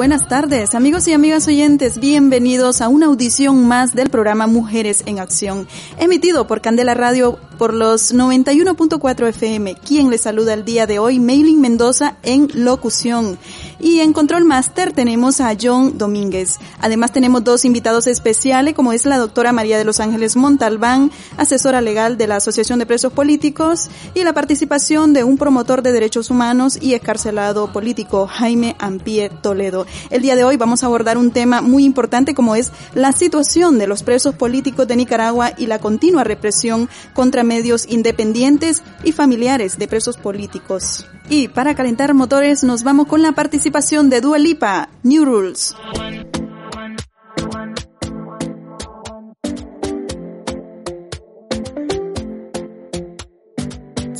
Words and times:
Buenas 0.00 0.28
tardes, 0.28 0.74
amigos 0.74 1.06
y 1.08 1.12
amigas 1.12 1.46
oyentes. 1.46 2.00
Bienvenidos 2.00 2.80
a 2.80 2.88
una 2.88 3.04
audición 3.04 3.68
más 3.68 3.94
del 3.94 4.08
programa 4.08 4.46
Mujeres 4.46 5.02
en 5.04 5.18
Acción, 5.18 5.68
emitido 5.98 6.46
por 6.46 6.62
Candela 6.62 6.94
Radio 6.94 7.38
por 7.58 7.74
los 7.74 8.14
91.4 8.14 9.28
FM. 9.28 9.74
Quien 9.74 10.08
les 10.08 10.22
saluda 10.22 10.54
el 10.54 10.64
día 10.64 10.86
de 10.86 10.98
hoy, 10.98 11.20
Maylin 11.20 11.60
Mendoza 11.60 12.16
en 12.22 12.48
locución. 12.54 13.36
Y 13.82 14.00
en 14.00 14.12
Control 14.12 14.44
Master 14.44 14.92
tenemos 14.92 15.40
a 15.40 15.56
John 15.60 15.96
Domínguez. 15.96 16.58
Además 16.80 17.12
tenemos 17.12 17.42
dos 17.42 17.64
invitados 17.64 18.06
especiales, 18.06 18.74
como 18.74 18.92
es 18.92 19.06
la 19.06 19.16
doctora 19.16 19.52
María 19.52 19.78
de 19.78 19.84
los 19.84 20.00
Ángeles 20.00 20.36
Montalbán, 20.36 21.10
asesora 21.38 21.80
legal 21.80 22.18
de 22.18 22.26
la 22.26 22.36
Asociación 22.36 22.78
de 22.78 22.84
Presos 22.84 23.12
Políticos, 23.12 23.88
y 24.14 24.22
la 24.22 24.34
participación 24.34 25.14
de 25.14 25.24
un 25.24 25.38
promotor 25.38 25.82
de 25.82 25.92
derechos 25.92 26.30
humanos 26.30 26.78
y 26.80 26.92
escarcelado 26.92 27.72
político, 27.72 28.26
Jaime 28.26 28.76
Ampie 28.78 29.30
Toledo. 29.30 29.86
El 30.10 30.20
día 30.20 30.36
de 30.36 30.44
hoy 30.44 30.58
vamos 30.58 30.82
a 30.82 30.86
abordar 30.86 31.16
un 31.16 31.30
tema 31.30 31.62
muy 31.62 31.84
importante 31.84 32.34
como 32.34 32.56
es 32.56 32.72
la 32.94 33.12
situación 33.12 33.78
de 33.78 33.86
los 33.86 34.02
presos 34.02 34.34
políticos 34.34 34.88
de 34.88 34.96
Nicaragua 34.96 35.52
y 35.56 35.66
la 35.66 35.78
continua 35.78 36.22
represión 36.22 36.88
contra 37.14 37.44
medios 37.44 37.86
independientes 37.88 38.82
y 39.04 39.12
familiares 39.12 39.78
de 39.78 39.88
presos 39.88 40.18
políticos. 40.18 41.06
Y 41.32 41.46
para 41.46 41.76
calentar 41.76 42.12
motores 42.12 42.64
nos 42.64 42.82
vamos 42.82 43.06
con 43.06 43.22
la 43.22 43.30
participación 43.30 44.10
de 44.10 44.20
Dua 44.20 44.36
Lipa, 44.36 44.88
New 45.04 45.24
Rules. 45.24 45.76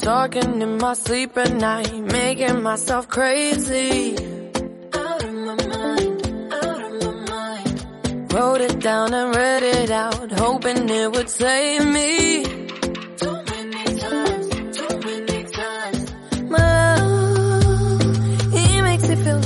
Talking 0.00 0.62
in 0.62 0.78
my 0.78 0.94
sleep 0.94 1.36
at 1.36 1.52
night, 1.52 1.92
making 2.12 2.62
myself 2.62 3.08
crazy. 3.08 4.14
Out 4.95 5.24
of 5.24 5.33
my 5.33 5.56
mind, 5.67 6.52
out 6.52 6.80
of 6.80 7.02
my 7.02 7.12
mind. 7.28 8.33
Wrote 8.33 8.61
it 8.61 8.78
down 8.78 9.12
and 9.12 9.34
read 9.34 9.64
it 9.64 9.91
out, 9.91 10.30
hoping 10.30 10.89
it 10.89 11.11
would 11.11 11.28
save 11.28 11.84
me. 11.86 12.59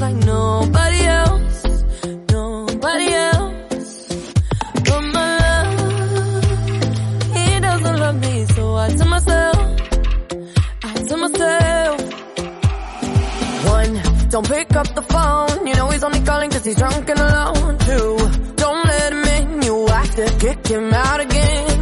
Like 0.00 0.16
nobody 0.16 1.00
else, 1.04 1.64
nobody 2.30 3.12
else. 3.12 4.08
But 4.86 5.02
my 5.16 5.38
love, 5.44 6.44
he 7.34 7.60
doesn't 7.60 7.98
love 7.98 8.20
me, 8.20 8.44
so 8.46 8.74
I 8.74 8.88
tell 8.88 9.08
myself. 9.08 9.56
I 10.82 10.94
tell 11.08 11.18
myself 11.18 12.00
One, 13.66 14.28
don't 14.30 14.48
pick 14.48 14.76
up 14.76 14.94
the 14.94 15.02
phone 15.02 15.66
You 15.66 15.74
know 15.74 15.88
he's 15.90 16.04
only 16.04 16.20
calling 16.20 16.50
cause 16.50 16.64
he's 16.64 16.76
drunk 16.76 17.08
and 17.08 17.18
alone 17.18 17.78
Two, 17.78 18.16
don't 18.56 18.86
let 18.86 19.12
him 19.12 19.24
in 19.24 19.62
You 19.62 19.86
have 19.86 20.14
to 20.16 20.36
kick 20.38 20.66
him 20.66 20.92
out 20.92 21.20
again 21.20 21.73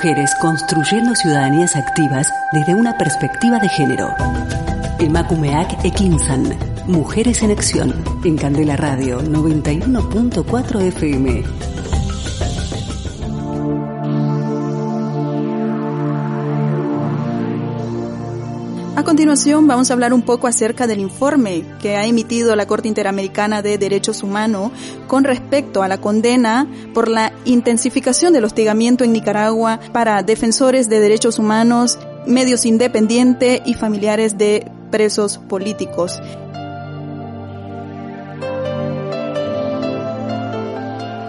Mujeres 0.00 0.34
construyendo 0.36 1.14
ciudadanías 1.14 1.76
activas 1.76 2.32
desde 2.52 2.74
una 2.74 2.96
perspectiva 2.96 3.58
de 3.58 3.68
género. 3.68 4.08
Emakumeak 4.98 5.84
Ekinsan. 5.84 6.56
Mujeres 6.86 7.42
en 7.42 7.50
Acción. 7.50 8.02
En 8.24 8.38
Candela 8.38 8.78
Radio 8.78 9.20
91.4 9.20 10.80
FM. 10.80 11.69
Continuación 19.20 19.66
vamos 19.66 19.90
a 19.90 19.92
hablar 19.92 20.14
un 20.14 20.22
poco 20.22 20.46
acerca 20.46 20.86
del 20.86 20.98
informe 20.98 21.62
que 21.82 21.94
ha 21.94 22.06
emitido 22.06 22.56
la 22.56 22.66
Corte 22.66 22.88
Interamericana 22.88 23.60
de 23.60 23.76
Derechos 23.76 24.22
Humanos 24.22 24.72
con 25.08 25.24
respecto 25.24 25.82
a 25.82 25.88
la 25.88 26.00
condena 26.00 26.66
por 26.94 27.06
la 27.06 27.30
intensificación 27.44 28.32
del 28.32 28.44
hostigamiento 28.44 29.04
en 29.04 29.12
Nicaragua 29.12 29.78
para 29.92 30.22
defensores 30.22 30.88
de 30.88 31.00
derechos 31.00 31.38
humanos, 31.38 31.98
medios 32.26 32.64
independientes 32.64 33.60
y 33.66 33.74
familiares 33.74 34.38
de 34.38 34.72
presos 34.90 35.36
políticos. 35.36 36.18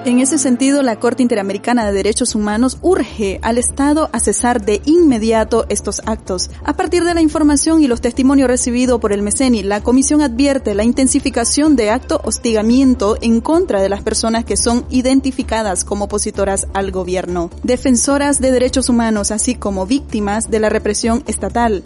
En 0.03 0.19
ese 0.19 0.39
sentido, 0.39 0.81
la 0.81 1.00
Corte 1.00 1.21
Interamericana 1.21 1.86
de 1.86 1.94
Derechos 1.94 2.33
Humanos 2.33 2.80
urge 2.81 3.39
al 3.44 3.59
Estado 3.59 4.09
a 4.13 4.19
cesar 4.19 4.65
de 4.65 4.81
inmediato 4.86 5.68
estos 5.69 6.01
actos. 6.07 6.50
A 6.63 6.74
partir 6.74 7.03
de 7.03 7.13
la 7.13 7.21
información 7.21 7.83
y 7.83 7.88
los 7.88 8.01
testimonios 8.01 8.48
recibidos 8.48 9.00
por 9.00 9.13
el 9.13 9.21
MECENI, 9.21 9.62
la 9.62 9.83
Comisión 9.83 10.24
advierte 10.24 10.74
la 10.74 10.83
intensificación 10.83 11.75
de 11.75 11.92
acto 11.92 12.19
hostigamiento 12.24 13.15
en 13.21 13.42
contra 13.42 13.80
de 13.80 13.89
las 13.89 14.01
personas 14.01 14.44
que 14.44 14.57
son 14.57 14.86
identificadas 14.89 15.86
como 15.86 16.06
opositoras 16.06 16.65
al 16.74 16.89
gobierno, 16.89 17.51
defensoras 17.62 18.42
de 18.42 18.50
derechos 18.50 18.89
humanos, 18.89 19.30
así 19.30 19.53
como 19.53 19.86
víctimas 19.86 20.50
de 20.50 20.62
la 20.62 20.69
represión 20.69 21.24
estatal. 21.27 21.83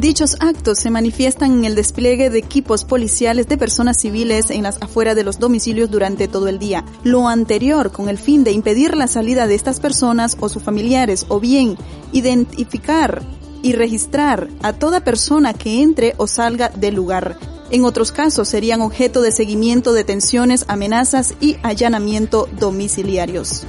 Dichos 0.00 0.38
actos 0.40 0.78
se 0.78 0.88
manifiestan 0.88 1.58
en 1.58 1.66
el 1.66 1.74
despliegue 1.74 2.30
de 2.30 2.38
equipos 2.38 2.86
policiales 2.86 3.48
de 3.48 3.58
personas 3.58 4.00
civiles 4.00 4.48
en 4.48 4.62
las 4.62 4.80
afueras 4.80 5.14
de 5.14 5.24
los 5.24 5.38
domicilios 5.38 5.90
durante 5.90 6.26
todo 6.26 6.48
el 6.48 6.58
día. 6.58 6.86
Lo 7.04 7.28
anterior 7.28 7.92
con 7.92 8.08
el 8.08 8.16
fin 8.16 8.42
de 8.42 8.50
impedir 8.50 8.96
la 8.96 9.08
salida 9.08 9.46
de 9.46 9.56
estas 9.56 9.78
personas 9.78 10.38
o 10.40 10.48
sus 10.48 10.62
familiares 10.62 11.26
o 11.28 11.38
bien 11.38 11.76
identificar 12.12 13.20
y 13.62 13.72
registrar 13.72 14.48
a 14.62 14.72
toda 14.72 15.04
persona 15.04 15.52
que 15.52 15.82
entre 15.82 16.14
o 16.16 16.26
salga 16.26 16.70
del 16.70 16.94
lugar. 16.94 17.36
En 17.70 17.84
otros 17.84 18.10
casos 18.10 18.48
serían 18.48 18.80
objeto 18.80 19.20
de 19.20 19.32
seguimiento, 19.32 19.92
detenciones, 19.92 20.64
amenazas 20.68 21.34
y 21.42 21.58
allanamiento 21.62 22.48
domiciliarios. 22.58 23.66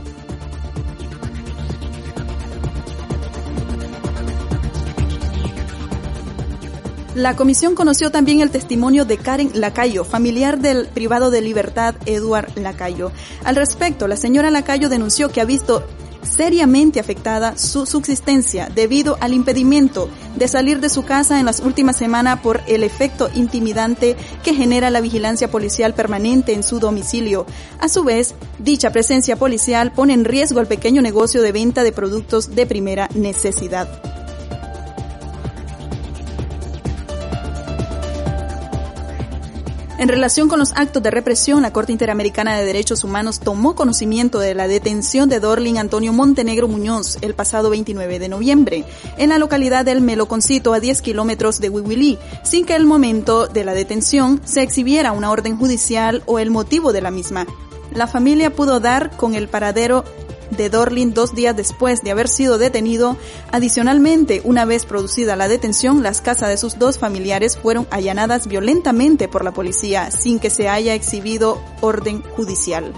La 7.15 7.35
comisión 7.35 7.75
conoció 7.75 8.09
también 8.09 8.39
el 8.39 8.51
testimonio 8.51 9.03
de 9.03 9.17
Karen 9.17 9.51
Lacayo, 9.53 10.05
familiar 10.05 10.59
del 10.59 10.87
privado 10.87 11.29
de 11.29 11.41
libertad 11.41 11.93
Eduard 12.05 12.57
Lacayo. 12.57 13.11
Al 13.43 13.57
respecto, 13.57 14.07
la 14.07 14.15
señora 14.15 14.49
Lacayo 14.49 14.87
denunció 14.87 15.29
que 15.29 15.41
ha 15.41 15.45
visto 15.45 15.83
seriamente 16.23 17.01
afectada 17.01 17.57
su 17.57 17.85
subsistencia 17.85 18.69
debido 18.73 19.17
al 19.19 19.33
impedimento 19.33 20.09
de 20.37 20.47
salir 20.47 20.79
de 20.79 20.89
su 20.89 21.03
casa 21.03 21.37
en 21.37 21.45
las 21.45 21.59
últimas 21.59 21.97
semanas 21.97 22.39
por 22.39 22.61
el 22.67 22.81
efecto 22.81 23.29
intimidante 23.33 24.15
que 24.41 24.53
genera 24.53 24.89
la 24.89 25.01
vigilancia 25.01 25.51
policial 25.51 25.93
permanente 25.93 26.53
en 26.53 26.63
su 26.63 26.79
domicilio. 26.79 27.45
A 27.79 27.89
su 27.89 28.05
vez, 28.05 28.35
dicha 28.57 28.91
presencia 28.91 29.35
policial 29.35 29.91
pone 29.91 30.13
en 30.13 30.23
riesgo 30.23 30.61
el 30.61 30.67
pequeño 30.67 31.01
negocio 31.01 31.41
de 31.41 31.51
venta 31.51 31.83
de 31.83 31.91
productos 31.91 32.55
de 32.55 32.65
primera 32.65 33.09
necesidad. 33.13 34.10
En 40.01 40.07
relación 40.07 40.49
con 40.49 40.57
los 40.57 40.71
actos 40.71 41.03
de 41.03 41.11
represión, 41.11 41.61
la 41.61 41.71
Corte 41.71 41.91
Interamericana 41.91 42.57
de 42.57 42.65
Derechos 42.65 43.03
Humanos 43.03 43.39
tomó 43.39 43.75
conocimiento 43.75 44.39
de 44.39 44.55
la 44.55 44.67
detención 44.67 45.29
de 45.29 45.39
Dorling 45.39 45.77
Antonio 45.77 46.11
Montenegro 46.11 46.67
Muñoz 46.67 47.19
el 47.21 47.35
pasado 47.35 47.69
29 47.69 48.17
de 48.17 48.27
noviembre 48.27 48.83
en 49.17 49.29
la 49.29 49.37
localidad 49.37 49.85
del 49.85 50.01
Meloconcito 50.01 50.73
a 50.73 50.79
10 50.79 51.03
kilómetros 51.03 51.59
de 51.59 51.69
Huihuilí, 51.69 52.17
sin 52.41 52.65
que 52.65 52.75
el 52.75 52.87
momento 52.87 53.45
de 53.45 53.63
la 53.63 53.75
detención 53.75 54.41
se 54.43 54.63
exhibiera 54.63 55.11
una 55.11 55.29
orden 55.29 55.55
judicial 55.55 56.23
o 56.25 56.39
el 56.39 56.49
motivo 56.49 56.93
de 56.93 57.01
la 57.01 57.11
misma. 57.11 57.45
La 57.93 58.07
familia 58.07 58.55
pudo 58.55 58.79
dar 58.79 59.15
con 59.15 59.35
el 59.35 59.49
paradero 59.49 60.03
de 60.51 60.69
Dorlin 60.69 61.13
dos 61.13 61.33
días 61.33 61.55
después 61.55 62.01
de 62.01 62.11
haber 62.11 62.27
sido 62.27 62.57
detenido. 62.57 63.17
Adicionalmente, 63.51 64.41
una 64.43 64.65
vez 64.65 64.85
producida 64.85 65.35
la 65.35 65.47
detención, 65.47 66.03
las 66.03 66.21
casas 66.21 66.49
de 66.49 66.57
sus 66.57 66.77
dos 66.77 66.97
familiares 66.97 67.57
fueron 67.57 67.87
allanadas 67.91 68.47
violentamente 68.47 69.27
por 69.27 69.43
la 69.43 69.53
policía 69.53 70.11
sin 70.11 70.39
que 70.39 70.49
se 70.49 70.69
haya 70.69 70.93
exhibido 70.93 71.61
orden 71.81 72.21
judicial. 72.21 72.93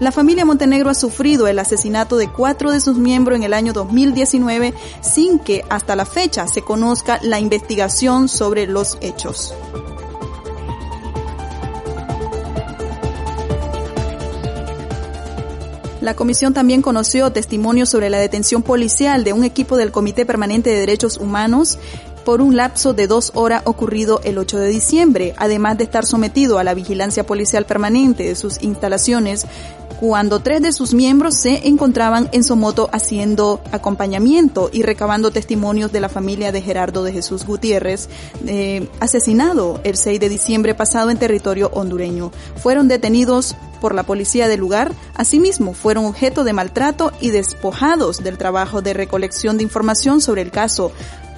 La 0.00 0.12
familia 0.12 0.46
Montenegro 0.46 0.88
ha 0.88 0.94
sufrido 0.94 1.46
el 1.46 1.58
asesinato 1.58 2.16
de 2.16 2.28
cuatro 2.28 2.70
de 2.70 2.80
sus 2.80 2.96
miembros 2.96 3.36
en 3.36 3.42
el 3.42 3.52
año 3.52 3.74
2019 3.74 4.72
sin 5.02 5.38
que 5.38 5.62
hasta 5.68 5.94
la 5.94 6.06
fecha 6.06 6.48
se 6.48 6.62
conozca 6.62 7.18
la 7.22 7.38
investigación 7.38 8.28
sobre 8.28 8.66
los 8.66 8.96
hechos. 9.02 9.52
La 16.00 16.14
comisión 16.14 16.54
también 16.54 16.80
conoció 16.80 17.30
testimonios 17.30 17.90
sobre 17.90 18.08
la 18.08 18.18
detención 18.18 18.62
policial 18.62 19.22
de 19.22 19.34
un 19.34 19.44
equipo 19.44 19.76
del 19.76 19.92
Comité 19.92 20.24
Permanente 20.24 20.70
de 20.70 20.80
Derechos 20.80 21.18
Humanos 21.18 21.78
por 22.24 22.40
un 22.40 22.56
lapso 22.56 22.94
de 22.94 23.06
dos 23.06 23.32
horas 23.34 23.62
ocurrido 23.64 24.20
el 24.24 24.38
8 24.38 24.58
de 24.58 24.68
diciembre, 24.68 25.34
además 25.36 25.76
de 25.78 25.84
estar 25.84 26.06
sometido 26.06 26.58
a 26.58 26.64
la 26.64 26.74
vigilancia 26.74 27.24
policial 27.24 27.66
permanente 27.66 28.24
de 28.24 28.34
sus 28.34 28.62
instalaciones 28.62 29.46
cuando 30.00 30.40
tres 30.40 30.62
de 30.62 30.72
sus 30.72 30.94
miembros 30.94 31.34
se 31.34 31.68
encontraban 31.68 32.30
en 32.32 32.42
Somoto 32.42 32.88
haciendo 32.90 33.60
acompañamiento 33.70 34.70
y 34.72 34.82
recabando 34.82 35.30
testimonios 35.30 35.92
de 35.92 36.00
la 36.00 36.08
familia 36.08 36.52
de 36.52 36.62
Gerardo 36.62 37.04
de 37.04 37.12
Jesús 37.12 37.44
Gutiérrez, 37.44 38.08
eh, 38.46 38.88
asesinado 38.98 39.78
el 39.84 39.98
6 39.98 40.18
de 40.18 40.30
diciembre 40.30 40.74
pasado 40.74 41.10
en 41.10 41.18
territorio 41.18 41.70
hondureño. 41.74 42.32
Fueron 42.56 42.88
detenidos 42.88 43.54
por 43.80 43.94
la 43.94 44.02
policía 44.02 44.48
del 44.48 44.60
lugar, 44.60 44.92
asimismo 45.14 45.72
fueron 45.72 46.04
objeto 46.04 46.44
de 46.44 46.52
maltrato 46.52 47.12
y 47.20 47.30
despojados 47.30 48.22
del 48.22 48.38
trabajo 48.38 48.82
de 48.82 48.94
recolección 48.94 49.56
de 49.56 49.64
información 49.64 50.20
sobre 50.20 50.42
el 50.42 50.50
caso, 50.50 50.92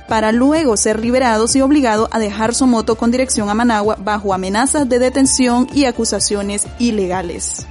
para 0.08 0.32
luego 0.32 0.76
ser 0.76 1.00
liberados 1.00 1.56
y 1.56 1.62
obligados 1.62 2.08
a 2.11 2.18
dejar 2.18 2.54
su 2.54 2.66
moto 2.66 2.96
con 2.96 3.11
dirección 3.11 3.49
a 3.49 3.54
Managua 3.54 3.96
bajo 3.99 4.34
amenazas 4.34 4.88
de 4.88 4.99
detención 4.99 5.68
y 5.72 5.87
acusaciones 5.87 6.66
ilegales. 6.78 7.66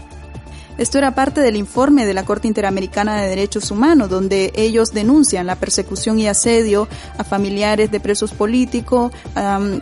Esto 0.78 0.98
era 0.98 1.13
parte 1.13 1.42
del 1.42 1.58
informe 1.58 2.08
de 2.08 2.16
la 2.16 2.24
Corte 2.24 2.48
Interamericana 2.48 3.22
de 3.22 3.30
Derechos 3.30 3.70
Humanos, 3.70 4.10
donde 4.10 4.51
ellos 4.56 4.94
denuncian 4.94 5.46
la 5.46 5.58
persecución 5.58 6.18
y 6.18 6.28
asedio 6.28 6.88
a 7.20 7.24
familiares 7.24 7.92
de 7.92 8.00
presos 8.00 8.32
políticos, 8.32 9.12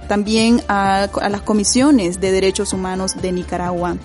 también 0.09 0.61
a, 0.67 1.03
a 1.03 1.29
las 1.29 1.41
comisiones 1.43 2.19
de 2.19 2.31
derechos 2.33 2.73
humanos 2.73 3.21
de 3.21 3.31
Nicaragua. 3.31 3.95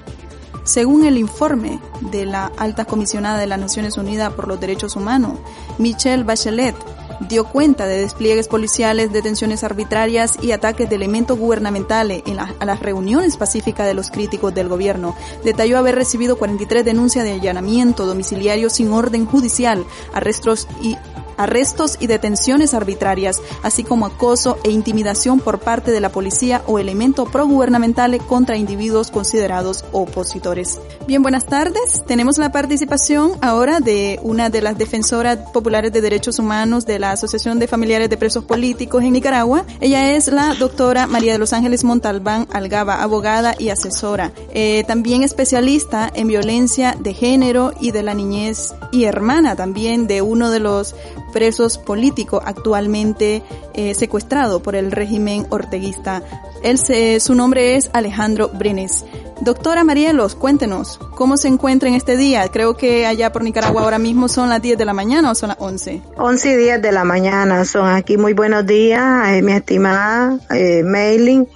Según 0.65 1.05
el 1.05 1.19
informe 1.19 1.79
de 2.01 2.25
la 2.25 2.51
alta 2.57 2.87
comisionada 2.87 3.39
de 3.39 3.47
las 3.47 3.59
Naciones 3.59 3.99
Unidas 3.99 4.33
por 4.33 4.49
los 4.49 4.59
Derechos 4.59 4.97
Humanos, 4.97 5.39
Michelle 5.79 6.25
Bachelet, 6.25 6.75
dio 7.21 7.45
cuenta 7.45 7.87
de 7.87 8.01
despliegues 8.01 8.49
policiales, 8.49 9.13
detenciones 9.13 9.63
arbitrarias 9.63 10.37
y 10.43 10.53
ataques 10.53 10.89
de 10.89 10.97
elementos 10.97 11.39
gubernamentales 11.39 12.23
en 12.27 12.39
a 12.39 12.65
las 12.65 12.81
reuniones 12.81 13.37
pacíficas 13.37 13.87
de 13.87 13.95
los 13.95 14.11
críticos 14.11 14.55
del 14.55 14.69
gobierno. 14.69 15.15
Detalló 15.45 15.79
haber 15.79 15.95
recibido 15.95 16.37
43 16.37 16.85
denuncias 16.85 17.25
de 17.25 17.33
allanamiento 17.33 18.07
domiciliario 18.07 18.71
sin 18.71 18.93
orden 18.93 19.27
judicial, 19.27 19.85
arrestos 20.13 20.67
y 20.83 20.97
arrestos 21.37 21.97
y 22.01 22.07
detenciones 22.07 22.75
arbitrarias, 22.75 23.41
así 23.63 23.85
como 23.85 24.07
acoso 24.07 24.59
e 24.65 24.71
intimidación 24.71 25.41
por 25.41 25.61
parte 25.61 25.91
de 25.91 26.01
la 26.01 26.11
policía 26.11 26.63
o 26.67 26.79
elementos 26.79 27.29
progubernamentales 27.29 28.23
contra 28.23 28.57
individuos 28.57 29.11
considerados 29.11 29.85
opositores. 29.93 30.79
Bien, 31.07 31.23
buenas 31.23 31.47
tardes. 31.47 32.03
Tenemos 32.07 32.39
la 32.39 32.53
participación 32.53 33.33
ahora 33.43 33.81
de 33.81 34.19
una 34.23 34.51
de 34.51 34.63
las 34.63 34.79
defensoras 34.79 35.39
populares 35.53 35.93
de 35.93 36.01
derechos 36.01 36.39
humanos 36.39 36.87
de 36.87 36.99
la 36.99 37.13
Asociación 37.13 37.59
de 37.59 37.69
Familiares 37.69 38.09
de 38.11 38.17
Presos 38.17 38.45
Políticos 38.45 39.03
en 39.03 39.13
Nicaragua. 39.13 39.65
Ella 39.81 40.13
es 40.13 40.29
la 40.29 40.55
doctora 40.55 41.07
María 41.07 41.33
de 41.33 41.39
los 41.39 41.53
Ángeles 41.53 41.85
Montalbán 41.85 42.49
Algaba, 42.53 43.03
abogada 43.03 43.55
y 43.59 43.69
asesora. 43.69 44.33
Eh, 44.53 44.85
también 44.87 45.23
especialista 45.23 46.11
en 46.15 46.29
violencia 46.29 46.97
de 46.99 47.15
género 47.15 47.73
y 47.81 47.91
de 47.91 48.03
la 48.03 48.15
niñez 48.15 48.75
y 48.93 49.05
hermana 49.05 49.57
también 49.57 50.07
de 50.07 50.23
uno 50.23 50.51
de 50.51 50.61
los 50.61 50.95
presos 51.35 51.77
políticos 51.77 52.43
actualmente 52.47 53.43
eh, 53.75 53.95
secuestrado 53.95 54.63
por 54.63 54.77
el 54.77 54.93
régimen 54.93 55.47
orteguista. 55.51 56.23
Él 56.63 56.79
su 57.21 57.35
nombre 57.35 57.77
es 57.77 57.91
Alejandro 57.93 58.49
Brenes. 58.49 59.05
Doctora 59.41 59.83
Marielos, 59.83 60.37
cuéntenos, 60.37 60.99
¿cómo 61.17 61.37
se 61.37 61.49
encuentra 61.49 61.89
en 61.89 61.97
este 61.97 62.17
día? 62.17 62.49
Creo 62.49 62.77
que 62.77 63.05
allá 63.05 63.33
por 63.33 63.43
Nicaragua 63.43 63.83
ahora 63.83 63.99
mismo 63.99 64.29
son 64.29 64.49
las 64.49 64.63
10 64.63 64.79
de 64.79 64.85
la 64.85 64.95
mañana 64.95 65.33
o 65.33 65.35
son 65.35 65.49
las 65.49 65.59
11. 65.61 66.01
11 66.17 66.53
y 66.53 66.57
10 66.57 66.81
de 66.81 66.93
la 66.93 67.05
mañana 67.05 67.65
son 67.65 67.89
aquí. 67.89 68.17
Muy 68.17 68.33
buenos 68.33 68.65
días, 68.65 69.29
eh, 69.29 69.43
mi 69.43 69.53
estimada 69.53 70.39
eh, 70.51 70.85
Mailing. 70.85 71.49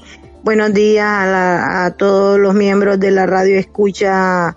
Buenos 0.43 0.75
días 0.75 1.07
a, 1.07 1.95
todos 1.97 2.39
los 2.39 2.55
miembros 2.55 2.99
de 2.99 3.13
la 3.13 3.27
radio 3.27 3.59
escucha 3.59 4.57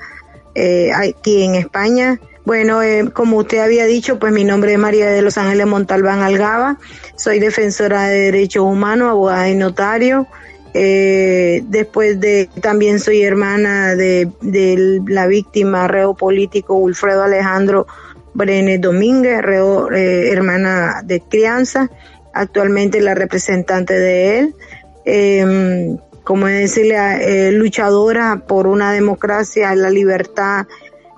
eh, 0.56 0.92
aquí 0.94 1.44
en 1.44 1.56
España. 1.56 2.20
Bueno, 2.46 2.82
eh, 2.82 3.10
como 3.14 3.38
usted 3.38 3.60
había 3.60 3.86
dicho, 3.86 4.18
pues 4.18 4.34
mi 4.34 4.44
nombre 4.44 4.74
es 4.74 4.80
María 4.80 5.10
de 5.12 5.22
los 5.22 5.38
Ángeles 5.38 5.68
Montalbán 5.68 6.22
Algaba. 6.22 6.80
Soy 7.16 7.40
defensora 7.40 8.08
de 8.08 8.20
derechos 8.20 8.64
humanos, 8.64 9.10
abogada 9.10 9.50
y 9.50 9.56
notario. 9.56 10.28
Eh, 10.74 11.64
después 11.68 12.20
de 12.20 12.50
también 12.62 13.00
soy 13.00 13.22
hermana 13.24 13.96
de, 13.96 14.32
la 15.06 15.28
víctima 15.28 15.88
reo 15.88 16.14
político 16.14 16.76
Wilfredo 16.76 17.24
Alejandro 17.24 17.88
Brenes 18.34 18.80
Domínguez, 18.80 19.42
reo, 19.42 19.92
eh, 19.92 20.32
hermana 20.32 21.02
de 21.04 21.20
crianza, 21.20 21.90
actualmente 22.34 23.02
la 23.02 23.14
representante 23.14 23.94
de 23.94 24.40
él. 24.40 24.56
Eh, 25.06 25.98
como 26.24 26.48
decirle, 26.48 26.96
eh, 27.48 27.52
luchadora 27.52 28.44
por 28.48 28.68
una 28.68 28.94
democracia, 28.94 29.74
la 29.76 29.90
libertad, 29.90 30.68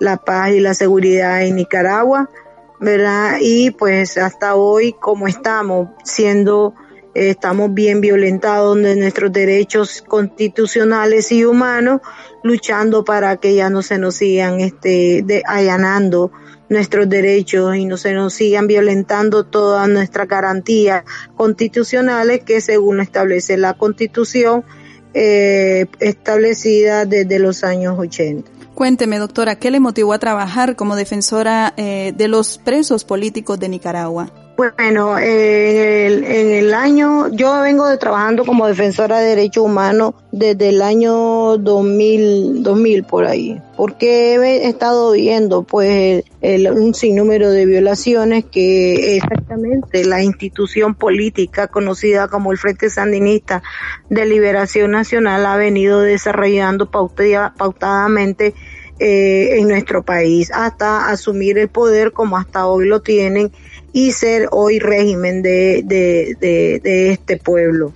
la 0.04 0.18
paz 0.18 0.52
y 0.52 0.60
la 0.60 0.74
seguridad 0.74 1.42
en 1.42 1.56
Nicaragua, 1.56 2.30
¿verdad? 2.78 3.38
Y 3.40 3.70
pues 3.70 4.18
hasta 4.18 4.54
hoy, 4.54 4.92
como 4.92 5.26
estamos 5.26 5.88
siendo 6.04 6.74
estamos 7.14 7.72
bien 7.72 8.00
violentados 8.00 8.76
de 8.76 8.96
nuestros 8.96 9.32
derechos 9.32 10.02
constitucionales 10.02 11.30
y 11.30 11.44
humanos, 11.44 12.00
luchando 12.42 13.04
para 13.04 13.36
que 13.36 13.54
ya 13.54 13.70
no 13.70 13.82
se 13.82 13.98
nos 13.98 14.16
sigan 14.16 14.60
este, 14.60 15.42
allanando 15.46 16.32
nuestros 16.68 17.08
derechos 17.08 17.76
y 17.76 17.84
no 17.84 17.96
se 17.96 18.12
nos 18.12 18.34
sigan 18.34 18.66
violentando 18.66 19.44
todas 19.44 19.88
nuestras 19.88 20.26
garantías 20.26 21.04
constitucionales 21.36 22.42
que 22.42 22.60
según 22.60 23.00
establece 23.00 23.56
la 23.56 23.74
constitución 23.74 24.64
eh, 25.12 25.86
establecida 26.00 27.04
desde 27.04 27.38
los 27.38 27.62
años 27.62 27.96
80. 27.96 28.50
Cuénteme, 28.74 29.20
doctora, 29.20 29.56
¿qué 29.56 29.70
le 29.70 29.78
motivó 29.78 30.12
a 30.12 30.18
trabajar 30.18 30.74
como 30.74 30.96
defensora 30.96 31.74
eh, 31.76 32.12
de 32.16 32.26
los 32.26 32.58
presos 32.58 33.04
políticos 33.04 33.60
de 33.60 33.68
Nicaragua? 33.68 34.43
Bueno, 34.56 35.18
en, 35.18 36.24
el, 36.24 36.74
año, 36.74 37.28
yo 37.28 37.60
vengo 37.60 37.88
de 37.88 37.98
trabajando 37.98 38.44
como 38.44 38.68
defensora 38.68 39.18
de 39.18 39.30
derechos 39.30 39.64
humanos 39.64 40.14
desde 40.30 40.68
el 40.68 40.80
año 40.80 41.58
2000, 41.58 42.62
2000 42.62 43.02
por 43.02 43.26
ahí, 43.26 43.60
porque 43.76 44.34
he 44.34 44.68
estado 44.68 45.10
viendo 45.10 45.64
pues 45.64 46.22
un 46.40 46.94
sinnúmero 46.94 47.50
de 47.50 47.66
violaciones 47.66 48.44
que 48.44 49.16
exactamente 49.16 50.04
la 50.04 50.22
institución 50.22 50.94
política 50.94 51.66
conocida 51.66 52.28
como 52.28 52.52
el 52.52 52.58
Frente 52.58 52.90
Sandinista 52.90 53.60
de 54.08 54.24
Liberación 54.24 54.92
Nacional 54.92 55.46
ha 55.46 55.56
venido 55.56 56.00
desarrollando 56.00 56.92
pautadamente 56.92 58.54
eh, 59.00 59.58
en 59.58 59.66
nuestro 59.66 60.04
país 60.04 60.52
hasta 60.54 61.08
asumir 61.08 61.58
el 61.58 61.68
poder 61.68 62.12
como 62.12 62.36
hasta 62.36 62.68
hoy 62.68 62.86
lo 62.86 63.02
tienen 63.02 63.50
y 63.94 64.10
ser 64.10 64.48
hoy 64.50 64.80
régimen 64.80 65.40
de, 65.40 65.82
de, 65.86 67.12
este 67.12 67.36
pueblo. 67.36 67.92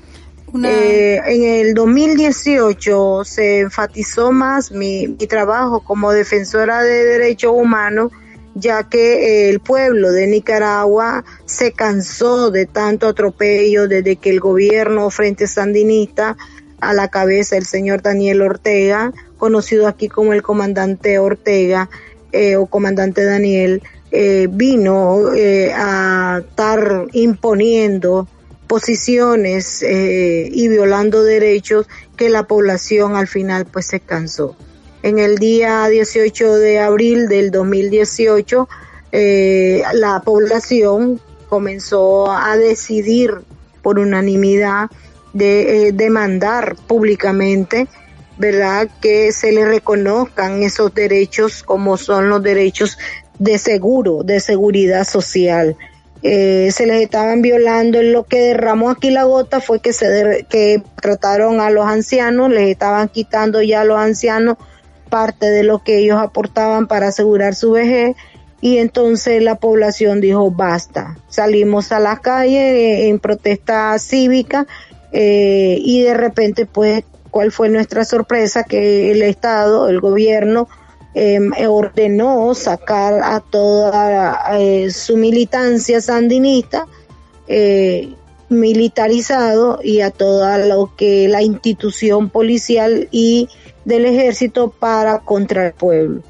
Eh, 0.65 1.21
en 1.27 1.43
el 1.43 1.75
2018 1.75 3.25
se 3.25 3.59
enfatizó 3.59 4.31
más 4.31 4.71
mi, 4.71 5.09
mi, 5.09 5.27
trabajo 5.27 5.81
como 5.81 6.13
defensora 6.13 6.85
de 6.85 7.05
derechos 7.05 7.53
humanos, 7.53 8.13
ya 8.55 8.85
que 8.85 9.51
el 9.51 9.59
pueblo 9.59 10.13
de 10.13 10.29
Nicaragua 10.29 11.25
se 11.47 11.73
cansó 11.73 12.53
de 12.53 12.67
tanto 12.67 13.09
atropello 13.09 13.89
desde 13.89 14.17
que 14.17 14.31
el 14.31 14.39
gobierno 14.39 15.11
Frente 15.11 15.49
Sandinista, 15.49 16.37
a 16.81 16.95
la 16.95 17.09
cabeza 17.09 17.57
el 17.57 17.67
señor 17.67 18.03
Daniel 18.03 18.43
Ortega, 18.43 19.13
conocido 19.37 19.89
aquí 19.89 20.09
como 20.09 20.33
el 20.33 20.43
comandante 20.43 21.19
Ortega 21.19 21.91
eh, 22.31 22.55
o 22.55 22.67
comandante 22.67 23.25
Daniel, 23.25 23.83
eh, 24.11 24.49
vino 24.51 25.35
eh, 25.35 25.71
a 25.75 26.41
estar 26.41 27.07
imponiendo 27.13 28.27
posiciones 28.67 29.83
eh, 29.83 30.49
y 30.51 30.69
violando 30.69 31.23
derechos 31.23 31.87
que 32.17 32.29
la 32.29 32.47
población 32.47 33.17
al 33.17 33.29
final 33.29 33.67
pues 33.67 33.87
se 33.87 34.01
cansó. 34.01 34.57
En 35.03 35.19
el 35.19 35.37
día 35.37 35.87
18 35.89 36.57
de 36.57 36.79
abril 36.81 37.29
del 37.29 37.51
2018 37.51 38.69
la 39.11 40.21
población 40.25 41.21
comenzó 41.49 42.31
a 42.31 42.57
decidir 42.57 43.33
por 43.81 43.99
unanimidad 43.99 44.91
de 45.33 45.93
demandar 45.95 46.77
públicamente 46.87 47.89
¿verdad? 48.39 48.89
Que 49.01 49.33
se 49.33 49.53
le 49.53 49.65
reconozcan 49.65 50.63
esos 50.63 50.95
derechos 50.95 51.63
como 51.63 51.97
son 51.97 52.29
los 52.31 52.43
derechos 52.43 52.97
de 53.39 53.59
seguro, 53.59 54.23
de 54.23 54.41
seguridad 54.41 55.05
social. 55.05 55.77
Eh, 56.23 56.71
se 56.73 56.87
les 56.87 57.03
estaban 57.03 57.43
violando. 57.43 58.03
Lo 58.03 58.25
que 58.25 58.41
derramó 58.41 58.91
aquí 58.91 59.11
la 59.11 59.25
gota 59.25 59.61
fue 59.61 59.81
que 59.81 59.93
se 59.93 60.47
que 60.49 60.83
trataron 61.01 61.61
a 61.61 61.71
los 61.71 61.87
ancianos, 61.87 62.51
les 62.51 62.69
estaban 62.69 63.09
quitando 63.09 63.63
ya 63.63 63.83
a 63.83 63.85
los 63.85 63.99
ancianos 63.99 64.57
parte 65.09 65.49
de 65.49 65.63
lo 65.63 65.83
que 65.83 65.99
ellos 65.99 66.19
aportaban 66.19 66.87
para 66.87 67.09
asegurar 67.09 67.55
su 67.55 67.73
vejez 67.73 68.15
y 68.61 68.79
entonces 68.79 69.43
la 69.43 69.55
población 69.55 70.21
dijo 70.21 70.51
basta. 70.51 71.17
Salimos 71.29 71.93
a 71.93 72.01
la 72.01 72.19
calle 72.19 73.09
en 73.09 73.19
protesta 73.19 73.99
cívica 73.99 74.67
eh, 75.13 75.79
y 75.81 76.03
de 76.03 76.15
repente 76.15 76.67
pues 76.67 77.05
cuál 77.31 77.53
fue 77.53 77.69
nuestra 77.69 78.05
sorpresa 78.05 78.65
que 78.65 79.13
el 79.13 79.23
Estado, 79.23 79.89
el 79.89 80.01
gobierno 80.01 80.69
Em, 81.15 81.51
ordenó 81.67 82.55
sacar 82.55 83.21
a 83.23 83.41
toda 83.41 84.41
eh, 84.59 84.91
su 84.91 85.17
militancia 85.17 86.03
sandinista 86.03 86.87
eh, 87.47 88.13
militarizado 88.51 89.81
y 89.83 90.03
a 90.03 90.11
toda 90.11 90.59
lo 90.59 90.95
que 90.97 91.27
la 91.29 91.43
institución 91.43 92.29
policial 92.29 93.09
y 93.11 93.49
del 93.87 94.05
ejército 94.05 94.71
para 94.71 95.21
contra 95.21 95.67
el 95.67 95.73
pueblo. 95.73 96.23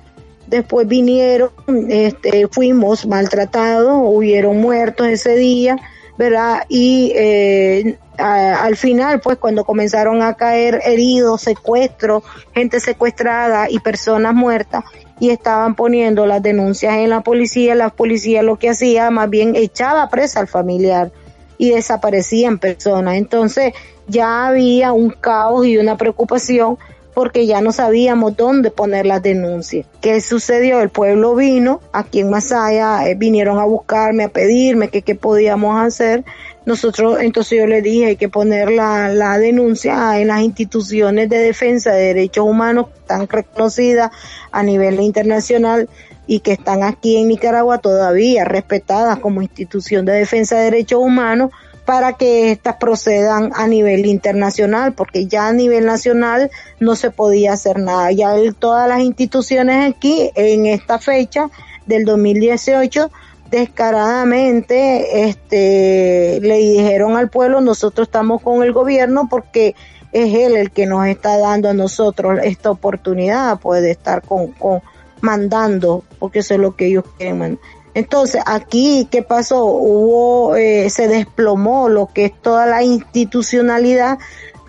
Después 0.47 0.87
vinieron, 0.87 1.50
este, 1.88 2.47
fuimos 2.49 3.04
maltratados, 3.04 4.00
hubieron 4.02 4.61
muertos 4.61 5.08
ese 5.08 5.37
día, 5.37 5.76
¿verdad? 6.16 6.62
Y 6.68 7.12
eh, 7.16 7.99
al 8.18 8.76
final, 8.76 9.20
pues 9.20 9.38
cuando 9.38 9.64
comenzaron 9.64 10.22
a 10.22 10.34
caer 10.34 10.80
heridos, 10.84 11.42
secuestros, 11.42 12.22
gente 12.52 12.80
secuestrada 12.80 13.70
y 13.70 13.78
personas 13.78 14.34
muertas, 14.34 14.84
y 15.20 15.30
estaban 15.30 15.75
poniendo 15.75 16.26
las 16.26 16.42
denuncias 16.42 16.96
en 16.96 17.10
la 17.10 17.22
policía, 17.22 17.75
la 17.75 17.90
policía 17.90 18.42
lo 18.42 18.56
que 18.56 18.70
hacía 18.70 19.10
más 19.10 19.28
bien 19.28 19.56
echaba 19.56 20.08
presa 20.10 20.40
al 20.40 20.48
familiar 20.48 21.10
y 21.58 21.70
desaparecían 21.70 22.58
personas. 22.58 23.16
Entonces 23.16 23.75
ya 24.06 24.46
había 24.46 24.92
un 24.92 25.10
caos 25.10 25.66
y 25.66 25.76
una 25.76 25.96
preocupación 25.96 26.78
porque 27.14 27.46
ya 27.46 27.60
no 27.60 27.72
sabíamos 27.72 28.37
dónde 28.37 28.70
poner 28.70 29.04
las 29.06 29.20
denuncias. 29.20 29.87
¿Qué 30.00 30.20
sucedió? 30.20 30.80
El 30.80 30.90
pueblo 30.90 31.34
vino 31.34 31.80
aquí 31.92 32.20
en 32.20 32.30
Masaya, 32.30 33.08
eh, 33.08 33.16
vinieron 33.16 33.58
a 33.58 33.64
buscarme, 33.64 34.25
a 34.25 34.28
pedirme 34.28 34.88
qué 34.88 35.14
podíamos 35.16 35.84
hacer 35.84 36.25
nosotros, 36.68 37.18
entonces 37.20 37.58
yo 37.58 37.66
le 37.66 37.82
dije, 37.82 38.06
hay 38.06 38.16
que 38.16 38.28
poner 38.28 38.70
la, 38.70 39.08
la 39.08 39.38
denuncia 39.38 40.20
en 40.20 40.28
las 40.28 40.42
instituciones 40.42 41.28
de 41.28 41.38
defensa 41.38 41.92
de 41.92 42.14
derechos 42.14 42.44
humanos 42.44 42.87
tan 43.06 43.26
reconocidas 43.26 44.10
a 44.52 44.62
nivel 44.62 45.00
internacional 45.00 45.88
y 46.26 46.40
que 46.40 46.52
están 46.52 46.82
aquí 46.82 47.16
en 47.16 47.28
Nicaragua 47.28 47.78
todavía 47.78 48.44
respetadas 48.44 49.18
como 49.18 49.40
institución 49.40 50.04
de 50.04 50.12
defensa 50.12 50.58
de 50.58 50.64
derechos 50.64 51.00
humanos 51.00 51.50
para 51.87 52.12
que 52.12 52.52
éstas 52.52 52.76
procedan 52.78 53.50
a 53.54 53.66
nivel 53.66 54.04
internacional, 54.04 54.92
porque 54.92 55.26
ya 55.26 55.48
a 55.48 55.54
nivel 55.54 55.87
nacional 55.87 56.50
no 56.80 56.96
se 56.96 57.10
podía 57.10 57.54
hacer 57.54 57.78
nada. 57.78 58.12
Ya 58.12 58.34
todas 58.58 58.87
las 58.90 59.00
instituciones 59.00 59.90
aquí 59.90 60.30
en 60.34 60.66
esta 60.66 60.98
fecha 60.98 61.48
del 61.87 62.04
2018 62.04 63.10
descaradamente 63.50 65.28
este, 65.28 66.38
le 66.43 66.57
dijeron 66.59 67.17
al 67.17 67.31
pueblo, 67.31 67.61
nosotros 67.61 68.09
estamos 68.09 68.43
con 68.43 68.62
el 68.62 68.73
gobierno 68.73 69.28
porque 69.31 69.75
es 70.12 70.35
él 70.35 70.57
el 70.57 70.71
que 70.71 70.87
nos 70.87 71.07
está 71.07 71.38
dando 71.38 71.69
a 71.69 71.75
nosotros 71.75 72.40
esta 72.43 72.71
oportunidad, 72.71 73.59
puede 73.61 73.90
estar 73.90 74.23
con, 74.23 74.52
con 74.52 74.83
mandando, 75.21 76.05
porque 76.19 76.40
eso 76.40 76.55
es 76.55 76.61
lo 76.61 76.76
que 76.76 76.87
ellos 76.87 77.05
quieren. 77.17 77.59
Entonces, 77.95 78.43
aquí, 78.47 79.09
¿qué 79.11 79.23
pasó? 79.23 79.64
Hubo, 79.64 80.57
eh, 80.57 80.88
se 80.90 81.09
desplomó 81.09 81.88
lo 81.88 82.07
que 82.07 82.26
es 82.26 82.33
toda 82.40 82.67
la 82.67 82.83
institucionalidad 82.83 84.19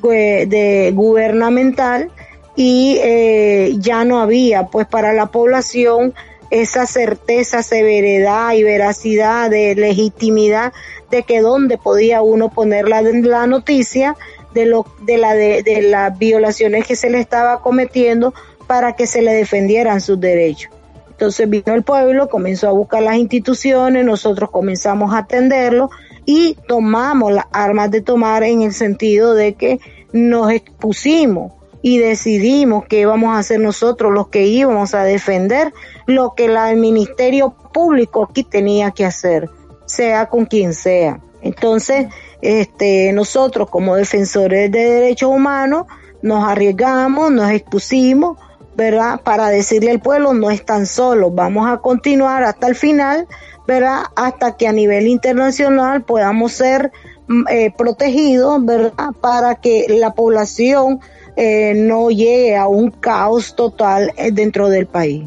eh, 0.10 0.46
de, 0.48 0.92
gubernamental 0.96 2.10
y 2.56 2.98
eh, 3.04 3.76
ya 3.78 4.04
no 4.04 4.20
había 4.20 4.68
pues 4.68 4.88
para 4.88 5.14
la 5.14 5.28
población 5.28 6.14
esa 6.50 6.86
certeza, 6.86 7.64
severidad 7.64 8.54
y 8.54 8.64
veracidad 8.64 9.50
de 9.50 9.76
legitimidad 9.76 10.74
de 11.12 11.24
que 11.24 11.42
dónde 11.42 11.78
podía 11.78 12.22
uno 12.22 12.50
poner 12.50 12.88
la, 12.88 13.02
noticia 13.48 14.16
de 14.54 14.66
lo 14.66 14.86
de 15.02 15.18
la 15.18 15.34
de, 15.34 15.64
de 15.64 15.82
las 15.82 16.18
violaciones 16.18 16.86
que 16.86 16.96
se 16.96 17.10
le 17.10 17.20
estaba 17.20 17.62
cometiendo 17.62 18.34
para 18.68 18.94
que 18.94 19.08
se 19.08 19.22
le 19.22 19.34
defendieran 19.34 20.02
sus 20.02 20.20
derechos. 20.20 20.72
Entonces 21.10 21.50
vino 21.50 21.74
el 21.74 21.84
pueblo, 21.84 22.30
comenzó 22.30 22.70
a 22.70 22.72
buscar 22.72 23.04
las 23.04 23.18
instituciones, 23.18 24.06
nosotros 24.06 24.50
comenzamos 24.52 25.14
a 25.14 25.20
atenderlo 25.20 25.90
y 26.26 26.56
tomamos 26.68 27.34
las 27.34 27.46
armas 27.52 27.92
de 27.92 28.02
tomar 28.02 28.44
en 28.44 28.62
el 28.62 28.74
sentido 28.74 29.34
de 29.34 29.56
que 29.56 29.80
nos 30.14 30.52
expusimos 30.52 31.59
y 31.82 31.98
decidimos 32.00 32.86
que 32.86 33.02
íbamos 33.02 33.36
a 33.36 33.40
hacer 33.40 33.60
nosotros 33.60 34.12
los 34.12 34.28
que 34.28 34.46
íbamos 34.48 34.94
a 34.94 35.04
defender 35.04 35.74
lo 36.06 36.34
que 36.36 36.46
el 36.46 36.78
Ministerio 36.78 37.56
Público 37.74 38.28
aquí 38.30 38.44
tenía 38.44 38.92
que 38.92 39.06
hacer, 39.06 39.50
sea 39.86 40.28
con 40.28 40.46
quien 40.46 40.74
sea. 40.74 41.22
Entonces, 41.42 42.08
este, 42.42 43.14
nosotros 43.14 43.70
como 43.70 43.96
defensores 43.96 44.72
de 44.72 44.80
derechos 44.80 45.30
humanos 45.30 45.86
nos 46.22 46.44
arriesgamos, 46.44 47.32
nos 47.32 47.50
expusimos, 47.52 48.38
¿verdad? 48.76 49.22
Para 49.22 49.50
decirle 49.50 49.92
al 49.92 50.02
pueblo, 50.02 50.34
no 50.34 50.52
están 50.52 50.86
solos, 50.86 51.34
vamos 51.34 51.70
a 51.70 51.78
continuar 51.78 52.44
hasta 52.44 52.68
el 52.68 52.76
final, 52.76 53.28
¿verdad? 53.68 54.04
Hasta 54.16 54.58
que 54.58 54.68
a 54.68 54.74
nivel 54.74 55.08
internacional 55.08 56.04
podamos 56.04 56.54
ser 56.54 56.92
mm, 57.28 57.48
eh, 57.50 57.74
protegidos, 57.78 58.64
¿verdad? 58.66 59.12
Para 59.22 59.56
que 59.56 59.86
la 59.90 60.12
población 60.12 61.00
eh, 61.42 61.74
no 61.74 62.10
llegue 62.10 62.58
a 62.58 62.68
un 62.68 62.92
caos 62.92 63.56
total 63.56 64.12
eh, 64.18 64.30
dentro 64.34 64.68
del 64.68 64.88
país. 64.88 65.24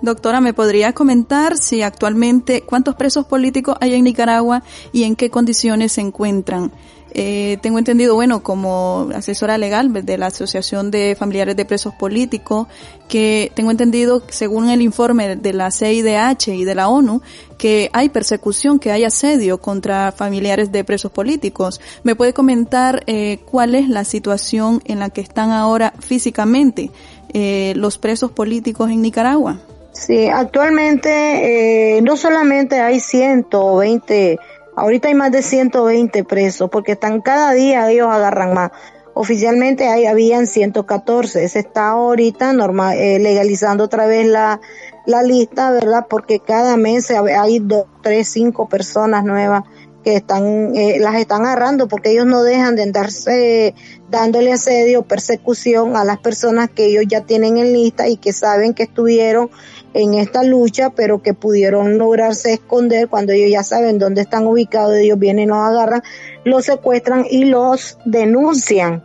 Doctora, 0.00 0.40
¿me 0.40 0.54
podría 0.54 0.94
comentar 0.94 1.58
si 1.58 1.82
actualmente 1.82 2.62
cuántos 2.62 2.94
presos 2.94 3.26
políticos 3.26 3.76
hay 3.78 3.92
en 3.92 4.04
Nicaragua 4.04 4.62
y 4.90 5.04
en 5.04 5.16
qué 5.16 5.28
condiciones 5.28 5.92
se 5.92 6.00
encuentran? 6.00 6.72
Eh, 7.12 7.58
tengo 7.62 7.78
entendido, 7.78 8.14
bueno, 8.14 8.42
como 8.42 9.08
asesora 9.14 9.58
legal 9.58 9.92
de 9.92 10.18
la 10.18 10.26
Asociación 10.26 10.90
de 10.90 11.16
Familiares 11.18 11.56
de 11.56 11.64
Presos 11.64 11.94
Políticos, 11.94 12.68
que 13.08 13.50
tengo 13.54 13.70
entendido, 13.70 14.22
según 14.28 14.70
el 14.70 14.82
informe 14.82 15.36
de 15.36 15.52
la 15.52 15.70
CIDH 15.70 16.48
y 16.48 16.64
de 16.64 16.74
la 16.74 16.88
ONU, 16.88 17.22
que 17.58 17.90
hay 17.92 18.08
persecución, 18.08 18.78
que 18.78 18.92
hay 18.92 19.04
asedio 19.04 19.60
contra 19.60 20.12
familiares 20.12 20.72
de 20.72 20.84
presos 20.84 21.10
políticos. 21.10 21.80
¿Me 22.04 22.14
puede 22.14 22.32
comentar 22.32 23.02
eh, 23.06 23.40
cuál 23.44 23.74
es 23.74 23.88
la 23.88 24.04
situación 24.04 24.80
en 24.84 24.98
la 24.98 25.10
que 25.10 25.20
están 25.20 25.50
ahora 25.50 25.92
físicamente 25.98 26.90
eh, 27.32 27.74
los 27.76 27.98
presos 27.98 28.32
políticos 28.32 28.90
en 28.90 29.02
Nicaragua? 29.02 29.60
Sí, 29.92 30.28
actualmente 30.28 31.96
eh, 31.96 32.02
no 32.02 32.16
solamente 32.16 32.80
hay 32.80 33.00
120, 33.00 34.38
ahorita 34.80 35.08
hay 35.08 35.14
más 35.14 35.30
de 35.30 35.42
120 35.42 36.24
presos, 36.24 36.70
porque 36.70 36.92
están 36.92 37.20
cada 37.20 37.52
día 37.52 37.90
ellos 37.90 38.08
agarran 38.10 38.54
más. 38.54 38.70
Oficialmente 39.12 39.88
hay, 39.88 40.06
habían 40.06 40.46
114, 40.46 41.48
se 41.48 41.58
está 41.58 41.88
ahorita 41.90 42.52
normal, 42.52 42.96
eh, 42.96 43.18
legalizando 43.18 43.84
otra 43.84 44.06
vez 44.06 44.26
la, 44.26 44.60
la 45.06 45.22
lista, 45.22 45.70
¿verdad? 45.72 46.06
Porque 46.08 46.40
cada 46.40 46.76
mes 46.76 47.10
hay 47.10 47.58
dos, 47.58 47.86
tres, 48.02 48.28
cinco 48.28 48.68
personas 48.68 49.24
nuevas 49.24 49.64
que 50.02 50.16
están, 50.16 50.74
eh, 50.74 50.98
las 51.00 51.16
están 51.16 51.42
agarrando 51.42 51.88
porque 51.88 52.10
ellos 52.12 52.26
no 52.26 52.42
dejan 52.42 52.76
de 52.76 52.84
andarse 52.84 53.74
dándole 54.08 54.52
asedio, 54.52 55.02
persecución 55.02 55.96
a 55.96 56.04
las 56.04 56.18
personas 56.18 56.70
que 56.70 56.86
ellos 56.86 57.04
ya 57.06 57.22
tienen 57.22 57.58
en 57.58 57.72
lista 57.72 58.08
y 58.08 58.16
que 58.16 58.32
saben 58.32 58.74
que 58.74 58.84
estuvieron 58.84 59.50
en 59.94 60.14
esta 60.14 60.42
lucha, 60.42 60.90
pero 60.90 61.22
que 61.22 61.34
pudieron 61.34 61.98
lograrse 61.98 62.52
esconder 62.52 63.08
cuando 63.08 63.32
ellos 63.32 63.50
ya 63.50 63.62
saben 63.62 63.98
dónde 63.98 64.22
están 64.22 64.46
ubicados, 64.46 64.96
ellos 64.96 65.18
vienen 65.18 65.44
y 65.44 65.46
los 65.48 65.58
agarran, 65.58 66.02
los 66.44 66.64
secuestran 66.64 67.26
y 67.28 67.44
los 67.44 67.98
denuncian. 68.04 69.02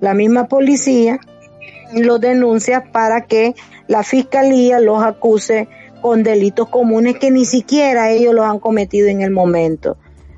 La 0.00 0.14
misma 0.14 0.46
policía 0.46 1.18
los 1.94 2.20
denuncia 2.20 2.92
para 2.92 3.22
que 3.22 3.54
la 3.88 4.02
fiscalía 4.02 4.80
los 4.80 5.02
acuse 5.02 5.68
con 6.02 6.22
delitos 6.22 6.68
comunes 6.68 7.16
que 7.18 7.30
ni 7.30 7.44
siquiera 7.44 8.10
ellos 8.10 8.34
los 8.34 8.44
han 8.44 8.58
cometido 8.58 9.08
en 9.08 9.22
el 9.22 9.30
momento. 9.30 9.96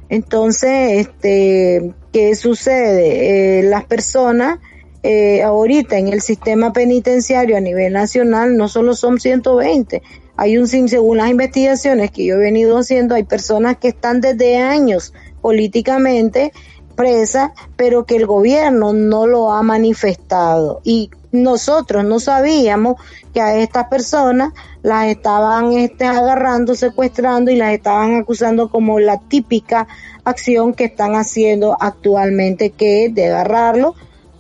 Entonces, 0.08 1.06
este, 1.06 1.92
¿qué 2.12 2.34
sucede? 2.34 3.58
Eh, 3.58 3.62
las 3.64 3.84
personas 3.84 4.58
eh, 5.02 5.42
ahorita 5.42 5.98
en 5.98 6.08
el 6.08 6.20
sistema 6.20 6.72
penitenciario 6.72 7.56
a 7.56 7.60
nivel 7.60 7.92
nacional 7.92 8.56
no 8.56 8.68
solo 8.68 8.94
son 8.94 9.20
120, 9.20 10.02
hay 10.36 10.56
un 10.56 10.68
según 10.68 11.18
las 11.18 11.30
investigaciones 11.30 12.12
que 12.12 12.24
yo 12.24 12.36
he 12.36 12.38
venido 12.38 12.78
haciendo, 12.78 13.16
hay 13.16 13.24
personas 13.24 13.78
que 13.78 13.88
están 13.88 14.20
desde 14.20 14.58
años 14.58 15.12
políticamente 15.40 16.52
presas, 16.94 17.50
pero 17.76 18.06
que 18.06 18.16
el 18.16 18.26
gobierno 18.26 18.92
no 18.92 19.26
lo 19.26 19.52
ha 19.52 19.62
manifestado. 19.62 20.80
Y 20.82 21.10
nosotros 21.30 22.04
no 22.04 22.18
sabíamos 22.18 23.00
que 23.32 23.40
a 23.40 23.56
estas 23.56 23.88
personas 23.88 24.52
las 24.82 25.06
estaban 25.06 25.72
este, 25.72 26.06
agarrando, 26.06 26.74
secuestrando 26.74 27.50
y 27.50 27.56
las 27.56 27.72
estaban 27.72 28.16
acusando 28.16 28.68
como 28.68 28.98
la 28.98 29.18
típica 29.18 29.86
acción 30.24 30.74
que 30.74 30.84
están 30.84 31.14
haciendo 31.14 31.76
actualmente, 31.78 32.70
que 32.70 33.06
es 33.06 33.14
de 33.14 33.26
agarrarlo, 33.26 33.94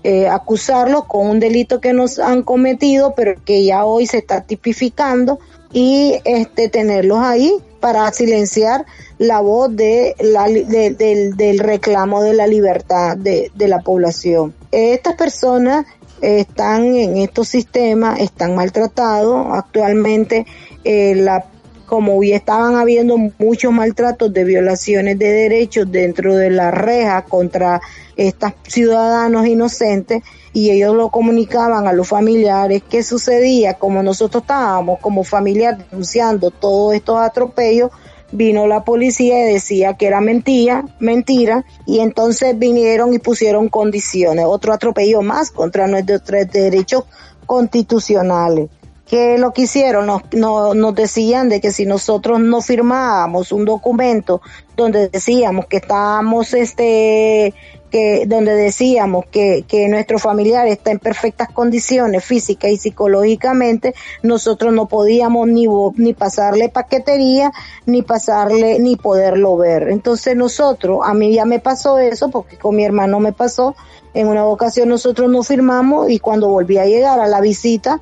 eh, 0.04 0.28
acusarlos 0.28 1.04
con 1.04 1.26
un 1.26 1.40
delito 1.40 1.80
que 1.80 1.92
nos 1.92 2.18
han 2.18 2.42
cometido, 2.42 3.14
pero 3.14 3.34
que 3.44 3.64
ya 3.64 3.84
hoy 3.84 4.06
se 4.06 4.18
está 4.18 4.42
tipificando 4.42 5.38
y 5.72 6.14
este 6.24 6.68
tenerlos 6.68 7.18
ahí 7.18 7.52
para 7.80 8.10
silenciar 8.12 8.86
la 9.18 9.40
voz 9.40 9.74
de 9.74 10.14
la, 10.20 10.46
del, 10.48 11.58
reclamo 11.58 12.22
de 12.22 12.34
la 12.34 12.46
libertad 12.46 13.16
de, 13.16 13.50
de 13.54 13.68
la 13.68 13.80
población. 13.80 14.54
Estas 14.70 15.14
personas 15.14 15.86
están 16.20 16.94
en 16.96 17.16
estos 17.18 17.48
sistemas, 17.48 18.20
están 18.20 18.54
maltratados. 18.54 19.46
Actualmente, 19.52 20.46
eh, 20.84 21.14
la 21.14 21.44
como 21.88 22.22
ya 22.22 22.36
estaban 22.36 22.76
habiendo 22.76 23.16
muchos 23.38 23.72
maltratos 23.72 24.30
de 24.32 24.44
violaciones 24.44 25.18
de 25.18 25.32
derechos 25.32 25.90
dentro 25.90 26.36
de 26.36 26.50
la 26.50 26.70
reja 26.70 27.22
contra 27.22 27.80
estos 28.14 28.52
ciudadanos 28.64 29.46
inocentes 29.46 30.22
y 30.52 30.70
ellos 30.70 30.94
lo 30.94 31.08
comunicaban 31.08 31.88
a 31.88 31.94
los 31.94 32.06
familiares 32.06 32.82
qué 32.90 33.02
sucedía, 33.02 33.74
como 33.74 34.02
nosotros 34.02 34.42
estábamos 34.42 35.00
como 35.00 35.24
familiar 35.24 35.78
denunciando 35.78 36.50
todos 36.50 36.94
estos 36.94 37.18
atropellos, 37.18 37.90
vino 38.32 38.66
la 38.66 38.84
policía 38.84 39.48
y 39.48 39.54
decía 39.54 39.94
que 39.94 40.08
era 40.08 40.20
mentira, 40.20 40.84
mentira, 41.00 41.64
y 41.86 42.00
entonces 42.00 42.58
vinieron 42.58 43.14
y 43.14 43.18
pusieron 43.18 43.70
condiciones, 43.70 44.44
otro 44.46 44.74
atropello 44.74 45.22
más 45.22 45.50
contra 45.50 45.86
nuestros 45.86 46.50
derechos 46.52 47.04
constitucionales 47.46 48.68
que 49.08 49.38
lo 49.38 49.52
que 49.52 49.62
hicieron, 49.62 50.06
nos, 50.06 50.22
nos, 50.32 50.94
decían 50.94 51.48
de 51.48 51.60
que 51.60 51.72
si 51.72 51.86
nosotros 51.86 52.40
no 52.40 52.60
firmábamos 52.60 53.52
un 53.52 53.64
documento 53.64 54.42
donde 54.76 55.08
decíamos 55.08 55.66
que 55.66 55.78
estábamos, 55.78 56.52
este, 56.52 57.54
que, 57.90 58.26
donde 58.26 58.54
decíamos 58.54 59.24
que, 59.30 59.64
que 59.66 59.88
nuestro 59.88 60.18
familiar 60.18 60.66
está 60.66 60.90
en 60.90 60.98
perfectas 60.98 61.48
condiciones 61.48 62.22
físicas 62.22 62.70
y 62.70 62.76
psicológicamente, 62.76 63.94
nosotros 64.22 64.74
no 64.74 64.88
podíamos 64.88 65.48
ni, 65.48 65.66
ni 65.96 66.12
pasarle 66.12 66.68
paquetería, 66.68 67.50
ni 67.86 68.02
pasarle, 68.02 68.78
ni 68.78 68.96
poderlo 68.96 69.56
ver. 69.56 69.88
Entonces 69.88 70.36
nosotros, 70.36 71.00
a 71.02 71.14
mí 71.14 71.32
ya 71.32 71.46
me 71.46 71.60
pasó 71.60 71.98
eso, 71.98 72.28
porque 72.30 72.58
con 72.58 72.76
mi 72.76 72.84
hermano 72.84 73.20
me 73.20 73.32
pasó, 73.32 73.74
en 74.12 74.28
una 74.28 74.44
ocasión 74.44 74.90
nosotros 74.90 75.30
no 75.30 75.42
firmamos 75.42 76.10
y 76.10 76.18
cuando 76.18 76.48
volví 76.48 76.76
a 76.76 76.84
llegar 76.84 77.20
a 77.20 77.26
la 77.26 77.40
visita, 77.40 78.00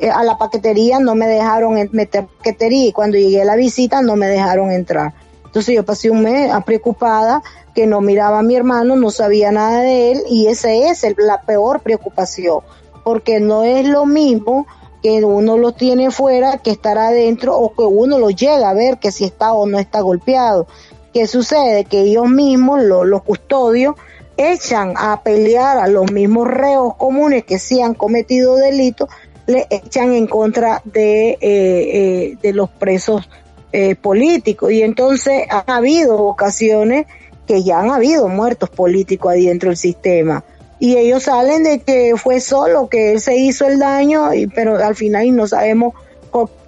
a 0.00 0.24
la 0.24 0.36
paquetería 0.38 0.98
no 0.98 1.14
me 1.14 1.26
dejaron 1.26 1.88
meter 1.92 2.26
paquetería 2.26 2.86
y 2.88 2.92
cuando 2.92 3.16
llegué 3.16 3.42
a 3.42 3.44
la 3.44 3.56
visita 3.56 4.02
no 4.02 4.16
me 4.16 4.26
dejaron 4.26 4.70
entrar. 4.70 5.14
Entonces 5.44 5.74
yo 5.74 5.84
pasé 5.84 6.10
un 6.10 6.22
mes 6.22 6.50
preocupada 6.64 7.42
que 7.74 7.86
no 7.86 8.00
miraba 8.00 8.40
a 8.40 8.42
mi 8.42 8.56
hermano, 8.56 8.96
no 8.96 9.10
sabía 9.10 9.52
nada 9.52 9.80
de 9.80 10.12
él 10.12 10.22
y 10.28 10.48
esa 10.48 10.72
es 10.72 11.04
la 11.16 11.42
peor 11.42 11.80
preocupación, 11.80 12.60
porque 13.04 13.38
no 13.38 13.62
es 13.62 13.86
lo 13.86 14.04
mismo 14.04 14.66
que 15.02 15.22
uno 15.22 15.58
lo 15.58 15.72
tiene 15.72 16.10
fuera 16.10 16.58
que 16.58 16.70
estar 16.70 16.98
adentro 16.98 17.56
o 17.56 17.74
que 17.74 17.82
uno 17.82 18.18
lo 18.18 18.30
llega 18.30 18.70
a 18.70 18.74
ver 18.74 18.98
que 18.98 19.12
si 19.12 19.24
está 19.24 19.52
o 19.52 19.66
no 19.66 19.78
está 19.78 20.00
golpeado. 20.00 20.66
¿Qué 21.12 21.26
sucede? 21.26 21.84
Que 21.84 22.00
ellos 22.00 22.28
mismos, 22.28 22.82
los 22.82 23.22
custodios, 23.22 23.94
echan 24.36 24.94
a 24.96 25.22
pelear 25.22 25.78
a 25.78 25.86
los 25.86 26.10
mismos 26.10 26.48
reos 26.48 26.96
comunes 26.96 27.44
que 27.44 27.58
sí 27.58 27.80
han 27.80 27.94
cometido 27.94 28.56
delitos 28.56 29.08
le 29.46 29.66
echan 29.70 30.12
en 30.12 30.26
contra 30.26 30.82
de, 30.84 31.30
eh, 31.30 31.38
eh, 31.40 32.38
de 32.40 32.52
los 32.52 32.70
presos 32.70 33.28
eh, 33.72 33.94
políticos. 33.94 34.72
Y 34.72 34.82
entonces 34.82 35.44
ha 35.50 35.64
habido 35.76 36.22
ocasiones 36.22 37.06
que 37.46 37.62
ya 37.62 37.80
han 37.80 37.90
habido 37.90 38.28
muertos 38.28 38.70
políticos 38.70 39.32
adentro 39.32 39.70
del 39.70 39.76
sistema. 39.76 40.44
y 40.80 40.96
ellos 40.96 41.22
salen 41.22 41.62
de 41.62 41.78
que 41.78 42.14
fue 42.16 42.40
solo, 42.40 42.88
que 42.88 43.12
él 43.12 43.20
se 43.20 43.36
hizo 43.36 43.66
el 43.66 43.78
daño, 43.78 44.34
y, 44.34 44.48
pero 44.48 44.76
al 44.76 44.94
final 44.94 45.34
no 45.34 45.46
sabemos 45.46 45.94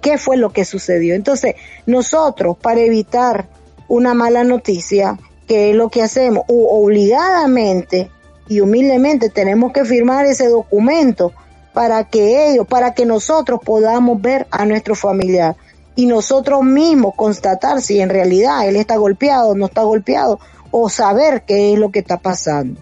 qué 0.01 0.17
fue 0.17 0.37
lo 0.37 0.51
que 0.51 0.65
sucedió. 0.65 1.13
Entonces, 1.13 1.55
nosotros, 1.85 2.57
para 2.57 2.79
evitar 2.79 3.47
una 3.87 4.13
mala 4.13 4.43
noticia, 4.43 5.19
que 5.47 5.69
es 5.69 5.75
lo 5.75 5.89
que 5.89 6.01
hacemos, 6.01 6.45
obligadamente 6.47 8.09
y 8.47 8.61
humildemente 8.61 9.29
tenemos 9.29 9.71
que 9.71 9.85
firmar 9.85 10.25
ese 10.25 10.47
documento 10.47 11.33
para 11.77 12.05
que 12.05 12.49
ellos, 12.49 12.65
para 12.65 12.95
que 12.95 13.05
nosotros 13.05 13.59
podamos 13.63 14.19
ver 14.19 14.47
a 14.49 14.65
nuestro 14.65 14.95
familiar 14.95 15.55
y 15.95 16.07
nosotros 16.07 16.63
mismos 16.63 17.13
constatar 17.15 17.83
si 17.83 18.01
en 18.01 18.09
realidad 18.09 18.67
él 18.67 18.77
está 18.77 18.97
golpeado, 18.97 19.53
no 19.53 19.67
está 19.67 19.83
golpeado, 19.83 20.39
o 20.71 20.89
saber 20.89 21.43
qué 21.45 21.73
es 21.73 21.77
lo 21.77 21.91
que 21.91 21.99
está 21.99 22.17
pasando. 22.17 22.81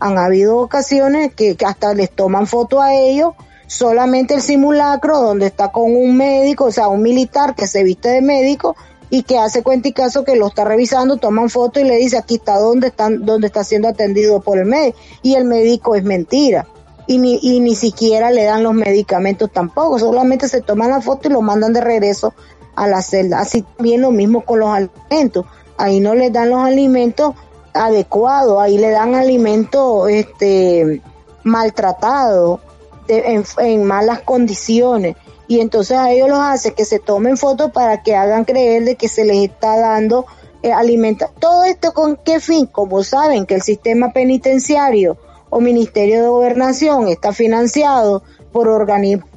Han 0.00 0.18
habido 0.18 0.58
ocasiones 0.58 1.32
que, 1.32 1.56
hasta 1.64 1.94
les 1.94 2.10
toman 2.10 2.48
foto 2.48 2.80
a 2.80 2.92
ellos, 2.94 3.34
solamente 3.68 4.34
el 4.34 4.42
simulacro 4.42 5.20
donde 5.20 5.46
está 5.46 5.70
con 5.70 5.94
un 5.94 6.16
médico, 6.16 6.64
o 6.64 6.72
sea, 6.72 6.88
un 6.88 7.00
militar 7.00 7.54
que 7.54 7.68
se 7.68 7.84
viste 7.84 8.08
de 8.08 8.22
médico 8.22 8.74
y 9.08 9.22
que 9.22 9.38
hace 9.38 9.62
cuenta 9.62 9.86
y 9.86 9.92
caso 9.92 10.24
que 10.24 10.34
lo 10.34 10.48
está 10.48 10.64
revisando, 10.64 11.16
toman 11.16 11.48
foto 11.48 11.78
y 11.78 11.84
le 11.84 11.94
dice 11.94 12.18
aquí 12.18 12.34
está 12.34 12.58
donde 12.58 12.88
están, 12.88 13.24
donde 13.24 13.46
está 13.46 13.62
siendo 13.62 13.86
atendido 13.86 14.40
por 14.40 14.58
el 14.58 14.64
médico 14.64 14.98
y 15.22 15.36
el 15.36 15.44
médico 15.44 15.94
es 15.94 16.02
mentira 16.02 16.66
y 17.12 17.18
ni, 17.18 17.38
y 17.42 17.60
ni 17.60 17.74
siquiera 17.74 18.30
le 18.30 18.44
dan 18.44 18.62
los 18.62 18.74
medicamentos 18.74 19.50
tampoco, 19.52 19.98
solamente 19.98 20.48
se 20.48 20.62
toman 20.62 20.90
la 20.90 21.00
foto 21.00 21.28
y 21.28 21.32
lo 21.32 21.42
mandan 21.42 21.72
de 21.72 21.80
regreso 21.80 22.32
a 22.74 22.86
la 22.86 23.02
celda. 23.02 23.40
Así 23.40 23.62
también 23.62 24.00
lo 24.00 24.10
mismo 24.10 24.44
con 24.44 24.60
los 24.60 24.70
alimentos, 24.70 25.44
ahí 25.76 26.00
no 26.00 26.14
les 26.14 26.32
dan 26.32 26.50
los 26.50 26.60
alimentos 26.60 27.34
adecuados, 27.74 28.60
ahí 28.60 28.78
le 28.78 28.90
dan 28.90 29.14
alimentos 29.14 30.08
este, 30.08 31.02
maltratados, 31.42 32.60
en, 33.08 33.84
malas 33.84 34.20
condiciones. 34.22 35.16
Y 35.48 35.60
entonces 35.60 35.98
a 35.98 36.10
ellos 36.10 36.30
los 36.30 36.38
hace 36.38 36.72
que 36.72 36.86
se 36.86 36.98
tomen 36.98 37.36
fotos 37.36 37.72
para 37.72 38.02
que 38.02 38.16
hagan 38.16 38.44
creer 38.44 38.84
de 38.84 38.96
que 38.96 39.08
se 39.08 39.24
les 39.24 39.50
está 39.50 39.78
dando 39.78 40.24
eh, 40.62 40.72
alimento. 40.72 41.26
Todo 41.38 41.64
esto 41.64 41.92
con 41.92 42.16
qué 42.16 42.40
fin? 42.40 42.66
Como 42.66 43.02
saben 43.02 43.44
que 43.44 43.56
el 43.56 43.62
sistema 43.62 44.12
penitenciario 44.12 45.18
o 45.54 45.60
Ministerio 45.60 46.22
de 46.22 46.28
Gobernación 46.28 47.08
está 47.08 47.34
financiado 47.34 48.22
por 48.52 48.68
organismos 48.68 49.28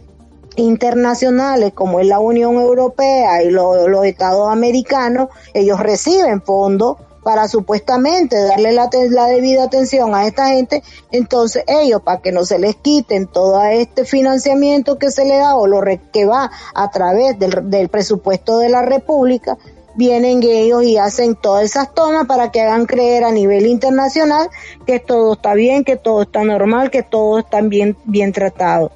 internacionales 0.56 1.74
como 1.74 2.00
es 2.00 2.08
la 2.08 2.20
Unión 2.20 2.56
Europea 2.56 3.44
y 3.44 3.52
los 3.52 4.06
Estados 4.06 4.50
americanos, 4.50 5.28
ellos 5.54 5.78
reciben 5.78 6.42
fondos 6.42 6.96
para 7.22 7.50
supuestamente 7.50 8.42
darle 8.42 8.72
la, 8.72 8.88
debida 9.28 9.64
atención 9.64 10.16
a 10.16 10.26
esta 10.26 10.48
gente, 10.50 10.84
entonces 11.12 11.66
ellos, 11.68 12.02
para 12.02 12.22
que 12.22 12.32
no 12.32 12.46
se 12.46 12.60
les 12.60 12.78
quiten 12.78 13.28
todo 13.28 13.62
este 13.64 14.06
financiamiento 14.06 14.98
que 14.98 15.12
se 15.12 15.26
le 15.26 15.36
da 15.36 15.58
o 15.58 15.68
lo 15.68 15.82
que 16.14 16.26
va 16.26 16.50
a 16.74 16.92
través 16.92 17.38
del, 17.38 17.70
del 17.70 17.90
presupuesto 17.90 18.60
de 18.60 18.70
la 18.70 18.84
República, 18.84 19.58
vienen 19.96 20.42
ellos 20.44 20.84
y 20.84 20.98
hacen 20.98 21.36
todas 21.36 21.64
esas 21.64 21.94
tomas 21.94 22.26
para 22.26 22.52
que 22.52 22.62
hagan 22.62 22.86
creer 22.86 23.24
a 23.24 23.32
nivel 23.32 23.66
internacional 23.66 24.50
que 24.86 25.00
todo 25.00 25.34
está 25.34 25.54
bien, 25.54 25.84
que 25.84 25.96
todo 25.96 26.24
está 26.24 26.44
normal, 26.44 26.92
que 26.92 27.04
todo 27.04 27.40
está 27.40 27.62
bien, 27.62 27.98
bien 28.06 28.32
tratado, 28.32 28.92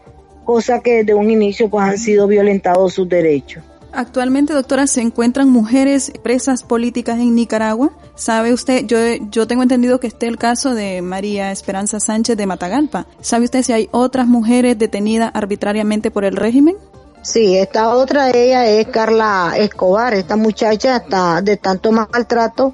cosa 0.45 0.79
que 0.81 1.03
desde 1.03 1.13
un 1.13 1.29
inicio 1.29 1.69
pues 1.69 1.85
han 1.85 1.97
sido 1.97 2.27
violentados 2.27 2.93
sus 2.93 3.07
derechos. 3.07 3.63
Actualmente, 3.91 4.53
doctora, 4.53 4.85
se 4.85 5.01
encuentran 5.01 5.49
mujeres 5.49 6.11
presas 6.21 6.63
políticas 6.63 7.17
en 7.17 7.33
Nicaragua. 7.33 7.91
¿Sabe 8.15 8.53
usted? 8.53 8.85
Yo, 8.85 8.97
yo 9.31 9.47
tengo 9.47 9.63
entendido 9.63 9.99
que 9.99 10.07
este 10.07 10.27
el 10.27 10.37
caso 10.37 10.75
de 10.75 11.01
María 11.01 11.51
Esperanza 11.51 11.99
Sánchez 11.99 12.37
de 12.37 12.45
Matagalpa. 12.45 13.07
¿Sabe 13.21 13.45
usted 13.45 13.63
si 13.63 13.73
hay 13.73 13.89
otras 13.91 14.27
mujeres 14.27 14.77
detenidas 14.77 15.31
arbitrariamente 15.33 16.11
por 16.11 16.23
el 16.23 16.35
régimen? 16.35 16.75
Sí, 17.21 17.57
esta 17.57 17.95
otra 17.95 18.27
de 18.27 18.45
ella 18.45 18.65
es 18.67 18.87
Carla 18.87 19.53
Escobar, 19.57 20.13
esta 20.13 20.35
muchacha 20.35 20.95
está 20.95 21.41
de 21.41 21.57
tanto 21.57 21.91
maltrato, 21.91 22.73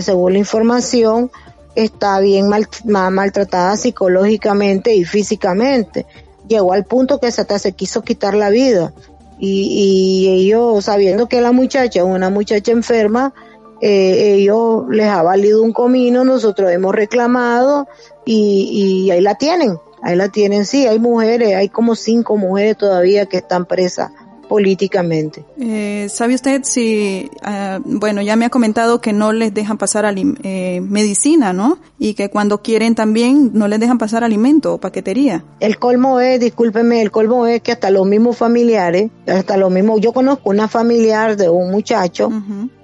según 0.00 0.32
la 0.32 0.38
información, 0.38 1.30
está 1.74 2.20
bien 2.20 2.48
maltratada 2.48 3.76
psicológicamente 3.76 4.94
y 4.94 5.04
físicamente. 5.04 6.06
Llegó 6.48 6.72
al 6.72 6.84
punto 6.84 7.20
que 7.20 7.26
hasta 7.26 7.58
se 7.58 7.72
quiso 7.72 8.02
quitar 8.02 8.34
la 8.34 8.48
vida. 8.48 8.94
Y, 9.38 10.24
y 10.26 10.28
ellos, 10.46 10.86
sabiendo 10.86 11.28
que 11.28 11.40
la 11.40 11.52
muchacha 11.52 12.00
es 12.00 12.04
una 12.04 12.30
muchacha 12.30 12.72
enferma, 12.72 13.34
eh, 13.80 14.36
ellos 14.38 14.84
les 14.88 15.06
ha 15.06 15.22
valido 15.22 15.62
un 15.62 15.72
comino, 15.72 16.24
nosotros 16.24 16.72
hemos 16.72 16.94
reclamado 16.94 17.86
y, 18.24 19.04
y 19.06 19.10
ahí 19.10 19.20
la 19.20 19.36
tienen 19.36 19.78
Ahí 20.02 20.16
la 20.16 20.28
tienen, 20.28 20.64
sí, 20.64 20.86
hay 20.86 20.98
mujeres, 20.98 21.54
hay 21.54 21.68
como 21.68 21.94
cinco 21.94 22.36
mujeres 22.36 22.76
todavía 22.76 23.26
que 23.26 23.38
están 23.38 23.66
presas 23.66 24.10
políticamente. 24.48 25.44
Eh, 25.60 26.08
¿Sabe 26.08 26.34
usted 26.34 26.62
si, 26.64 27.30
ah, 27.42 27.78
bueno, 27.84 28.22
ya 28.22 28.34
me 28.34 28.46
ha 28.46 28.50
comentado 28.50 29.00
que 29.00 29.12
no 29.12 29.32
les 29.32 29.52
dejan 29.54 29.78
pasar 29.78 30.12
eh, 30.16 30.80
medicina, 30.80 31.52
¿no? 31.52 31.78
Y 31.98 32.14
que 32.14 32.30
cuando 32.30 32.62
quieren 32.62 32.94
también 32.94 33.50
no 33.52 33.68
les 33.68 33.78
dejan 33.78 33.98
pasar 33.98 34.24
alimento 34.24 34.74
o 34.74 34.78
paquetería. 34.78 35.44
El 35.60 35.78
colmo 35.78 36.18
es, 36.20 36.40
discúlpeme, 36.40 37.02
el 37.02 37.10
colmo 37.10 37.46
es 37.46 37.60
que 37.60 37.72
hasta 37.72 37.90
los 37.90 38.06
mismos 38.06 38.36
familiares, 38.36 39.10
hasta 39.26 39.56
los 39.56 39.70
mismos, 39.70 40.00
yo 40.00 40.12
conozco 40.12 40.50
una 40.50 40.66
familiar 40.66 41.36
de 41.36 41.50
un 41.50 41.70
muchacho 41.70 42.30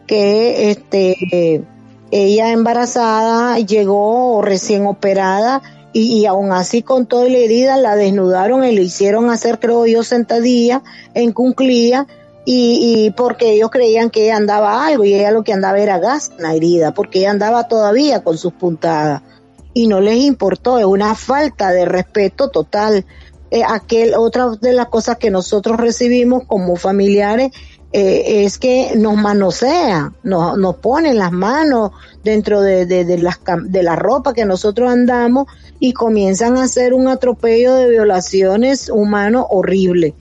que, 0.07 0.71
este, 0.71 1.65
ella 2.11 2.53
embarazada 2.53 3.59
llegó 3.59 4.41
recién 4.43 4.87
operada 4.87 5.63
y, 5.95 6.27
aún 6.27 6.51
así 6.51 6.83
con 6.83 7.07
toda 7.07 7.29
la 7.29 7.39
herida 7.39 7.77
la 7.77 7.95
desnudaron 7.95 8.65
y 8.65 8.75
le 8.75 8.83
hicieron 8.83 9.31
hacer, 9.31 9.61
creo 9.61 9.87
yo, 9.87 10.03
sentadilla 10.03 10.83
en 11.15 11.33
cunclilla 11.33 12.09
y, 12.45 13.07
y, 13.07 13.11
porque 13.13 13.53
ellos 13.53 13.71
creían 13.71 14.11
que 14.11 14.25
ella 14.25 14.37
andaba 14.37 14.87
algo 14.87 15.05
y 15.05 15.15
ella 15.15 15.31
lo 15.31 15.45
que 15.45 15.53
andaba 15.53 15.79
era 15.79 16.01
gas 16.01 16.33
en 16.37 16.43
la 16.43 16.55
herida, 16.55 16.93
porque 16.93 17.21
ella 17.21 17.31
andaba 17.31 17.69
todavía 17.69 18.25
con 18.25 18.37
sus 18.37 18.53
puntadas 18.53 19.23
y 19.73 19.87
no 19.87 20.01
les 20.01 20.19
importó, 20.19 20.79
es 20.79 20.85
una 20.85 21.15
falta 21.15 21.71
de 21.71 21.85
respeto 21.85 22.49
total. 22.49 23.05
Eh, 23.51 23.63
aquel, 23.67 24.15
otra 24.15 24.49
de 24.61 24.73
las 24.73 24.89
cosas 24.89 25.19
que 25.19 25.31
nosotros 25.31 25.77
recibimos 25.77 26.45
como 26.47 26.75
familiares 26.77 27.53
eh, 27.97 28.45
es 28.45 28.59
que 28.59 28.95
nos 28.97 29.15
manosean, 29.15 30.17
nos, 30.25 30.77
ponen 30.79 31.17
las 31.17 31.31
manos 31.31 31.93
dentro 32.25 32.61
de, 32.61 32.87
de, 32.87 33.19
las, 33.19 33.39
de 33.67 33.85
la 33.85 33.95
ropa 33.95 34.35
que 34.35 34.45
nosotros 34.45 34.91
andamos 34.91 35.47
y 35.79 35.93
comienzan 35.93 36.57
a 36.57 36.65
hacer 36.65 36.93
un 36.93 37.07
atropello 37.07 37.77
de 37.77 37.89
violaciones 37.89 38.89
humanos 38.89 39.47
horrible. 39.49 40.17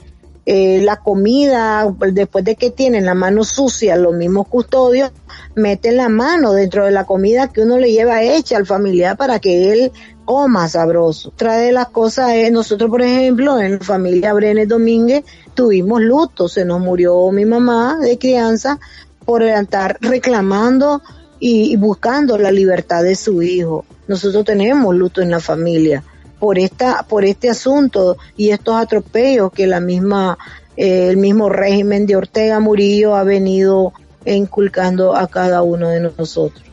Eh, 0.46 0.82
la 0.84 0.98
comida, 0.98 1.92
después 2.12 2.46
de 2.46 2.56
que 2.58 2.70
tienen 2.70 3.06
la 3.06 3.16
mano 3.16 3.44
sucia, 3.44 3.96
los 3.96 4.14
mismos 4.14 4.48
custodios 4.50 5.12
meten 5.56 5.98
la 5.98 6.10
mano 6.10 6.54
dentro 6.54 6.86
de 6.86 6.92
la 6.92 7.06
comida 7.06 7.48
que 7.48 7.62
uno 7.62 7.80
le 7.80 7.92
lleva 7.92 8.22
hecha 8.22 8.58
al 8.58 8.68
familiar 8.68 9.18
para 9.18 9.40
que 9.40 9.72
él 9.72 9.92
coma 10.26 10.68
sabroso. 10.70 11.30
Otra 11.30 11.58
de 11.58 11.72
las 11.72 11.90
cosas 11.90 12.34
es, 12.34 12.52
nosotros 12.52 12.92
por 12.92 13.02
ejemplo, 13.02 13.60
en 13.60 13.80
la 13.80 13.80
familia 13.80 14.34
Brenes 14.34 14.68
Domínguez 14.68 15.24
tuvimos 15.54 16.02
luto, 16.02 16.48
se 16.48 16.66
nos 16.66 16.80
murió 16.80 17.32
mi 17.32 17.46
mamá 17.46 17.98
de 18.00 18.18
crianza 18.18 18.80
por 19.26 19.44
estar 19.44 19.98
reclamando 20.02 21.02
y 21.40 21.76
buscando 21.76 22.38
la 22.38 22.52
libertad 22.52 23.04
de 23.04 23.16
su 23.16 23.42
hijo. 23.42 23.86
Nosotros 24.08 24.46
tenemos 24.46 24.96
luto 24.96 25.22
en 25.22 25.32
la 25.32 25.40
familia 25.40 26.04
por 26.40 26.60
esta, 26.60 27.04
por 27.08 27.24
este 27.24 27.50
asunto 27.50 28.18
y 28.36 28.50
estos 28.50 28.76
atropellos 28.76 29.52
que 29.54 29.66
la 29.66 29.80
misma, 29.80 30.38
eh, 30.76 31.08
el 31.10 31.18
mismo 31.18 31.48
régimen 31.48 32.06
de 32.06 32.18
Ortega 32.18 32.60
Murillo 32.60 33.16
ha 33.16 33.24
venido 33.24 33.94
inculcando 34.26 35.16
a 35.16 35.28
cada 35.28 35.62
uno 35.62 35.90
de 35.90 36.02
nosotros. 36.02 36.66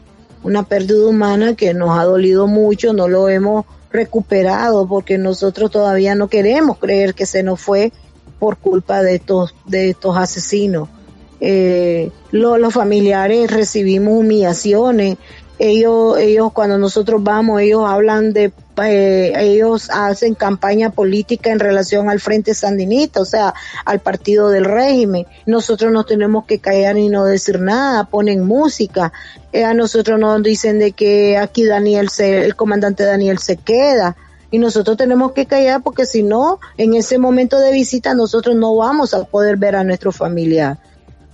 Una 0.42 0.64
pérdida 0.64 1.06
humana 1.06 1.54
que 1.54 1.74
nos 1.74 1.96
ha 1.98 2.04
dolido 2.04 2.46
mucho, 2.46 2.92
no 2.92 3.06
lo 3.06 3.28
hemos 3.28 3.64
recuperado 3.92 4.86
porque 4.88 5.18
nosotros 5.18 5.70
todavía 5.70 6.14
no 6.14 6.28
queremos 6.28 6.78
creer 6.78 7.14
que 7.14 7.26
se 7.26 7.42
nos 7.42 7.60
fue 7.60 7.92
por 8.40 8.56
culpa 8.56 9.02
de 9.02 9.14
estos, 9.14 9.54
de 9.66 9.90
estos 9.90 10.16
asesinos. 10.16 10.88
Eh, 11.40 12.10
los 12.32 12.74
familiares 12.74 13.50
recibimos 13.50 14.18
humillaciones, 14.18 15.16
ellos, 15.60 16.18
ellos 16.18 16.52
cuando 16.52 16.78
nosotros 16.78 17.22
vamos, 17.22 17.60
ellos 17.60 17.84
hablan 17.86 18.32
de, 18.32 18.50
eh, 18.82 19.32
ellos 19.36 19.90
hacen 19.92 20.34
campaña 20.34 20.88
política 20.90 21.50
en 21.50 21.58
relación 21.58 22.08
al 22.08 22.18
Frente 22.18 22.54
Sandinista, 22.54 23.20
o 23.20 23.26
sea, 23.26 23.52
al 23.84 24.00
partido 24.00 24.48
del 24.48 24.64
régimen. 24.64 25.26
Nosotros 25.44 25.92
no 25.92 26.04
tenemos 26.04 26.46
que 26.46 26.60
callar 26.60 26.96
y 26.96 27.08
no 27.08 27.26
decir 27.26 27.60
nada, 27.60 28.04
ponen 28.04 28.46
música. 28.46 29.12
Eh, 29.52 29.64
a 29.64 29.74
nosotros 29.74 30.18
nos 30.18 30.42
dicen 30.42 30.78
de 30.78 30.92
que 30.92 31.36
aquí 31.36 31.66
Daniel 31.66 32.08
se, 32.08 32.44
el 32.46 32.56
comandante 32.56 33.04
Daniel 33.04 33.38
se 33.38 33.58
queda. 33.58 34.16
Y 34.50 34.58
nosotros 34.58 34.96
tenemos 34.96 35.32
que 35.32 35.46
callar 35.46 35.82
porque 35.82 36.06
si 36.06 36.22
no, 36.22 36.58
en 36.76 36.94
ese 36.94 37.18
momento 37.18 37.60
de 37.60 37.72
visita 37.72 38.14
nosotros 38.14 38.56
no 38.56 38.74
vamos 38.74 39.14
a 39.14 39.24
poder 39.24 39.56
ver 39.56 39.76
a 39.76 39.84
nuestro 39.84 40.10
familiar. 40.10 40.78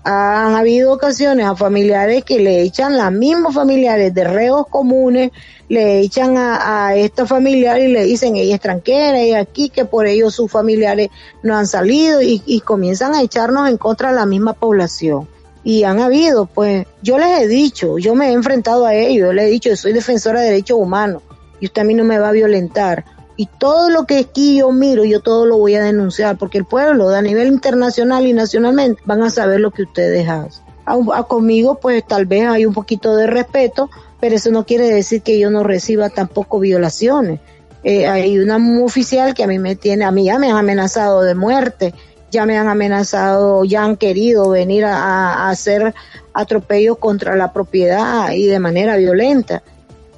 Han 0.05 0.55
habido 0.55 0.93
ocasiones 0.93 1.47
a 1.47 1.57
familiares 1.57 2.25
que 2.25 2.39
le 2.39 2.63
echan 2.63 2.97
las 2.97 3.11
mismos 3.11 3.55
familiares 3.55 4.15
de 4.15 4.23
reos 4.23 4.67
comunes, 4.69 5.33
le 5.69 5.99
echan 5.99 6.37
a, 6.37 6.87
a 6.87 6.95
esta 6.95 7.27
familiar 7.27 7.81
y 7.81 7.89
le 7.89 8.05
dicen 8.05 8.37
ella 8.37 8.55
es 8.55 8.61
tranquera, 8.61 9.19
ella 9.19 9.41
aquí, 9.41 9.69
que 9.69 9.85
por 9.85 10.07
ello 10.07 10.31
sus 10.31 10.49
familiares 10.49 11.09
no 11.43 11.57
han 11.57 11.67
salido 11.67 12.21
y, 12.23 12.61
comienzan 12.65 13.15
a 13.15 13.23
echarnos 13.23 13.69
en 13.69 13.79
contra 13.79 14.11
de 14.11 14.17
la 14.17 14.27
misma 14.27 14.53
población. 14.53 15.27
Y 15.65 15.83
han 15.83 15.99
habido, 15.99 16.47
pues 16.47 16.87
yo 17.03 17.19
les 17.19 17.41
he 17.41 17.49
dicho, 17.49 17.99
yo 17.99 18.15
me 18.15 18.29
he 18.29 18.33
enfrentado 18.33 18.87
a 18.87 18.95
ellos, 18.95 19.35
les 19.35 19.47
he 19.47 19.51
dicho, 19.51 19.71
yo 19.71 19.77
soy 19.77 19.93
defensora 19.93 20.41
de 20.41 20.47
derechos 20.51 20.79
humanos 20.79 21.23
y 21.61 21.67
usted 21.67 21.83
a 21.83 21.85
mí 21.85 21.95
no 21.95 22.05
me 22.05 22.19
va 22.19 22.29
a 22.29 22.33
violentar. 22.33 23.05
Y 23.37 23.47
todo 23.59 23.91
lo 23.91 24.05
que 24.05 24.19
aquí 24.19 24.59
yo 24.59 24.73
miro, 24.73 25.05
yo 25.05 25.21
todo 25.21 25.45
lo 25.45 25.59
voy 25.59 25.75
a 25.75 25.83
denunciar, 25.83 26.39
porque 26.39 26.59
el 26.59 26.65
pueblo 26.65 27.09
a 27.11 27.21
nivel 27.21 27.49
internacional 27.49 28.27
y 28.27 28.33
nacionalmente 28.33 29.03
van 29.05 29.23
a 29.23 29.31
saber 29.31 29.61
lo 29.61 29.71
que 29.71 29.83
ustedes 29.83 30.29
hacen. 30.29 30.65
A, 30.87 31.25
conmigo 31.25 31.79
pues 31.81 32.07
tal 32.07 32.27
vez 32.27 32.47
hay 32.47 32.65
un 32.65 32.73
poquito 32.73 33.17
de 33.17 33.27
respeto, 33.27 33.91
pero 34.21 34.37
eso 34.37 34.51
no 34.51 34.65
quiere 34.65 34.89
decir 34.89 35.23
que 35.23 35.39
yo 35.39 35.51
no 35.51 35.65
reciba 35.65 36.09
tampoco 36.09 36.61
violaciones. 36.61 37.41
Eh, 37.83 38.07
hay 38.07 38.39
una 38.39 38.57
oficial 38.83 39.35
que 39.35 39.45
a 39.45 39.47
mí 39.47 39.59
me 39.59 39.77
tiene, 39.77 40.05
a 40.05 40.11
mí 40.11 40.25
ya 40.25 40.39
me 40.39 40.51
han 40.51 40.57
amenazado 40.57 41.23
de 41.23 41.35
muerte 41.35 41.93
ya 42.31 42.47
me 42.47 42.59
han 42.59 42.69
amenazado, 42.69 43.65
ya 43.65 43.85
han 43.85 43.97
querido 43.97 44.51
venir 44.51 44.85
a, 44.85 45.49
hacer 45.49 45.95
atropellos 46.35 46.99
contra 46.99 47.37
la 47.37 47.53
propiedad 47.53 48.31
y 48.33 48.47
de 48.47 48.59
manera 48.59 48.97
violenta. 48.97 49.63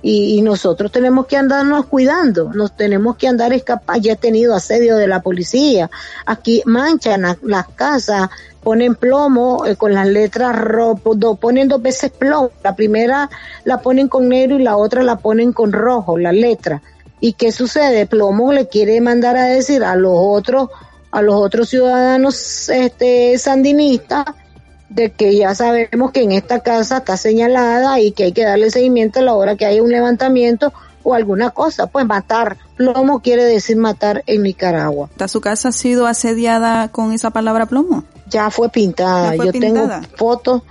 Y, 0.00 0.40
nosotros 0.42 0.92
tenemos 0.92 1.26
que 1.26 1.36
andarnos 1.36 1.86
cuidando, 1.86 2.52
nos 2.52 2.76
tenemos 2.76 3.16
que 3.16 3.26
andar 3.26 3.52
escapando. 3.52 4.00
Ya 4.00 4.12
he 4.12 4.16
tenido 4.16 4.54
asedio 4.54 4.96
de 4.96 5.08
la 5.08 5.20
policía. 5.20 5.90
Aquí 6.24 6.62
manchan 6.64 7.36
las 7.42 7.68
casas, 7.74 8.30
ponen 8.62 8.94
plomo 8.94 9.66
eh, 9.66 9.76
con 9.76 9.92
las 9.94 10.06
letras 10.06 10.56
rojo, 10.56 11.36
ponen 11.36 11.68
dos 11.68 11.82
veces 11.82 12.12
plomo. 12.12 12.50
La 12.62 12.76
primera 12.76 13.28
la 13.64 13.80
ponen 13.80 14.08
con 14.08 14.28
negro 14.28 14.58
y 14.58 14.62
la 14.62 14.76
otra 14.76 15.02
la 15.02 15.16
ponen 15.16 15.52
con 15.52 15.72
rojo, 15.72 16.16
la 16.16 16.32
letra. 16.32 16.80
¿Y 17.20 17.32
qué 17.32 17.50
sucede? 17.50 18.06
Plomo 18.06 18.52
le 18.52 18.68
quiere 18.68 19.00
mandar 19.00 19.36
a 19.36 19.46
decir 19.46 19.82
a 19.82 19.96
los 19.96 20.14
otros 20.14 20.68
a 21.10 21.22
los 21.22 21.36
otros 21.36 21.70
ciudadanos 21.70 22.68
este, 22.68 23.38
sandinistas 23.38 24.26
de 24.88 25.10
que 25.10 25.36
ya 25.36 25.54
sabemos 25.54 26.12
que 26.12 26.22
en 26.22 26.32
esta 26.32 26.60
casa 26.60 26.98
está 26.98 27.16
señalada 27.16 28.00
y 28.00 28.12
que 28.12 28.24
hay 28.24 28.32
que 28.32 28.44
darle 28.44 28.70
seguimiento 28.70 29.20
a 29.20 29.22
la 29.22 29.34
hora 29.34 29.56
que 29.56 29.66
haya 29.66 29.82
un 29.82 29.90
levantamiento 29.90 30.72
o 31.02 31.14
alguna 31.14 31.50
cosa, 31.50 31.86
pues 31.86 32.06
matar. 32.06 32.56
Plomo 32.76 33.20
quiere 33.20 33.44
decir 33.44 33.76
matar 33.76 34.22
en 34.26 34.42
Nicaragua. 34.42 35.08
¿Su 35.26 35.40
casa 35.40 35.68
ha 35.68 35.72
sido 35.72 36.06
asediada 36.06 36.88
con 36.88 37.12
esa 37.12 37.30
palabra 37.30 37.66
plomo? 37.66 38.04
Ya 38.28 38.50
fue 38.50 38.68
pintada. 38.68 39.34
Yo 39.36 39.52
tengo 39.52 39.88
fotos 40.16 40.62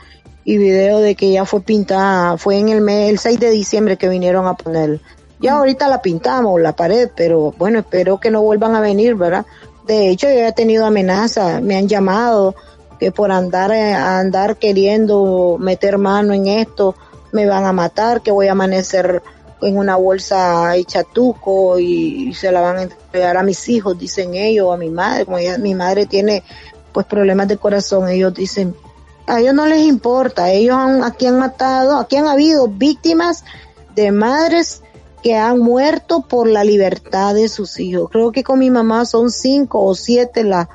y 0.44 0.58
videos 0.58 1.02
de 1.02 1.16
que 1.16 1.32
ya 1.32 1.46
fue 1.46 1.62
pintada. 1.62 2.38
Fue 2.38 2.58
en 2.58 2.70
el 2.70 2.82
mes, 2.82 3.10
el 3.10 3.20
6 3.20 3.40
de 3.40 3.50
diciembre 3.52 3.98
que 3.98 4.10
vinieron 4.10 4.48
a 4.48 4.54
poner. 4.54 5.02
Ya 5.40 5.54
mm. 5.54 5.58
ahorita 5.58 5.88
la 5.88 6.02
pintamos, 6.02 6.62
la 6.62 6.76
pared, 6.76 7.10
pero 7.16 7.54
bueno, 7.58 7.80
espero 7.80 8.20
que 8.20 8.32
no 8.32 8.42
vuelvan 8.42 8.76
a 8.76 8.80
venir, 8.80 9.16
¿verdad? 9.16 9.46
De 9.86 10.10
hecho, 10.10 10.28
yo 10.28 10.46
he 10.46 10.52
tenido 10.52 10.86
amenazas, 10.86 11.62
me 11.62 11.78
han 11.78 11.88
llamado 11.88 12.56
que 13.00 13.12
por 13.12 13.32
andar, 13.32 13.72
eh, 13.72 13.94
andar 13.94 14.58
queriendo 14.58 15.58
meter 15.60 15.98
mano 15.98 16.34
en 16.34 16.48
esto, 16.48 16.96
me 17.32 17.46
van 17.46 17.66
a 17.66 17.74
matar, 17.74 18.22
que 18.22 18.32
voy 18.32 18.48
a 18.48 18.54
amanecer 18.54 19.22
en 19.62 19.78
una 19.78 19.96
bolsa 19.96 20.76
hecha 20.76 21.04
tuco 21.04 21.80
y, 21.80 22.34
se 22.34 22.52
la 22.52 22.62
van 22.62 22.78
a 22.78 22.82
entregar 22.84 23.38
a 23.38 23.44
mis 23.44 23.68
hijos, 23.70 23.98
dicen 23.98 24.34
ellos, 24.34 24.74
a 24.74 24.78
mi 24.78 24.90
madre, 24.90 25.26
como 25.26 25.38
mi 25.60 25.76
madre 25.76 26.06
tiene 26.06 26.44
pues 26.92 27.06
problemas 27.06 27.48
de 27.48 27.58
corazón, 27.58 28.10
ellos 28.10 28.34
dicen, 28.34 28.76
a 29.26 29.40
ellos 29.40 29.54
no 29.54 29.66
les 29.66 29.84
importa, 29.84 30.52
ellos 30.52 30.76
han, 30.76 31.04
aquí 31.04 31.26
han 31.26 31.38
matado, 31.38 31.98
aquí 31.98 32.16
han 32.16 32.28
habido 32.28 32.68
víctimas 32.68 33.44
de 33.96 34.12
madres 34.12 34.82
que 35.22 35.36
han 35.36 35.60
muerto 35.60 36.22
por 36.22 36.48
la 36.48 36.64
libertad 36.64 37.34
de 37.34 37.50
sus 37.50 37.80
hijos. 37.80 38.10
Creo 38.12 38.32
que 38.32 38.44
con 38.44 38.60
mi 38.60 38.70
mamá 38.70 39.06
son 39.06 39.32
cinco 39.32 39.84
o 39.84 39.96
siete 39.96 40.44
las 40.44 40.68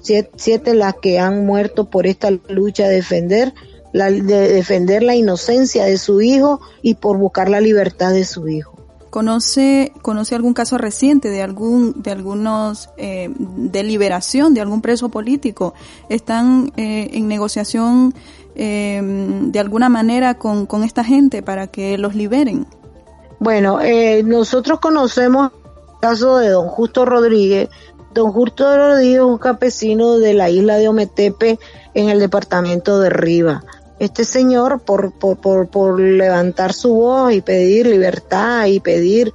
siete, 0.00 0.74
las 0.74 0.94
que 1.00 1.18
han 1.18 1.46
muerto 1.46 1.90
por 1.90 2.06
esta 2.06 2.30
lucha 2.48 2.88
de 2.88 2.96
defender 2.96 3.54
la, 3.92 4.10
de 4.10 4.52
defender 4.52 5.02
la 5.02 5.14
inocencia 5.14 5.84
de 5.84 5.98
su 5.98 6.20
hijo 6.20 6.60
y 6.82 6.94
por 6.94 7.18
buscar 7.18 7.48
la 7.48 7.60
libertad 7.60 8.12
de 8.12 8.24
su 8.24 8.48
hijo. 8.48 8.76
¿Conoce, 9.10 9.92
conoce 10.02 10.36
algún 10.36 10.54
caso 10.54 10.78
reciente 10.78 11.30
de 11.30 11.42
algún, 11.42 12.00
de 12.00 12.12
algunos, 12.12 12.90
eh, 12.96 13.28
de 13.36 13.82
liberación 13.82 14.54
de 14.54 14.60
algún 14.60 14.82
preso 14.82 15.08
político? 15.08 15.74
¿Están 16.08 16.72
eh, 16.76 17.10
en 17.12 17.26
negociación 17.26 18.14
eh, 18.54 19.00
de 19.02 19.58
alguna 19.58 19.88
manera 19.88 20.34
con, 20.34 20.66
con 20.66 20.84
esta 20.84 21.02
gente 21.02 21.42
para 21.42 21.66
que 21.66 21.98
los 21.98 22.14
liberen? 22.14 22.66
Bueno, 23.40 23.80
eh, 23.80 24.22
nosotros 24.22 24.80
conocemos 24.80 25.50
el 25.50 26.00
caso 26.00 26.36
de 26.36 26.50
don 26.50 26.68
Justo 26.68 27.06
Rodríguez. 27.06 27.70
Don 28.12 28.32
Justo 28.32 28.76
Rodríguez 28.76 29.20
un 29.20 29.38
campesino 29.38 30.18
de 30.18 30.34
la 30.34 30.50
isla 30.50 30.76
de 30.76 30.88
Ometepe 30.88 31.58
en 31.94 32.08
el 32.08 32.18
departamento 32.18 32.98
de 32.98 33.10
Riva. 33.10 33.62
Este 33.98 34.24
señor, 34.24 34.80
por, 34.80 35.12
por, 35.12 35.38
por, 35.38 35.68
por 35.68 36.00
levantar 36.00 36.72
su 36.72 36.94
voz 36.94 37.32
y 37.32 37.42
pedir 37.42 37.86
libertad 37.86 38.66
y 38.66 38.80
pedir 38.80 39.32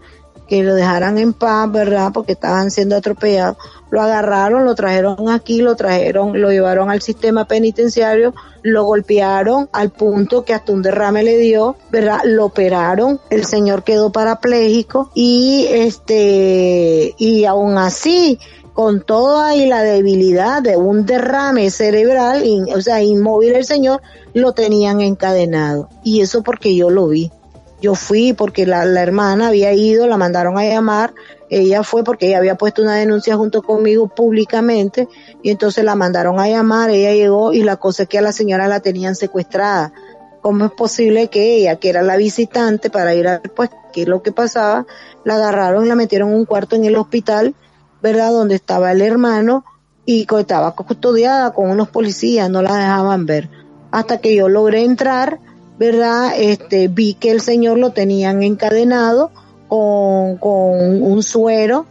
que 0.47 0.63
lo 0.63 0.75
dejaran 0.75 1.17
en 1.17 1.33
paz, 1.33 1.71
¿verdad? 1.71 2.11
Porque 2.13 2.33
estaban 2.33 2.71
siendo 2.71 2.95
atropellados. 2.95 3.57
Lo 3.89 4.01
agarraron, 4.01 4.65
lo 4.65 4.75
trajeron 4.75 5.29
aquí, 5.29 5.61
lo 5.61 5.75
trajeron, 5.75 6.39
lo 6.39 6.51
llevaron 6.51 6.89
al 6.89 7.01
sistema 7.01 7.45
penitenciario, 7.45 8.33
lo 8.61 8.83
golpearon 8.83 9.69
al 9.71 9.91
punto 9.91 10.43
que 10.43 10.53
hasta 10.53 10.71
un 10.71 10.81
derrame 10.81 11.23
le 11.23 11.38
dio, 11.38 11.75
¿verdad? 11.91 12.21
Lo 12.25 12.45
operaron, 12.45 13.19
el 13.29 13.45
señor 13.45 13.83
quedó 13.83 14.11
parapléjico 14.11 15.11
y 15.13 15.67
este, 15.69 17.13
y 17.17 17.45
aún 17.45 17.77
así, 17.77 18.39
con 18.75 18.99
toda 18.99 19.55
y 19.55 19.67
la 19.67 19.83
debilidad 19.83 20.61
de 20.61 20.75
un 20.75 21.05
derrame 21.05 21.71
cerebral, 21.71 22.43
o 22.75 22.81
sea, 22.81 23.01
inmóvil 23.01 23.55
el 23.55 23.63
señor, 23.63 24.01
lo 24.33 24.51
tenían 24.51 24.99
encadenado. 24.99 25.88
Y 26.03 26.19
eso 26.19 26.43
porque 26.43 26.75
yo 26.75 26.89
lo 26.89 27.07
vi. 27.07 27.31
Yo 27.79 27.95
fui 27.95 28.33
porque 28.33 28.65
la, 28.65 28.83
hermana 29.01 29.47
había 29.47 29.71
ido, 29.71 30.07
la 30.07 30.17
mandaron 30.17 30.57
a 30.57 30.65
llamar, 30.65 31.13
ella 31.49 31.83
fue 31.83 32.03
porque 32.03 32.27
ella 32.27 32.39
había 32.39 32.55
puesto 32.55 32.81
una 32.81 32.95
denuncia 32.95 33.38
junto 33.38 33.61
conmigo 33.61 34.09
públicamente 34.09 35.07
y 35.41 35.51
entonces 35.51 35.85
la 35.85 35.95
mandaron 35.95 36.38
a 36.41 36.49
llamar, 36.49 36.89
ella 36.89 37.13
llegó 37.13 37.53
y 37.53 37.63
la 37.63 37.77
cosa 37.77 38.03
es 38.03 38.09
que 38.09 38.17
a 38.17 38.21
la 38.21 38.33
señora 38.33 38.67
la 38.67 38.81
tenían 38.81 39.15
secuestrada. 39.15 39.93
¿Cómo 40.41 40.65
es 40.65 40.71
posible 40.71 41.29
que 41.29 41.55
ella, 41.55 41.77
que 41.77 41.89
era 41.89 42.01
la 42.01 42.17
visitante 42.17 42.89
para 42.89 43.15
ir 43.15 43.25
a 43.29 43.39
ver 43.39 43.53
pues 43.53 43.69
qué 43.93 44.01
es 44.01 44.07
lo 44.09 44.21
que 44.21 44.33
pasaba, 44.33 44.85
la 45.23 45.35
agarraron 45.35 45.85
y 45.85 45.88
la 45.88 45.95
metieron 45.95 46.31
en 46.31 46.35
un 46.35 46.45
cuarto 46.45 46.75
en 46.75 46.83
el 46.83 46.97
hospital, 46.97 47.55
¿verdad? 48.01 48.31
Donde 48.31 48.55
estaba 48.55 48.91
el 48.91 49.01
hermano 49.01 49.65
y 50.05 50.27
estaba 50.39 50.75
custodiada 50.75 51.51
con 51.51 51.69
unos 51.69 51.89
policías, 51.89 52.49
no 52.49 52.62
la 52.62 52.75
dejaban 52.75 53.25
ver. 53.25 53.49
Hasta 53.91 54.19
que 54.19 54.36
yo 54.36 54.49
logré 54.49 54.84
entrar, 54.84 55.39
¿verdad? 55.79 56.34
Este, 56.38 56.88
vi 56.88 57.15
que 57.15 57.31
el 57.31 57.41
señor 57.41 57.77
lo 57.77 57.91
tenían 57.91 58.43
encadenado 58.43 59.31
con, 59.67 60.38
con 60.38 61.01
un 61.01 61.23
suero, 61.23 61.86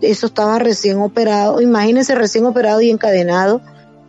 eso 0.00 0.26
estaba 0.26 0.58
recién 0.58 0.98
operado, 0.98 1.60
imagínense 1.60 2.14
recién 2.14 2.46
operado 2.46 2.80
y 2.80 2.90
encadenado, 2.90 3.60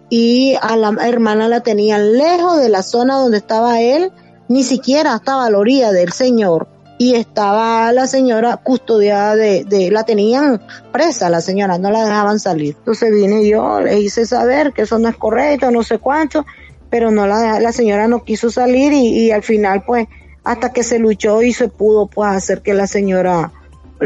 y 0.10 0.56
a 0.62 0.76
la 0.76 0.96
hermana 1.06 1.48
la 1.48 1.62
tenían 1.62 2.18
lejos 2.18 2.60
de 2.60 2.70
la 2.70 2.84
zona 2.84 3.18
donde 3.18 3.38
estaba 3.38 3.82
él, 3.82 4.12
ni 4.48 4.64
siquiera 4.64 5.16
estaba 5.16 5.46
a 5.46 5.50
la 5.50 5.58
orilla 5.58 5.92
del 5.92 6.12
señor, 6.14 6.68
y 6.98 7.16
estaba 7.16 7.92
la 7.92 8.08
señora 8.08 8.58
custodiada 8.58 9.36
de, 9.36 9.64
de, 9.66 9.92
la 9.92 10.04
tenían 10.04 10.62
presa 10.92 11.30
la 11.30 11.42
señora, 11.42 11.78
no 11.78 11.92
la 11.92 12.04
dejaban 12.04 12.40
salir. 12.40 12.76
Entonces 12.80 13.14
vine 13.14 13.48
yo, 13.48 13.82
le 13.82 14.00
hice 14.00 14.26
saber 14.26 14.74
que 14.74 14.84
eso 14.84 14.98
no 14.98 15.08
es 15.10 15.16
correcto, 15.16 15.70
no 15.70 15.84
sé 15.84 16.00
cuánto, 16.00 16.46
pero 16.90 17.12
no 17.12 17.28
la, 17.28 17.60
la 17.60 17.72
señora 17.72 18.08
no 18.08 18.24
quiso 18.24 18.50
salir 18.50 18.94
y, 18.94 19.32
al 19.32 19.44
final 19.44 19.84
pues 19.86 20.08
hasta 20.44 20.72
que 20.72 20.84
se 20.84 20.98
luchó 20.98 21.42
y 21.44 21.54
se 21.54 21.68
pudo 21.68 22.08
pues 22.08 22.32
hacer 22.32 22.62
que 22.62 22.74
la 22.74 22.88
señora 22.88 23.52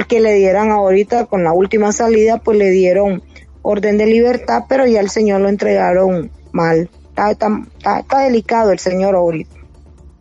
que 0.08 0.20
le 0.20 0.34
dieran 0.36 0.72
ahorita 0.72 1.26
con 1.26 1.44
la 1.44 1.54
última 1.54 1.92
salida 1.92 2.38
pues 2.38 2.58
le 2.58 2.72
dieron 2.72 3.22
orden 3.62 3.98
de 3.98 4.08
libertad 4.08 4.64
pero 4.68 4.88
ya 4.88 5.00
el 5.00 5.10
señor 5.10 5.42
lo 5.42 5.50
entregaron 5.50 6.32
mal. 6.52 6.90
Está, 7.10 7.32
está, 7.32 8.00
está 8.00 8.20
delicado 8.20 8.72
el 8.72 8.80
señor 8.80 9.16
ahorita. 9.16 9.56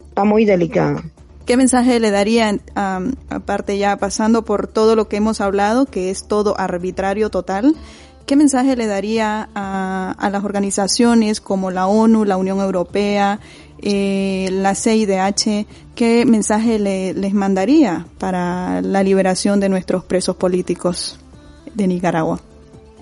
Está 0.09 0.25
muy 0.25 0.45
delicado 0.45 1.01
¿Qué 1.51 1.57
mensaje 1.57 1.99
le 1.99 2.13
daría, 2.13 2.57
aparte 2.77 3.77
ya 3.77 3.97
pasando 3.97 4.45
por 4.45 4.69
todo 4.69 4.95
lo 4.95 5.09
que 5.09 5.17
hemos 5.17 5.41
hablado, 5.41 5.85
que 5.85 6.13
es 6.13 6.29
todo 6.29 6.55
arbitrario 6.57 7.29
total, 7.29 7.75
¿Qué 8.25 8.37
mensaje 8.37 8.77
le 8.77 8.87
daría 8.87 9.49
a, 9.57 10.31
las 10.31 10.45
organizaciones 10.45 11.41
como 11.41 11.73
la 11.73 11.89
ONU, 11.89 12.25
la 12.25 12.37
Unión 12.37 12.61
Europea, 12.61 13.41
eh, 13.83 14.49
la 14.53 14.77
CIDH? 14.77 15.67
¿Qué 15.97 16.25
mensaje 16.25 16.79
les 16.79 17.35
mandaría 17.35 18.07
para 18.19 18.81
la 18.81 19.03
liberación 19.03 19.59
de 19.59 19.69
nuestros 19.69 20.05
presos 20.05 20.37
políticos 20.37 21.19
de 21.75 21.89
Nicaragua? 21.89 22.39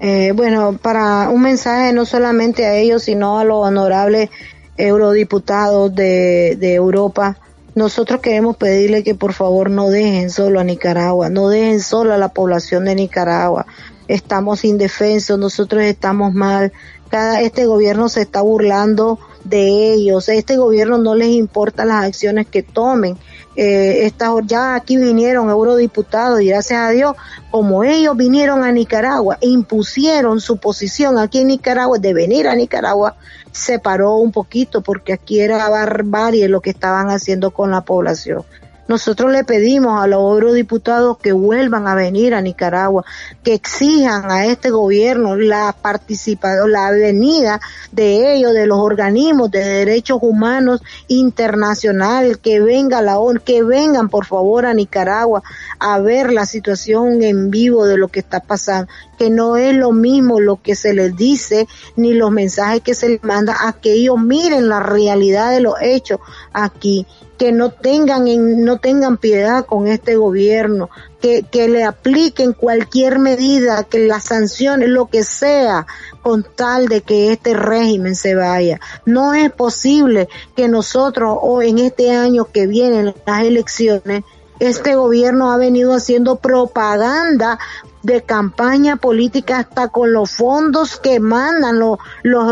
Eh, 0.00 0.32
bueno, 0.34 0.78
para 0.80 1.28
un 1.28 1.42
mensaje 1.42 1.92
no 1.92 2.06
solamente 2.06 2.64
a 2.64 2.76
ellos, 2.76 3.02
sino 3.02 3.38
a 3.38 3.44
los 3.44 3.58
honorables 3.66 4.30
eurodiputados 4.78 5.94
de 5.94 6.56
Europa, 6.74 7.36
nosotros 7.78 8.20
queremos 8.20 8.56
pedirle 8.56 9.02
que 9.02 9.14
por 9.14 9.32
favor 9.32 9.70
no 9.70 9.88
dejen 9.88 10.30
solo 10.30 10.60
a 10.60 10.64
Nicaragua, 10.64 11.30
no 11.30 11.48
dejen 11.48 11.80
solo 11.80 12.12
a 12.12 12.18
la 12.18 12.28
población 12.28 12.84
de 12.84 12.96
Nicaragua. 12.96 13.66
Estamos 14.08 14.64
indefensos, 14.64 15.38
nosotros 15.38 15.82
estamos 15.84 16.34
mal. 16.34 16.72
Cada, 17.08 17.40
este 17.40 17.66
gobierno 17.66 18.08
se 18.08 18.22
está 18.22 18.42
burlando 18.42 19.18
de 19.44 19.92
ellos. 19.94 20.28
Este 20.28 20.56
gobierno 20.56 20.98
no 20.98 21.14
les 21.14 21.28
importa 21.28 21.84
las 21.84 22.04
acciones 22.04 22.46
que 22.46 22.62
tomen. 22.62 23.16
Eh, 23.54 24.12
ya 24.46 24.74
aquí 24.76 24.96
vinieron 24.96 25.50
eurodiputados 25.50 26.40
y 26.40 26.46
gracias 26.46 26.80
a 26.80 26.90
Dios, 26.90 27.16
como 27.50 27.82
ellos 27.82 28.16
vinieron 28.16 28.62
a 28.62 28.70
Nicaragua 28.70 29.36
e 29.40 29.48
impusieron 29.48 30.40
su 30.40 30.58
posición 30.58 31.18
aquí 31.18 31.40
en 31.40 31.48
Nicaragua 31.48 31.98
de 31.98 32.14
venir 32.14 32.46
a 32.46 32.54
Nicaragua, 32.54 33.16
se 33.58 33.78
paró 33.78 34.14
un 34.16 34.32
poquito 34.32 34.82
porque 34.82 35.12
aquí 35.12 35.40
era 35.40 35.68
barbarie 35.68 36.48
lo 36.48 36.60
que 36.60 36.70
estaban 36.70 37.10
haciendo 37.10 37.50
con 37.50 37.70
la 37.70 37.82
población. 37.82 38.44
Nosotros 38.88 39.30
le 39.30 39.44
pedimos 39.44 40.02
a 40.02 40.06
los 40.06 40.20
eurodiputados 40.20 41.18
que 41.18 41.32
vuelvan 41.32 41.86
a 41.86 41.94
venir 41.94 42.34
a 42.34 42.40
Nicaragua, 42.40 43.04
que 43.44 43.52
exijan 43.52 44.30
a 44.30 44.46
este 44.46 44.70
gobierno 44.70 45.36
la 45.36 45.76
participación, 45.78 46.72
la 46.72 46.90
venida 46.90 47.60
de 47.92 48.34
ellos, 48.34 48.54
de 48.54 48.66
los 48.66 48.78
organismos 48.78 49.50
de 49.50 49.62
derechos 49.62 50.20
humanos 50.22 50.80
internacionales, 51.06 52.38
que 52.38 52.60
venga 52.60 53.02
la 53.02 53.18
ONU, 53.18 53.40
que 53.44 53.62
vengan 53.62 54.08
por 54.08 54.24
favor 54.24 54.64
a 54.64 54.72
Nicaragua 54.72 55.42
a 55.78 55.98
ver 55.98 56.32
la 56.32 56.46
situación 56.46 57.22
en 57.22 57.50
vivo 57.50 57.84
de 57.84 57.98
lo 57.98 58.08
que 58.08 58.20
está 58.20 58.40
pasando, 58.40 58.90
que 59.18 59.30
no 59.30 59.56
es 59.56 59.74
lo 59.74 59.92
mismo 59.92 60.40
lo 60.40 60.62
que 60.62 60.74
se 60.74 60.94
les 60.94 61.16
dice 61.16 61.66
ni 61.96 62.14
los 62.14 62.30
mensajes 62.30 62.82
que 62.82 62.94
se 62.94 63.08
les 63.08 63.24
manda 63.24 63.56
a 63.66 63.72
que 63.72 63.92
ellos 63.92 64.18
miren 64.18 64.68
la 64.68 64.80
realidad 64.80 65.50
de 65.50 65.60
los 65.60 65.74
hechos 65.80 66.20
aquí 66.52 67.06
que 67.38 67.52
no 67.52 67.70
tengan, 67.70 68.24
no 68.64 68.78
tengan 68.78 69.16
piedad 69.16 69.64
con 69.64 69.86
este 69.86 70.16
gobierno, 70.16 70.90
que, 71.20 71.44
que 71.44 71.68
le 71.68 71.84
apliquen 71.84 72.52
cualquier 72.52 73.20
medida, 73.20 73.84
que 73.84 74.00
las 74.00 74.24
sanciones, 74.24 74.88
lo 74.88 75.06
que 75.06 75.22
sea, 75.22 75.86
con 76.20 76.42
tal 76.42 76.88
de 76.88 77.00
que 77.00 77.32
este 77.32 77.54
régimen 77.54 78.16
se 78.16 78.34
vaya. 78.34 78.80
No 79.06 79.34
es 79.34 79.52
posible 79.52 80.28
que 80.56 80.68
nosotros, 80.68 81.38
o 81.40 81.62
en 81.62 81.78
este 81.78 82.10
año 82.10 82.46
que 82.52 82.66
vienen 82.66 83.14
las 83.24 83.42
elecciones, 83.42 84.24
este 84.58 84.96
gobierno 84.96 85.52
ha 85.52 85.56
venido 85.56 85.94
haciendo 85.94 86.36
propaganda 86.36 87.60
de 88.08 88.22
campaña 88.22 88.96
política 88.96 89.58
hasta 89.58 89.88
con 89.88 90.14
los 90.14 90.30
fondos 90.30 90.98
que 90.98 91.20
mandan 91.20 91.78
los, 91.78 91.98
los 92.22 92.50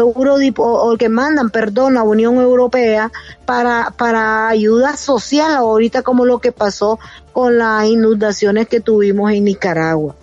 o 0.58 0.96
que 0.98 1.08
mandan, 1.08 1.48
perdón, 1.48 1.94
la 1.94 2.02
Unión 2.02 2.36
Europea 2.36 3.10
para, 3.46 3.90
para 3.96 4.48
ayuda 4.48 4.98
social 4.98 5.56
ahorita 5.56 6.02
como 6.02 6.26
lo 6.26 6.40
que 6.40 6.52
pasó 6.52 6.98
con 7.32 7.56
las 7.56 7.86
inundaciones 7.86 8.68
que 8.68 8.80
tuvimos 8.80 9.32
en 9.32 9.44
Nicaragua. 9.44 10.14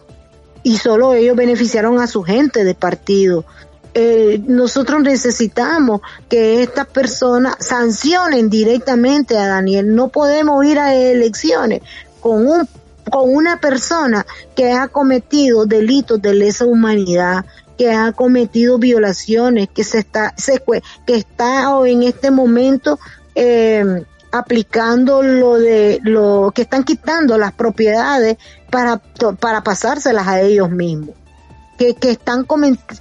Y 0.62 0.78
solo 0.78 1.16
ellos 1.16 1.36
beneficiaron 1.36 2.00
a 2.00 2.06
su 2.06 2.22
gente 2.22 2.64
de 2.64 2.76
partido. 2.76 3.44
Eh, 3.96 4.40
nosotros 4.46 5.02
necesitamos 5.02 6.02
que 6.30 6.62
estas 6.62 6.86
personas 6.86 7.56
sancionen 7.60 8.52
directamente 8.52 9.36
a 9.36 9.48
Daniel. 9.48 9.96
No 9.96 10.10
podemos 10.10 10.64
ir 10.64 10.78
a 10.78 10.94
elecciones 10.94 11.82
con 12.20 12.48
un 12.48 12.68
con 13.12 13.34
una 13.34 13.60
persona 13.60 14.26
que 14.56 14.72
ha 14.72 14.88
cometido 14.88 15.66
delitos 15.66 16.22
de 16.22 16.34
lesa 16.34 16.66
humanidad, 16.66 17.46
que 17.78 17.92
ha 17.92 18.12
cometido 18.12 18.78
violaciones, 18.78 19.70
que 19.74 19.84
se 19.84 20.00
está, 20.00 20.34
que 21.06 21.16
está 21.16 21.66
en 21.86 22.04
este 22.04 22.32
momento 22.32 23.00
eh, 23.36 24.06
aplicando 24.32 25.22
lo 25.22 25.60
de 25.60 26.00
lo 26.04 26.52
que 26.56 26.64
están 26.64 26.84
quitando 26.84 27.38
las 27.38 27.54
propiedades 27.54 28.38
para, 28.72 28.98
para 29.40 29.64
pasárselas 29.64 30.28
a 30.28 30.42
ellos 30.42 30.72
mismos. 30.72 31.16
Que, 31.78 31.96
que, 31.96 32.12
están 32.12 32.46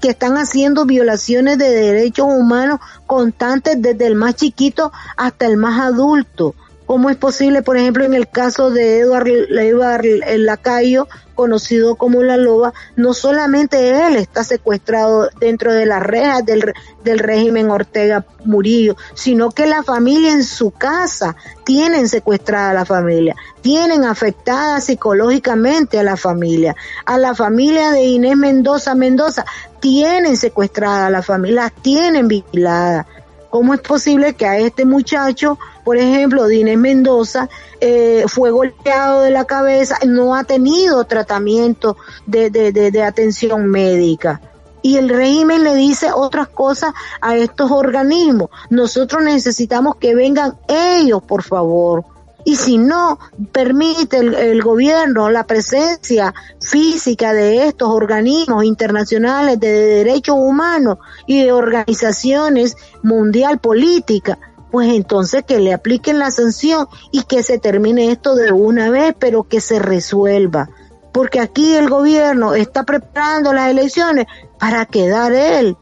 que 0.00 0.08
están 0.08 0.38
haciendo 0.38 0.86
violaciones 0.86 1.58
de 1.58 1.70
derechos 1.70 2.26
humanos 2.26 2.80
constantes 3.06 3.80
desde 3.80 4.06
el 4.06 4.14
más 4.14 4.34
chiquito 4.34 4.92
hasta 5.16 5.46
el 5.46 5.58
más 5.58 5.80
adulto. 5.80 6.54
¿Cómo 6.86 7.10
es 7.10 7.16
posible, 7.16 7.62
por 7.62 7.76
ejemplo, 7.76 8.04
en 8.04 8.14
el 8.14 8.28
caso 8.28 8.70
de 8.70 8.98
Eduard, 9.00 9.28
Eduard 9.28 10.04
el 10.04 10.46
Lacayo, 10.46 11.08
conocido 11.34 11.96
como 11.96 12.22
La 12.22 12.36
Loba, 12.36 12.72
no 12.96 13.14
solamente 13.14 14.06
él 14.06 14.16
está 14.16 14.44
secuestrado 14.44 15.28
dentro 15.40 15.72
de 15.72 15.86
las 15.86 16.02
rejas 16.02 16.44
del, 16.44 16.72
del 17.04 17.18
régimen 17.18 17.70
Ortega 17.70 18.24
Murillo, 18.44 18.96
sino 19.14 19.50
que 19.50 19.66
la 19.66 19.82
familia 19.82 20.32
en 20.32 20.44
su 20.44 20.70
casa 20.70 21.36
tienen 21.64 22.08
secuestrada 22.08 22.70
a 22.70 22.74
la 22.74 22.84
familia, 22.84 23.34
tienen 23.60 24.04
afectada 24.04 24.80
psicológicamente 24.80 25.98
a 25.98 26.02
la 26.02 26.16
familia, 26.16 26.76
a 27.06 27.18
la 27.18 27.34
familia 27.34 27.90
de 27.90 28.02
Inés 28.04 28.36
Mendoza 28.36 28.94
Mendoza, 28.94 29.44
tienen 29.80 30.36
secuestrada 30.36 31.06
a 31.06 31.10
la 31.10 31.22
familia, 31.22 31.72
tienen 31.82 32.28
vigilada. 32.28 33.06
¿Cómo 33.52 33.74
es 33.74 33.80
posible 33.80 34.32
que 34.34 34.46
a 34.46 34.58
este 34.58 34.84
muchacho 34.84 35.58
por 35.84 35.96
ejemplo, 35.96 36.46
Dines 36.46 36.78
Mendoza 36.78 37.48
eh, 37.80 38.24
fue 38.28 38.50
golpeado 38.50 39.22
de 39.22 39.30
la 39.30 39.44
cabeza, 39.44 39.98
no 40.06 40.34
ha 40.34 40.44
tenido 40.44 41.04
tratamiento 41.04 41.96
de, 42.26 42.50
de, 42.50 42.72
de, 42.72 43.02
atención 43.02 43.66
médica 43.66 44.40
y 44.80 44.96
el 44.96 45.08
régimen 45.08 45.64
le 45.64 45.74
dice 45.74 46.10
otras 46.12 46.48
cosas 46.48 46.92
a 47.20 47.36
estos 47.36 47.70
organismos. 47.70 48.50
Nosotros 48.70 49.22
necesitamos 49.22 49.96
que 49.96 50.14
vengan 50.14 50.58
ellos, 50.68 51.22
por 51.22 51.42
favor. 51.42 52.04
Y 52.44 52.56
si 52.56 52.78
no 52.78 53.18
permite 53.52 54.18
el, 54.18 54.62
gobierno 54.62 55.30
la 55.30 55.46
presencia 55.46 56.34
física 56.60 57.32
de 57.32 57.68
estos 57.68 57.88
organismos 57.88 58.64
internacionales 58.64 59.60
de 59.60 59.72
derechos 59.72 60.36
humanos 60.38 60.98
y 61.26 61.42
de 61.42 61.52
organizaciones 61.52 62.76
mundial 63.02 63.58
política, 63.58 64.38
pues 64.70 64.92
entonces 64.92 65.44
que 65.44 65.60
le 65.60 65.72
apliquen 65.72 66.18
la 66.18 66.30
sanción 66.30 66.88
y 67.12 67.22
que 67.24 67.42
se 67.42 67.58
termine 67.58 68.10
esto 68.10 68.34
de 68.34 68.50
una 68.50 68.90
vez, 68.90 69.14
pero 69.18 69.44
que 69.44 69.60
se 69.60 69.78
resuelva. 69.78 70.70
Porque 71.12 71.40
aquí 71.40 71.74
el 71.74 71.90
gobierno 71.90 72.54
está 72.54 72.84
preparando 72.84 73.52
las 73.52 73.70
elecciones 73.70 74.26
para 74.58 74.86
quedar 74.86 75.32
él. 75.32 75.76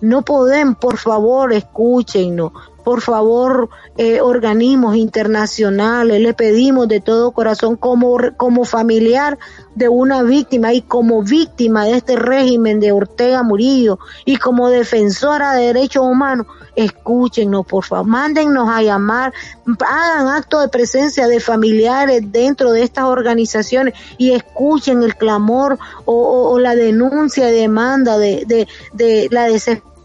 No 0.00 0.22
podemos, 0.22 0.78
por 0.78 0.96
favor, 0.96 1.52
escúchenos 1.52 2.52
por 2.86 3.00
favor, 3.00 3.68
eh, 3.96 4.20
organismos 4.20 4.94
internacionales, 4.94 6.20
le 6.20 6.34
pedimos 6.34 6.86
de 6.86 7.00
todo 7.00 7.32
corazón 7.32 7.74
como, 7.74 8.16
como 8.36 8.64
familiar 8.64 9.40
de 9.74 9.88
una 9.88 10.22
víctima 10.22 10.72
y 10.72 10.82
como 10.82 11.24
víctima 11.24 11.84
de 11.84 11.96
este 11.96 12.14
régimen 12.14 12.78
de 12.78 12.92
Ortega 12.92 13.42
Murillo 13.42 13.98
y 14.24 14.36
como 14.36 14.70
defensora 14.70 15.54
de 15.54 15.66
derechos 15.66 16.04
humanos, 16.04 16.46
escúchenos, 16.76 17.66
por 17.66 17.84
favor, 17.84 18.06
mándennos 18.06 18.68
a 18.68 18.82
llamar, 18.82 19.32
hagan 19.84 20.28
acto 20.28 20.60
de 20.60 20.68
presencia 20.68 21.26
de 21.26 21.40
familiares 21.40 22.22
dentro 22.30 22.70
de 22.70 22.84
estas 22.84 23.06
organizaciones 23.06 23.94
y 24.16 24.30
escuchen 24.30 25.02
el 25.02 25.16
clamor 25.16 25.76
o, 26.04 26.56
la 26.60 26.76
denuncia, 26.76 27.46
demanda 27.46 28.16
de, 28.16 28.44
de, 28.46 28.68
de 28.92 29.26
la 29.32 29.46
desesperación 29.46 29.95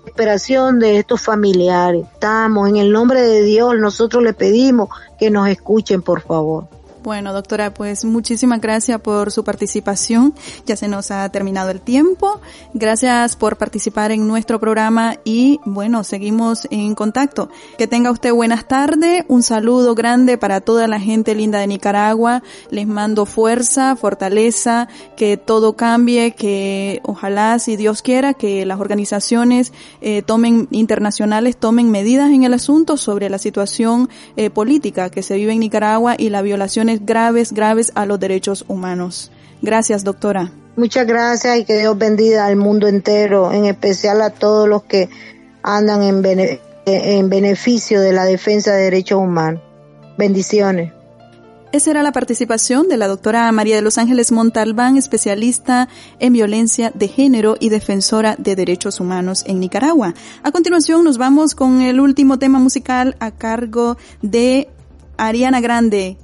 de 0.79 0.99
estos 0.99 1.21
familiares. 1.21 2.05
Estamos 2.13 2.69
en 2.69 2.77
el 2.77 2.91
nombre 2.91 3.21
de 3.21 3.41
Dios, 3.43 3.75
nosotros 3.79 4.23
le 4.23 4.33
pedimos 4.33 4.89
que 5.17 5.29
nos 5.31 5.47
escuchen, 5.47 6.01
por 6.01 6.21
favor. 6.21 6.67
Bueno, 7.03 7.33
doctora, 7.33 7.73
pues 7.73 8.05
muchísimas 8.05 8.61
gracias 8.61 9.01
por 9.01 9.31
su 9.31 9.43
participación. 9.43 10.35
Ya 10.67 10.75
se 10.75 10.87
nos 10.87 11.09
ha 11.09 11.27
terminado 11.29 11.71
el 11.71 11.81
tiempo. 11.81 12.39
Gracias 12.75 13.35
por 13.35 13.57
participar 13.57 14.11
en 14.11 14.27
nuestro 14.27 14.59
programa 14.59 15.17
y 15.23 15.59
bueno, 15.65 16.03
seguimos 16.03 16.67
en 16.69 16.93
contacto. 16.93 17.49
Que 17.79 17.87
tenga 17.87 18.11
usted 18.11 18.31
buenas 18.31 18.67
tardes. 18.67 19.23
Un 19.27 19.41
saludo 19.41 19.95
grande 19.95 20.37
para 20.37 20.61
toda 20.61 20.87
la 20.87 20.99
gente 20.99 21.33
linda 21.33 21.57
de 21.57 21.65
Nicaragua. 21.65 22.43
Les 22.69 22.85
mando 22.85 23.25
fuerza, 23.25 23.95
fortaleza, 23.95 24.87
que 25.17 25.37
todo 25.37 25.75
cambie, 25.75 26.35
que 26.35 27.01
ojalá, 27.03 27.57
si 27.57 27.77
Dios 27.77 28.03
quiera, 28.03 28.35
que 28.35 28.63
las 28.67 28.79
organizaciones 28.79 29.73
eh, 30.01 30.21
tomen 30.21 30.67
internacionales 30.69 31.57
tomen 31.57 31.89
medidas 31.89 32.29
en 32.29 32.43
el 32.43 32.53
asunto 32.53 32.95
sobre 32.95 33.27
la 33.31 33.39
situación 33.39 34.07
eh, 34.35 34.51
política 34.51 35.09
que 35.09 35.23
se 35.23 35.35
vive 35.35 35.53
en 35.53 35.61
Nicaragua 35.61 36.13
y 36.15 36.29
la 36.29 36.43
violación 36.43 36.90
graves, 36.99 37.53
graves 37.53 37.91
a 37.95 38.05
los 38.05 38.19
derechos 38.19 38.65
humanos. 38.67 39.31
Gracias, 39.61 40.03
doctora. 40.03 40.51
Muchas 40.75 41.05
gracias 41.05 41.59
y 41.59 41.65
que 41.65 41.77
Dios 41.77 41.97
bendiga 41.97 42.45
al 42.45 42.55
mundo 42.55 42.87
entero, 42.87 43.51
en 43.51 43.65
especial 43.65 44.21
a 44.21 44.29
todos 44.29 44.67
los 44.67 44.83
que 44.83 45.09
andan 45.63 46.01
en, 46.01 46.59
en 46.85 47.29
beneficio 47.29 48.01
de 48.01 48.13
la 48.13 48.25
defensa 48.25 48.73
de 48.73 48.83
derechos 48.83 49.19
humanos. 49.19 49.61
Bendiciones. 50.17 50.93
Esa 51.71 51.91
era 51.91 52.03
la 52.03 52.11
participación 52.11 52.89
de 52.89 52.97
la 52.97 53.07
doctora 53.07 53.49
María 53.53 53.77
de 53.77 53.81
los 53.81 53.97
Ángeles 53.97 54.33
Montalbán, 54.33 54.97
especialista 54.97 55.87
en 56.19 56.33
violencia 56.33 56.91
de 56.93 57.07
género 57.07 57.55
y 57.61 57.69
defensora 57.69 58.35
de 58.37 58.57
derechos 58.57 58.99
humanos 58.99 59.45
en 59.47 59.61
Nicaragua. 59.61 60.13
A 60.43 60.51
continuación 60.51 61.05
nos 61.05 61.17
vamos 61.17 61.55
con 61.55 61.81
el 61.81 62.01
último 62.01 62.39
tema 62.39 62.59
musical 62.59 63.15
a 63.19 63.31
cargo 63.31 63.97
de 64.21 64.67
Ariana 65.15 65.61
Grande, 65.61 66.17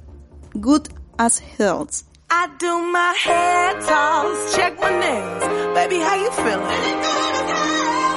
Good 0.52 0.88
as 1.18 1.38
Health. 1.38 2.04
I 2.30 2.48
do 2.58 2.72
my 2.92 3.14
hair 3.24 3.72
toss, 3.80 4.54
check 4.56 4.80
my 4.80 4.90
nails. 4.90 5.74
Baby, 5.74 5.98
how 6.00 6.16
you 6.16 6.30
feeling? 6.30 7.00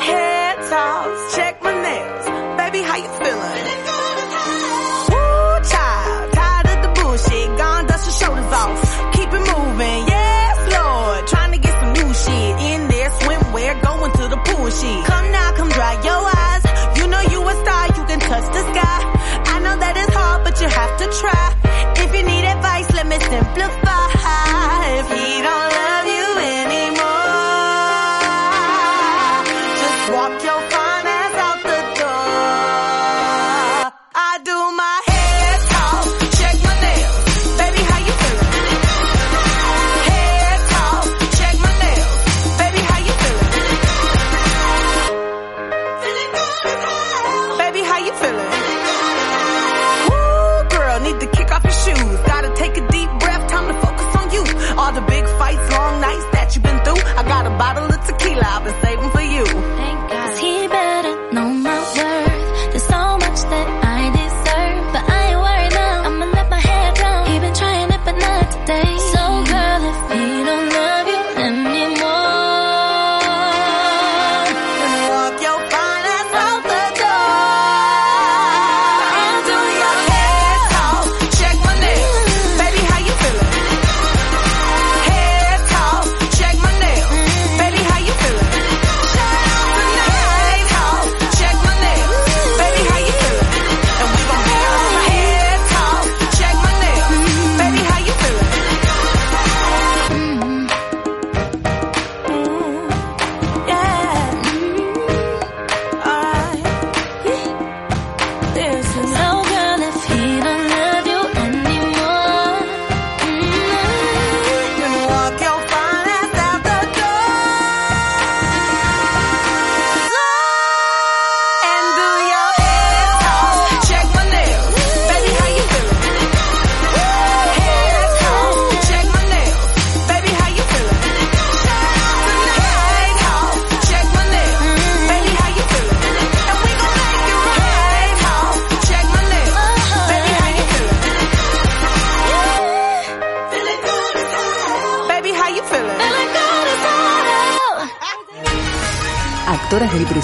Hair 0.07 0.55
toss, 0.69 1.35
check 1.35 1.61
my 1.61 1.73
nails. 1.73 2.25
Baby, 2.57 2.81
how 2.87 2.97
you 2.97 3.11
feeling? 3.19 3.57
Woo, 5.11 5.69
child, 5.71 6.33
tired 6.33 6.67
of 6.71 6.79
the 6.83 7.01
bullshit. 7.01 7.57
Gone, 7.57 7.85
dust 7.87 8.05
your 8.07 8.15
shoulders 8.19 8.53
off. 8.53 9.13
Keep 9.13 9.29
it 9.31 9.43
moving, 9.51 10.01
yes, 10.07 10.57
Lord. 10.75 11.27
Trying 11.27 11.51
to 11.51 11.59
get 11.59 11.73
some 11.79 11.93
new 11.93 12.13
shit 12.13 12.55
in 12.71 12.87
there. 12.87 13.09
Swimwear, 13.11 13.81
going 13.83 14.11
to 14.11 14.27
the 14.27 14.37
pool. 14.37 14.71
Come 15.05 15.31
now, 15.31 15.51
come 15.55 15.69
dry 15.69 15.93
your 16.03 16.23
eyes. 16.43 16.63
You 16.97 17.07
know 17.07 17.21
you 17.31 17.39
a 17.47 17.53
star, 17.63 17.87
you 17.87 18.03
can 18.07 18.19
touch 18.19 18.47
the 18.55 18.61
sky. 18.71 18.99
I 19.53 19.59
know 19.59 19.75
that 19.79 19.95
it's 19.97 20.13
hard, 20.15 20.43
but 20.43 20.59
you 20.61 20.67
have 20.67 20.97
to 20.99 21.19
try. 21.19 21.60
Missing 23.03 23.53
blue. 23.55 23.90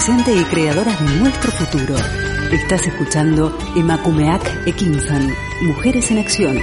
Y 0.08 0.44
creadoras 0.44 0.98
de 1.00 1.20
nuestro 1.20 1.52
futuro. 1.52 1.94
Estás 2.50 2.86
escuchando 2.86 3.54
Emakumeak 3.76 4.66
Ekinsan, 4.66 5.34
Mujeres 5.60 6.10
en 6.10 6.18
Acción. 6.18 6.58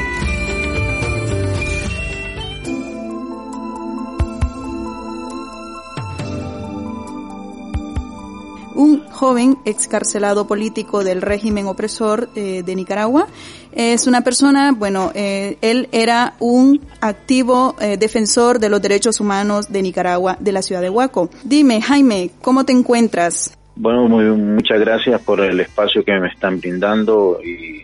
Joven 9.25 9.57
excarcelado 9.65 10.45
político 10.45 11.03
del 11.03 11.19
régimen 11.23 11.65
opresor 11.65 12.29
eh, 12.35 12.61
de 12.63 12.75
Nicaragua. 12.75 13.25
Es 13.71 14.05
una 14.05 14.21
persona, 14.21 14.71
bueno, 14.71 15.11
eh, 15.15 15.57
él 15.61 15.89
era 15.91 16.35
un 16.39 16.79
activo 17.01 17.75
eh, 17.81 17.97
defensor 17.97 18.59
de 18.59 18.69
los 18.69 18.83
derechos 18.83 19.19
humanos 19.19 19.71
de 19.73 19.81
Nicaragua, 19.81 20.37
de 20.39 20.51
la 20.51 20.61
ciudad 20.61 20.81
de 20.81 20.91
Huaco. 20.91 21.31
Dime, 21.43 21.81
Jaime, 21.81 22.29
¿cómo 22.43 22.65
te 22.65 22.71
encuentras? 22.71 23.57
Bueno, 23.75 24.07
muy, 24.07 24.25
muchas 24.25 24.79
gracias 24.79 25.19
por 25.21 25.41
el 25.41 25.59
espacio 25.59 26.03
que 26.03 26.19
me 26.19 26.27
están 26.27 26.59
brindando 26.59 27.39
y 27.43 27.81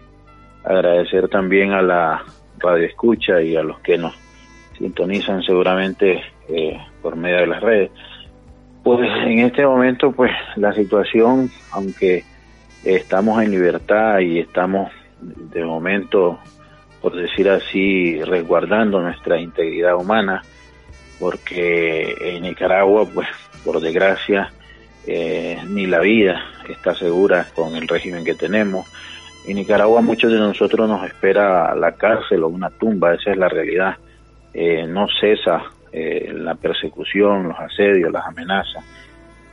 agradecer 0.64 1.28
también 1.28 1.72
a 1.72 1.82
la 1.82 2.24
radio 2.60 2.86
escucha 2.86 3.42
y 3.42 3.56
a 3.56 3.64
los 3.64 3.80
que 3.80 3.98
nos 3.98 4.14
sintonizan 4.78 5.42
seguramente 5.42 6.22
eh, 6.50 6.78
por 7.02 7.16
medio 7.16 7.38
de 7.38 7.48
las 7.48 7.62
redes. 7.62 7.92
Pues 8.84 9.10
en 9.26 9.40
este 9.40 9.66
momento, 9.66 10.12
pues 10.12 10.32
la 10.56 10.74
situación, 10.74 11.52
aunque 11.72 12.24
estamos 12.84 13.42
en 13.44 13.52
libertad 13.52 14.20
y 14.20 14.40
estamos 14.40 14.92
de 15.22 15.64
momento, 15.64 16.40
por 17.00 17.16
decir 17.16 17.48
así, 17.50 18.20
resguardando 18.24 19.00
nuestra 19.02 19.40
integridad 19.40 19.96
humana, 19.96 20.42
porque 21.20 22.16
en 22.22 22.42
Nicaragua, 22.42 23.06
pues 23.06 23.28
por 23.64 23.80
desgracia, 23.80 24.52
eh, 25.06 25.60
ni 25.68 25.86
la 25.86 26.00
vida 26.00 26.42
está 26.68 26.96
segura 26.96 27.48
con 27.54 27.76
el 27.76 27.88
régimen 27.88 28.24
que 28.24 28.34
tenemos. 28.34 28.88
En 29.48 29.58
Nicaragua 29.58 30.02
muchos 30.02 30.32
de 30.32 30.40
nosotros 30.40 30.88
nos 30.88 31.06
espera 31.06 31.74
la 31.76 31.94
cárcel 31.94 32.44
o 32.44 32.48
una 32.48 32.72
tumba, 32.72 33.14
esa 33.14 33.32
es 33.32 33.38
la 33.38 33.50
realidad. 33.50 33.98
Eh, 34.54 34.86
no 34.88 35.08
cesa 35.20 35.64
eh, 35.92 36.32
la 36.34 36.56
persecución, 36.56 37.50
los 37.50 37.60
asedios, 37.60 38.12
las 38.12 38.26
amenazas. 38.26 38.84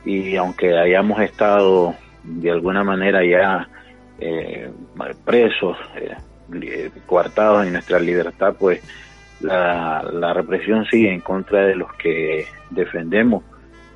Y 0.05 0.35
aunque 0.35 0.77
hayamos 0.77 1.19
estado 1.21 1.95
de 2.23 2.51
alguna 2.51 2.83
manera 2.83 3.23
ya 3.25 3.67
eh, 4.19 4.71
presos, 5.25 5.77
eh, 5.95 6.89
coartados 7.05 7.65
en 7.65 7.73
nuestra 7.73 7.99
libertad, 7.99 8.55
pues 8.57 8.81
la, 9.41 10.03
la 10.11 10.33
represión 10.33 10.85
sigue 10.85 11.13
en 11.13 11.21
contra 11.21 11.65
de 11.65 11.75
los 11.75 11.93
que 11.93 12.45
defendemos 12.69 13.43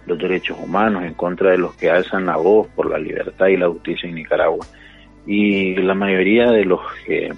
los 0.06 0.18
derechos 0.18 0.58
humanos, 0.62 1.04
en 1.04 1.14
contra 1.14 1.52
de 1.52 1.58
los 1.58 1.76
que 1.76 1.90
alzan 1.90 2.26
la 2.26 2.36
voz 2.36 2.68
por 2.76 2.90
la 2.90 2.98
libertad 2.98 3.48
y 3.48 3.58
la 3.58 3.70
justicia 3.70 4.10
en 4.10 4.16
Nicaragua. 4.16 4.66
Y 5.26 5.76
la 5.76 5.94
mayoría 5.94 6.52
de 6.52 6.66
los 6.66 6.82
que, 7.06 7.34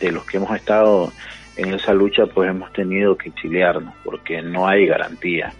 de 0.00 0.12
los 0.12 0.24
que 0.24 0.38
hemos 0.38 0.56
estado 0.56 1.12
en 1.60 1.74
esa 1.74 1.92
lucha, 1.92 2.26
pues 2.26 2.48
hemos 2.48 2.72
tenido 2.72 3.16
que 3.16 3.28
exiliarnos, 3.28 3.94
porque 4.02 4.40
no 4.40 4.66
hay 4.66 4.86
garantía. 4.86 5.52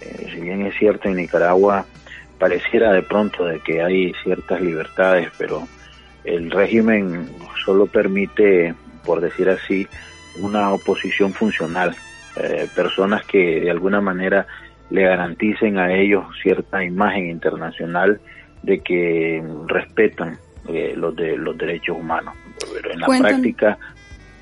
Eh, 0.00 0.30
si 0.32 0.40
bien 0.40 0.66
es 0.66 0.74
cierto, 0.76 1.08
en 1.08 1.16
Nicaragua 1.16 1.84
pareciera 2.38 2.92
de 2.92 3.02
pronto 3.02 3.44
de 3.44 3.60
que 3.60 3.82
hay 3.82 4.12
ciertas 4.22 4.60
libertades, 4.60 5.30
pero 5.38 5.68
el 6.24 6.50
régimen 6.50 7.28
solo 7.64 7.86
permite, 7.86 8.74
por 9.04 9.20
decir 9.20 9.50
así, 9.50 9.86
una 10.40 10.72
oposición 10.72 11.32
funcional, 11.32 11.94
eh, 12.36 12.66
personas 12.74 13.24
que 13.26 13.60
de 13.60 13.70
alguna 13.70 14.00
manera 14.00 14.46
le 14.90 15.02
garanticen 15.02 15.78
a 15.78 15.92
ellos 15.92 16.24
cierta 16.42 16.82
imagen 16.82 17.26
internacional 17.26 18.20
de 18.62 18.80
que 18.80 19.42
respetan 19.66 20.38
eh, 20.68 20.94
los 20.96 21.14
de 21.14 21.36
los 21.36 21.56
derechos 21.58 21.96
humanos 21.98 22.34
pero 22.72 22.92
en 22.92 23.00
la 23.00 23.06
Cuéntame. 23.06 23.30
práctica 23.30 23.78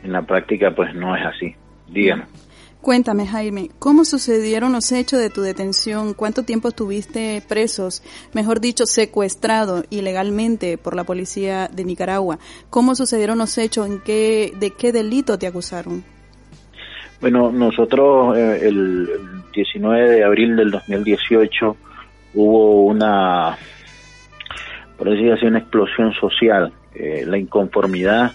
en 0.03 0.13
la 0.13 0.23
práctica 0.23 0.75
pues 0.75 0.95
no 0.95 1.17
es 1.17 1.25
así. 1.25 1.55
Díganos. 1.89 2.29
Cuéntame, 2.83 3.29
Jaime, 3.29 3.71
¿cómo 3.79 4.05
sucedieron 4.05 4.73
los 4.73 4.91
hechos 4.91 5.21
de 5.21 5.31
tu 5.31 5.41
detención? 5.43 6.15
¿Cuánto 6.15 6.43
tiempo 6.43 6.67
estuviste 6.67 7.41
presos, 7.49 8.03
mejor 8.35 8.61
dicho, 8.61 8.87
secuestrado 8.87 9.85
ilegalmente 9.89 10.79
por 10.79 10.97
la 10.97 11.05
policía 11.05 11.69
de 11.69 11.85
Nicaragua? 11.85 12.41
¿Cómo 12.71 12.97
sucedieron 12.97 13.39
los 13.39 13.57
hechos? 13.57 13.87
¿En 13.87 14.01
qué, 14.01 14.53
¿De 14.59 14.71
qué 14.71 14.91
delito 14.91 15.39
te 15.39 15.47
acusaron? 15.47 16.03
Bueno, 17.21 17.53
nosotros 17.53 18.37
eh, 18.37 18.67
el 18.67 19.09
19 19.55 20.11
de 20.11 20.25
abril 20.25 20.57
del 20.57 20.73
2018 20.73 21.77
hubo 22.35 22.87
una, 22.87 23.57
por 24.99 25.09
decir 25.09 25.31
así, 25.31 25.47
una 25.47 25.61
explosión 25.61 26.13
social. 26.15 26.73
Eh, 26.97 27.23
la 27.29 27.39
inconformidad 27.39 28.33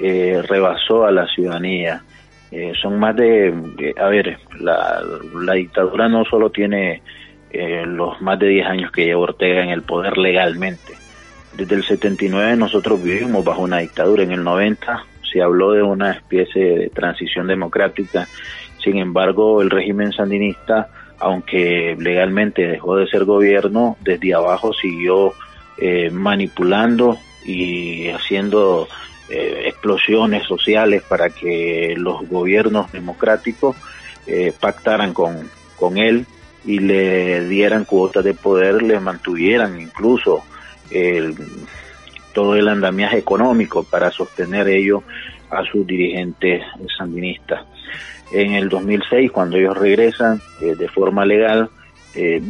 eh, 0.00 0.42
rebasó 0.46 1.04
a 1.04 1.10
la 1.10 1.26
ciudadanía. 1.26 2.02
Eh, 2.50 2.72
son 2.80 2.98
más 2.98 3.14
de, 3.16 3.52
a 4.00 4.08
ver, 4.08 4.38
la, 4.58 5.02
la, 5.34 5.52
dictadura 5.52 6.08
no 6.08 6.24
solo 6.24 6.50
tiene 6.50 7.02
eh, 7.50 7.84
los 7.86 8.20
más 8.22 8.38
de 8.38 8.48
10 8.48 8.66
años 8.66 8.92
que 8.92 9.04
lleva 9.04 9.20
Ortega 9.20 9.62
en 9.62 9.70
el 9.70 9.82
poder 9.82 10.16
legalmente. 10.16 10.94
Desde 11.56 11.74
el 11.74 11.84
79 11.84 12.56
nosotros 12.56 13.02
vivimos 13.02 13.44
bajo 13.44 13.62
una 13.62 13.78
dictadura, 13.78 14.22
en 14.22 14.32
el 14.32 14.44
90 14.44 15.04
se 15.30 15.42
habló 15.42 15.72
de 15.72 15.82
una 15.82 16.12
especie 16.12 16.78
de 16.78 16.88
transición 16.88 17.46
democrática, 17.46 18.26
sin 18.82 18.98
embargo 18.98 19.60
el 19.60 19.70
régimen 19.70 20.12
sandinista, 20.12 20.88
aunque 21.18 21.96
legalmente 21.98 22.66
dejó 22.66 22.96
de 22.96 23.08
ser 23.08 23.24
gobierno, 23.24 23.96
desde 24.00 24.34
abajo 24.34 24.72
siguió 24.72 25.32
eh, 25.78 26.10
manipulando 26.10 27.18
y 27.44 28.08
haciendo 28.08 28.88
eh, 29.28 29.64
explosiones 29.66 30.46
sociales 30.46 31.02
para 31.08 31.30
que 31.30 31.94
los 31.96 32.28
gobiernos 32.28 32.90
democráticos 32.92 33.76
eh, 34.26 34.52
pactaran 34.58 35.12
con, 35.12 35.48
con 35.76 35.98
él 35.98 36.26
y 36.64 36.80
le 36.80 37.46
dieran 37.48 37.84
cuotas 37.84 38.24
de 38.24 38.34
poder, 38.34 38.82
le 38.82 39.00
mantuvieran 39.00 39.80
incluso 39.80 40.44
el, 40.90 41.34
todo 42.32 42.56
el 42.56 42.68
andamiaje 42.68 43.18
económico 43.18 43.84
para 43.84 44.10
sostener 44.10 44.68
ello 44.68 45.02
a 45.50 45.64
sus 45.64 45.86
dirigentes 45.86 46.62
sandinistas. 46.96 47.64
En 48.32 48.52
el 48.52 48.68
2006, 48.68 49.30
cuando 49.30 49.56
ellos 49.56 49.76
regresan 49.76 50.40
eh, 50.60 50.74
de 50.74 50.88
forma 50.88 51.24
legal, 51.24 51.70
eh, 52.20 52.42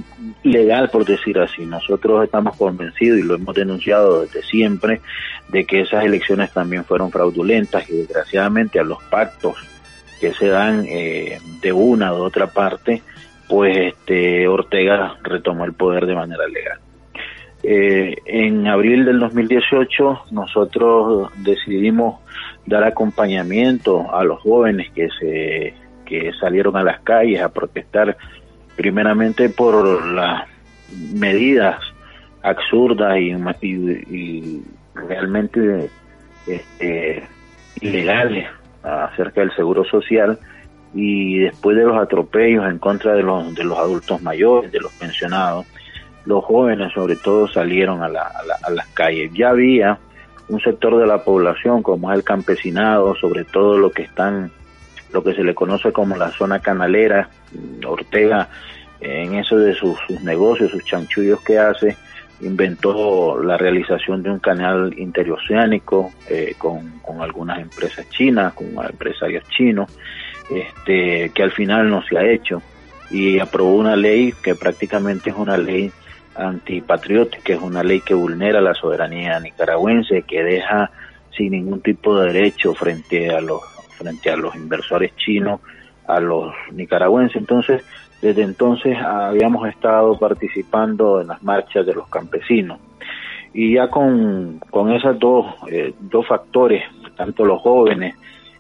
legal, 0.45 0.89
por 0.89 1.05
decir 1.05 1.39
así. 1.39 1.67
Nosotros 1.67 2.25
estamos 2.25 2.57
convencidos 2.57 3.19
y 3.19 3.23
lo 3.23 3.35
hemos 3.35 3.55
denunciado 3.55 4.23
desde 4.23 4.43
siempre 4.43 5.03
de 5.49 5.65
que 5.65 5.83
esas 5.83 6.07
elecciones 6.07 6.53
también 6.53 6.85
fueron 6.85 7.11
fraudulentas 7.11 7.89
y 7.91 7.99
desgraciadamente 7.99 8.81
a 8.81 8.85
los 8.85 9.03
pactos 9.05 9.57
que 10.21 10.33
se 10.33 10.49
dan 10.49 10.87
eh, 10.89 11.39
de 11.61 11.73
una 11.73 12.15
u 12.15 12.17
otra 12.17 12.47
parte, 12.47 13.03
pues 13.47 13.77
este 13.77 14.49
Ortega 14.49 15.17
retomó 15.23 15.67
el 15.67 15.75
poder 15.75 16.07
de 16.07 16.15
manera 16.15 16.49
legal. 16.49 16.79
Eh, 17.63 18.17
en 18.25 18.69
abril 18.69 19.05
del 19.05 19.21
2018 19.21 20.27
nosotros 20.31 21.31
decidimos 21.37 22.21
dar 22.65 22.85
acompañamiento 22.85 24.15
a 24.15 24.25
los 24.25 24.41
jóvenes 24.41 24.91
que 24.93 25.09
se 25.21 25.75
que 26.07 26.33
salieron 26.41 26.75
a 26.77 26.83
las 26.83 27.01
calles 27.01 27.43
a 27.43 27.51
protestar 27.51 28.17
primeramente 28.79 29.49
por 29.49 30.07
las 30.07 30.45
medidas 31.13 31.81
absurdas 32.43 33.19
y, 33.21 34.63
realmente 34.95 35.91
este, 36.47 37.27
ilegales 37.81 38.47
acerca 38.85 39.41
del 39.41 39.55
seguro 39.57 39.85
social 39.85 40.39
y 40.95 41.41
después 41.41 41.77
de 41.77 41.85
los 41.85 41.99
atropellos 41.99 42.71
en 42.71 42.79
contra 42.79 43.15
de 43.15 43.25
los, 43.25 43.53
de 43.53 43.65
los 43.65 43.77
adultos 43.77 44.23
mayores, 44.23 44.71
de 44.71 44.79
los 44.79 44.93
pensionados, 44.93 45.67
los 46.25 46.45
jóvenes 46.45 46.93
sobre 46.93 47.17
todo 47.17 47.49
salieron 47.49 48.05
a, 48.05 48.09
la, 48.09 48.31
a 48.63 48.71
las 48.71 48.87
calles. 48.89 49.33
Ya 49.35 49.51
había 49.51 49.99
un 50.49 50.61
sector 50.61 50.99
de 50.99 51.07
la 51.07 51.25
población 51.25 51.83
como 51.83 52.13
es 52.13 52.19
el 52.19 52.25
campesinado, 52.25 53.17
sobre 53.17 53.45
todo 53.45 53.77
lo 53.77 53.91
que 53.91 54.03
están 54.03 54.53
lo 55.13 55.23
que 55.23 55.35
se 55.35 55.43
le 55.43 55.55
conoce 55.55 55.93
como 55.93 56.17
la 56.17 56.31
zona 56.31 56.61
canalera. 56.61 57.29
Ortega, 57.87 58.49
en 59.01 59.35
eso 59.35 59.59
de 59.59 59.75
sus, 59.75 59.99
negocios, 60.23 60.71
sus 60.71 60.85
chanchullos 60.85 61.41
que 61.41 61.59
hace, 61.59 61.97
inventó 62.41 63.43
la 63.43 63.57
realización 63.57 64.23
de 64.23 64.31
un 64.31 64.39
canal 64.39 64.95
interoceánico 64.97 66.13
eh, 66.29 66.55
con, 66.59 67.01
algunas 67.21 67.59
empresas 67.61 68.09
chinas, 68.11 68.53
con 68.53 68.69
empresarios 68.85 69.45
chinos, 69.49 69.91
este, 70.51 71.31
que 71.35 71.43
al 71.43 71.53
final 71.53 71.89
no 71.91 72.03
se 72.03 72.19
ha 72.19 72.25
hecho. 72.25 72.63
Y 73.11 73.39
aprobó 73.39 73.77
una 73.77 73.97
ley 73.97 74.35
que 74.43 74.55
prácticamente 74.55 75.31
es 75.31 75.37
una 75.37 75.57
ley 75.57 75.91
antipatriótica, 76.37 77.55
es 77.55 77.61
una 77.61 77.83
ley 77.83 78.01
que 78.01 78.15
vulnera 78.15 78.61
la 78.61 78.75
soberanía 78.75 79.41
nicaragüense, 79.41 80.23
que 80.23 80.43
deja 80.43 80.91
sin 81.37 81.53
ningún 81.53 81.81
tipo 81.81 82.19
de 82.19 82.33
derecho 82.33 82.75
frente 82.75 83.31
a 83.31 83.41
los 83.41 83.61
frente 83.99 84.31
a 84.31 84.37
los 84.37 84.55
inversores 84.55 85.15
chinos, 85.17 85.61
a 86.07 86.21
los 86.21 86.55
nicaragüenses. 86.73 87.37
Entonces, 87.37 87.85
desde 88.23 88.43
entonces 88.43 88.97
habíamos 88.99 89.69
estado 89.69 90.19
participando 90.19 91.21
en 91.21 91.29
las 91.29 91.43
marchas 91.43 91.85
de 91.85 91.95
los 91.95 92.09
campesinos. 92.09 92.79
Y 93.53 93.75
ya 93.75 93.89
con, 93.89 94.61
con 94.71 94.93
esos 94.93 95.19
dos, 95.19 95.47
eh, 95.71 95.93
dos 96.01 96.27
factores, 96.27 96.83
tanto 97.17 97.45
los 97.45 97.61
jóvenes 97.61 98.15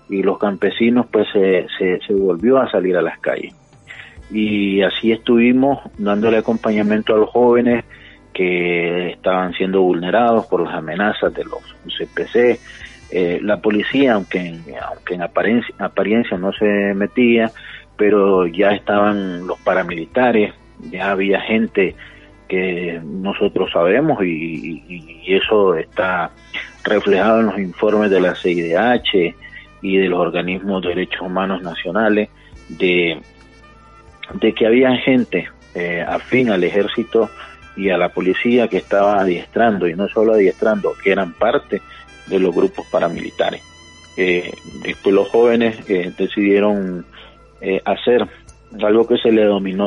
y 0.09 0.23
los 0.23 0.39
campesinos, 0.39 1.07
pues 1.11 1.29
se, 1.33 1.67
se, 1.79 2.01
se 2.01 2.15
volvió 2.15 2.59
a 2.59 2.71
salir 2.71 2.97
a 2.97 3.03
las 3.03 3.19
calles. 3.19 3.55
Y 4.31 4.83
así 4.83 5.13
estuvimos 5.13 5.79
dándole 5.97 6.39
acompañamiento 6.39 7.15
a 7.15 7.19
los 7.19 7.31
jóvenes 7.31 7.85
que 8.33 9.11
estaban 9.11 9.53
siendo 9.55 9.83
vulnerados 9.83 10.47
por 10.47 10.63
las 10.63 10.75
amenazas 10.75 11.35
de 11.35 11.45
los 11.45 11.61
CPC, 11.85 12.61
eh, 13.11 13.41
la 13.43 13.59
policía, 13.61 14.15
aunque 14.15 14.39
en, 14.39 14.65
aunque 14.87 15.15
en 15.15 15.23
apariencia, 15.23 15.75
apariencia 15.79 16.37
no 16.37 16.53
se 16.53 16.95
metía, 16.95 17.51
pero 17.97 18.47
ya 18.47 18.71
estaban 18.73 19.47
los 19.47 19.59
paramilitares, 19.61 20.55
ya 20.91 21.11
había 21.11 21.41
gente 21.41 21.97
que 22.49 23.01
nosotros 23.05 23.71
sabemos 23.73 24.25
y, 24.25 24.83
eso 25.27 25.75
está 25.75 26.31
reflejado 26.85 27.41
en 27.41 27.47
los 27.47 27.59
informes 27.59 28.11
de 28.11 28.21
la 28.21 28.35
CIDH 28.35 29.35
y 29.83 29.97
de 29.99 30.09
los 30.09 30.19
organismos 30.19 30.81
de 30.81 30.89
derechos 30.89 31.21
humanos 31.21 31.61
nacionales 31.61 32.31
de, 32.71 33.21
de 34.41 34.55
que 34.55 34.67
había 34.67 34.97
gente 34.97 35.49
eh, 35.75 36.03
afín 36.07 36.49
al 36.49 36.65
ejército 36.65 37.29
y 37.77 37.91
a 37.91 37.99
la 37.99 38.09
policía 38.09 38.69
que 38.69 38.79
estaba 38.79 39.21
adiestrando 39.21 39.87
y 39.87 39.95
no 39.95 40.09
solo 40.09 40.33
adiestrando, 40.33 40.95
que 41.03 41.13
eran 41.13 41.35
parte 41.35 41.83
de 42.29 42.39
los 42.39 42.55
grupos 42.55 42.87
paramilitares. 42.87 43.63
Eh, 44.17 44.53
después 44.83 45.15
los 45.15 45.29
jóvenes 45.29 45.89
eh, 45.89 46.13
decidieron 46.19 47.07
eh, 47.61 47.81
hacer 47.85 48.27
algo 48.83 49.07
que 49.07 49.17
se 49.17 49.31
le 49.31 49.43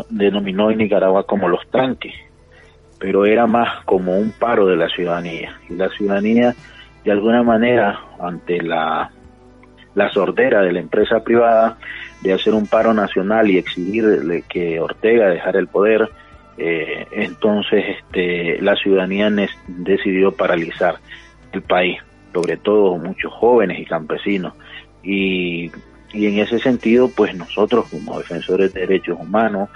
denominó 0.10 0.72
en 0.72 0.78
Nicaragua 0.78 1.26
como 1.26 1.48
los 1.48 1.70
tanques, 1.70 2.14
pero 2.98 3.26
era 3.26 3.46
más 3.46 3.84
como 3.86 4.18
un 4.18 4.32
paro 4.32 4.66
de 4.68 4.76
la 4.76 4.88
ciudadanía. 4.90 5.60
Y 5.70 5.76
la 5.76 5.90
ciudadanía, 5.90 6.56
de 7.04 7.12
alguna 7.12 7.44
manera, 7.44 8.00
ante 8.20 8.62
la, 8.62 9.12
la 9.96 10.12
sordera 10.12 10.62
de 10.62 10.72
la 10.72 10.80
empresa 10.80 11.24
privada 11.24 11.78
de 12.22 12.34
hacer 12.34 12.54
un 12.54 12.68
paro 12.68 12.94
nacional 12.94 13.50
y 13.50 13.58
exigirle 13.58 14.44
que 14.48 14.80
Ortega 14.80 15.30
dejara 15.30 15.60
el 15.60 15.68
poder, 15.68 16.10
eh, 16.58 17.06
entonces 17.12 17.98
este, 17.98 18.62
la 18.62 18.76
ciudadanía 18.76 19.30
decidió 19.68 20.32
paralizar 20.32 20.96
el 21.52 21.62
país 21.62 22.00
sobre 22.34 22.58
todo 22.58 22.98
muchos 22.98 23.32
jóvenes 23.34 23.80
y 23.80 23.86
campesinos. 23.86 24.54
Y, 25.04 25.72
y 26.14 26.28
en 26.28 26.40
ese 26.40 26.60
sentido, 26.60 27.10
pues 27.10 27.36
nosotros 27.36 27.86
como 27.90 28.18
defensores 28.18 28.74
de 28.74 28.82
derechos 28.82 29.18
humanos, 29.20 29.70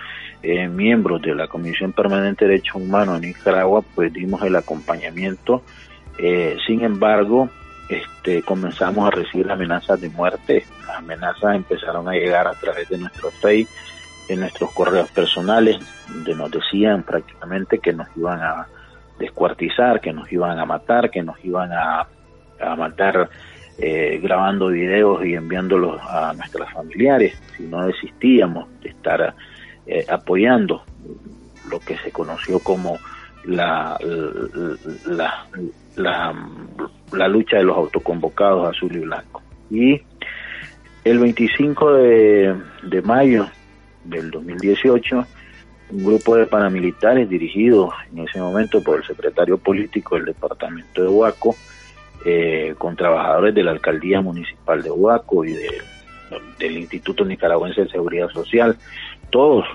eh, 0.43 0.67
miembros 0.67 1.21
de 1.21 1.33
la 1.33 1.47
Comisión 1.47 1.93
Permanente 1.93 2.45
de 2.45 2.51
Derechos 2.51 2.75
Humanos 2.75 3.15
en 3.15 3.29
Nicaragua, 3.29 3.83
pues 3.95 4.13
dimos 4.13 4.41
el 4.43 4.55
acompañamiento. 4.55 5.63
Eh, 6.17 6.57
sin 6.67 6.83
embargo, 6.83 7.49
este, 7.89 8.41
comenzamos 8.43 9.07
a 9.07 9.11
recibir 9.11 9.49
amenazas 9.49 9.99
de 10.01 10.09
muerte. 10.09 10.65
Las 10.87 10.97
amenazas 10.97 11.55
empezaron 11.55 12.07
a 12.07 12.13
llegar 12.13 12.47
a 12.47 12.53
través 12.53 12.89
de 12.89 12.97
nuestro 12.97 13.31
Facebook, 13.31 13.73
de 14.27 14.35
nuestros 14.37 14.71
correos 14.71 15.09
personales, 15.11 15.77
donde 16.09 16.35
nos 16.35 16.51
decían 16.51 17.03
prácticamente 17.03 17.79
que 17.79 17.93
nos 17.93 18.07
iban 18.15 18.41
a 18.41 18.67
descuartizar, 19.19 20.01
que 20.01 20.13
nos 20.13 20.31
iban 20.31 20.59
a 20.59 20.65
matar, 20.65 21.09
que 21.09 21.23
nos 21.23 21.43
iban 21.43 21.71
a 21.71 22.07
a 22.59 22.75
matar 22.75 23.29
eh, 23.77 24.19
grabando 24.21 24.67
videos 24.67 25.25
y 25.25 25.33
enviándolos 25.33 25.99
a 26.01 26.33
nuestras 26.33 26.71
familiares, 26.71 27.37
si 27.57 27.63
no 27.63 27.85
desistíamos 27.85 28.67
de 28.81 28.89
estar 28.89 29.35
eh, 29.85 30.05
apoyando 30.09 30.83
lo 31.69 31.79
que 31.79 31.97
se 31.97 32.11
conoció 32.11 32.59
como 32.59 32.97
la, 33.43 33.97
la, 35.05 35.45
la, 35.95 37.27
lucha 37.27 37.57
de 37.57 37.63
los 37.63 37.77
autoconvocados 37.77 38.75
azul 38.75 38.95
y 38.95 38.99
blanco. 38.99 39.41
Y 39.69 40.01
El 41.03 41.19
25 41.19 41.93
de, 41.93 42.55
de 42.83 43.01
mayo 43.01 43.47
del 44.05 44.31
2018, 44.31 45.25
un 45.91 46.03
grupo 46.03 46.35
de 46.35 46.45
paramilitares 46.45 47.29
dirigido 47.29 47.91
en 48.11 48.19
ese 48.19 48.39
momento 48.39 48.81
por 48.81 48.97
el 48.97 49.03
secretario 49.03 49.57
político 49.57 50.15
del 50.15 50.25
departamento 50.25 51.03
de 51.03 51.09
Huaco, 51.09 51.55
eh, 52.25 52.73
con 52.77 52.95
trabajadores 52.95 53.53
de 53.53 53.63
la 53.63 53.71
alcaldía 53.71 54.19
municipal 54.19 54.81
de 54.81 54.91
Huaco 54.91 55.45
y 55.45 55.53
de, 55.53 55.69
del 56.59 56.77
Instituto 56.77 57.23
Nicaragüense 57.23 57.81
de 57.81 57.89
Seguridad 57.89 58.29
Social, 58.29 58.75
todos, 59.29 59.65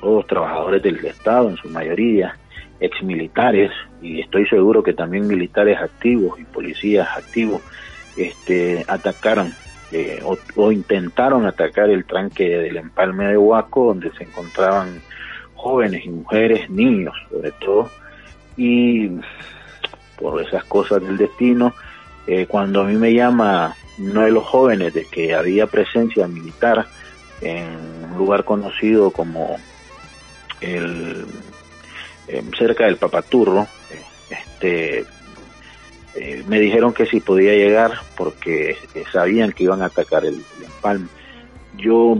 todos 0.00 0.26
trabajadores 0.26 0.82
del 0.82 1.04
Estado 1.04 1.48
en 1.48 1.56
su 1.56 1.68
mayoría, 1.70 2.36
ex 2.80 3.02
militares 3.02 3.70
y 4.02 4.20
estoy 4.20 4.46
seguro 4.46 4.82
que 4.82 4.92
también 4.92 5.26
militares 5.26 5.78
activos 5.78 6.38
y 6.38 6.44
policías 6.44 7.08
activos 7.16 7.62
este, 8.16 8.84
atacaron 8.86 9.52
eh, 9.92 10.20
o, 10.56 10.72
intentaron 10.72 11.46
atacar 11.46 11.88
el 11.88 12.04
tranque 12.04 12.48
del 12.48 12.76
empalme 12.76 13.28
de 13.28 13.38
Huaco 13.38 13.86
donde 13.86 14.10
se 14.12 14.24
encontraban 14.24 15.00
jóvenes 15.54 16.04
y 16.04 16.10
mujeres, 16.10 16.68
niños 16.68 17.14
sobre 17.30 17.52
todo, 17.52 17.90
y 18.56 19.08
por 20.18 20.42
esas 20.42 20.64
cosas 20.64 21.02
del 21.02 21.16
destino, 21.16 21.72
eh, 22.26 22.46
cuando 22.46 22.82
a 22.82 22.84
mí 22.84 22.94
me 22.96 23.12
llama 23.12 23.76
uno 23.98 24.22
de 24.22 24.30
los 24.30 24.44
jóvenes 24.44 24.94
de 24.94 25.04
que 25.04 25.34
había 25.34 25.66
presencia 25.66 26.26
militar 26.26 26.86
en 27.40 27.66
un 28.10 28.18
lugar 28.18 28.44
conocido 28.44 29.10
como 29.10 29.56
el 30.60 31.26
Em, 32.26 32.50
cerca 32.52 32.86
del 32.86 32.96
Papaturro, 32.96 33.66
este, 34.30 35.04
eh, 36.14 36.42
me 36.46 36.58
dijeron 36.58 36.94
que 36.94 37.04
si 37.04 37.20
podía 37.20 37.52
llegar 37.52 37.92
porque 38.16 38.78
eh, 38.94 39.04
sabían 39.12 39.52
que 39.52 39.64
iban 39.64 39.82
a 39.82 39.86
atacar 39.86 40.24
el, 40.24 40.42
empalme. 40.62 41.08
Yo 41.76 42.16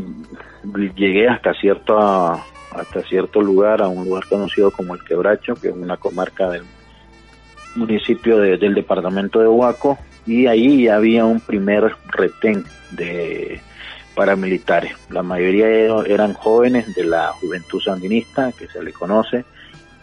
llegué 0.95 1.29
hasta 1.29 1.55
cierto 1.55 1.99
hasta 1.99 3.03
cierto 3.09 3.41
lugar, 3.41 3.81
a 3.81 3.89
un 3.89 4.05
lugar 4.05 4.25
conocido 4.29 4.73
como 4.73 4.95
el 4.95 5.05
Quebracho, 5.05 5.55
que 5.55 5.69
es 5.69 5.75
una 5.75 5.97
comarca 5.97 6.51
del 6.51 6.65
municipio 7.77 8.39
del 8.39 8.75
departamento 8.75 9.41
de 9.41 9.49
Huaco, 9.49 9.99
y 10.27 10.47
ahí 10.47 10.89
había 10.89 11.25
un 11.25 11.41
primer 11.41 11.93
retén 12.09 12.65
de 12.93 13.61
paramilitares. 14.15 14.93
La 15.11 15.23
mayoría 15.23 15.69
eran 16.07 16.35
jóvenes 16.35 16.95
de 16.95 17.05
la 17.05 17.29
juventud 17.29 17.81
sandinista, 17.81 18.53
que 18.53 18.69
se 18.69 18.83
le 18.83 18.93
conoce, 18.93 19.45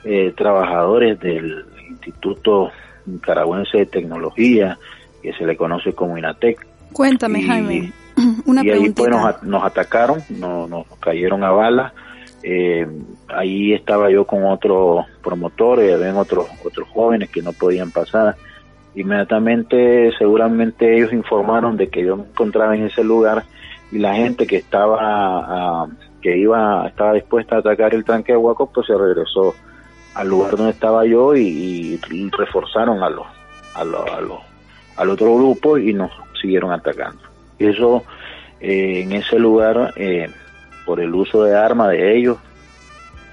eh, 0.03 0.33
trabajadores 0.35 1.19
del 1.19 1.65
Instituto 1.89 2.71
Nicaragüense 3.05 3.79
de 3.79 3.85
Tecnología, 3.85 4.77
que 5.21 5.33
se 5.33 5.45
le 5.45 5.55
conoce 5.55 5.93
como 5.93 6.17
INATEC. 6.17 6.65
Cuéntame, 6.93 7.43
Jaime, 7.43 7.93
una 8.45 8.63
y 8.63 8.69
ahí 8.69 8.89
pues 8.89 9.09
nos, 9.43 9.63
atacaron, 9.63 10.21
nos, 10.29 10.69
nos 10.69 10.85
cayeron 10.99 11.43
a 11.43 11.51
balas. 11.51 11.93
Eh, 12.43 12.87
ahí 13.27 13.73
estaba 13.73 14.09
yo 14.09 14.25
con 14.25 14.45
otros 14.45 15.05
promotores, 15.23 15.99
ven 15.99 16.15
otros 16.15 16.47
otros 16.65 16.87
jóvenes 16.89 17.29
que 17.29 17.41
no 17.41 17.53
podían 17.53 17.91
pasar. 17.91 18.35
Inmediatamente, 18.95 20.11
seguramente 20.17 20.97
ellos 20.97 21.13
informaron 21.13 21.77
de 21.77 21.87
que 21.89 22.03
yo 22.03 22.17
me 22.17 22.23
encontraba 22.23 22.75
en 22.75 22.85
ese 22.85 23.03
lugar 23.03 23.45
y 23.91 23.99
la 23.99 24.15
gente 24.15 24.47
que 24.47 24.57
estaba 24.57 24.97
ah, 24.99 25.87
que 26.21 26.37
iba 26.37 26.87
estaba 26.87 27.13
dispuesta 27.13 27.55
a 27.55 27.59
atacar 27.59 27.93
el 27.93 28.03
tranque 28.03 28.33
de 28.33 28.37
Huaco, 28.37 28.69
pues 28.71 28.87
se 28.87 28.97
regresó 28.97 29.55
al 30.13 30.27
lugar 30.27 30.57
donde 30.57 30.71
estaba 30.71 31.05
yo 31.05 31.35
y, 31.35 31.99
reforzaron 32.37 33.01
a 33.01 33.09
los, 33.09 33.27
a 33.75 33.83
los, 33.83 34.09
a 34.09 34.21
los, 34.21 34.39
al 34.97 35.09
otro 35.09 35.35
grupo 35.35 35.77
y 35.77 35.93
nos 35.93 36.11
siguieron 36.41 36.71
atacando. 36.71 37.21
Eso 37.59 38.03
eh, 38.59 39.01
en 39.03 39.13
ese 39.13 39.39
lugar, 39.39 39.93
eh, 39.95 40.29
por 40.85 40.99
el 40.99 41.13
uso 41.13 41.43
de 41.43 41.55
armas 41.55 41.89
de 41.89 42.17
ellos, 42.17 42.37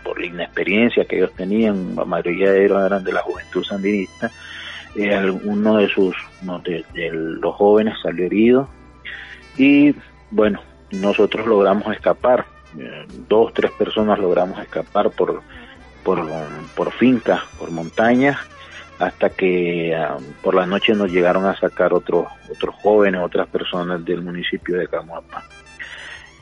por 0.05 0.21
la 0.21 0.27
inexperiencia 0.27 1.05
que 1.05 1.17
ellos 1.17 1.33
tenían, 1.35 1.97
la 1.97 2.05
mayoría 2.05 2.53
de 2.53 2.65
ellos 2.65 2.85
eran 2.85 3.05
de 3.05 3.13
la 3.13 3.23
juventud 3.23 3.65
sandinista, 3.65 4.31
eh, 4.95 5.09
de 5.11 5.89
sus, 5.95 6.17
de, 6.65 6.85
de 6.95 7.11
los 7.13 7.55
jóvenes 7.55 7.95
salió 8.03 8.27
herido 8.27 8.69
y 9.57 9.95
bueno, 10.31 10.61
nosotros 10.91 11.47
logramos 11.47 11.93
escapar, 11.93 12.47
dos, 13.29 13.53
tres 13.55 13.71
personas 13.73 14.19
logramos 14.19 14.59
escapar 14.61 15.11
por 15.11 15.43
por, 16.09 16.27
por 16.75 16.93
fincas, 16.93 17.43
por 17.59 17.71
montañas, 17.71 18.39
hasta 18.99 19.29
que 19.29 19.95
ah, 19.95 20.17
por 20.43 20.55
la 20.55 20.65
noche 20.65 20.95
nos 20.95 21.11
llegaron 21.11 21.45
a 21.45 21.55
sacar 21.59 21.93
otros 21.93 22.27
otros 22.51 22.75
jóvenes, 22.77 23.21
otras 23.23 23.47
personas 23.49 24.03
del 24.05 24.23
municipio 24.23 24.79
de 24.79 24.89
Camuapa. 24.89 25.45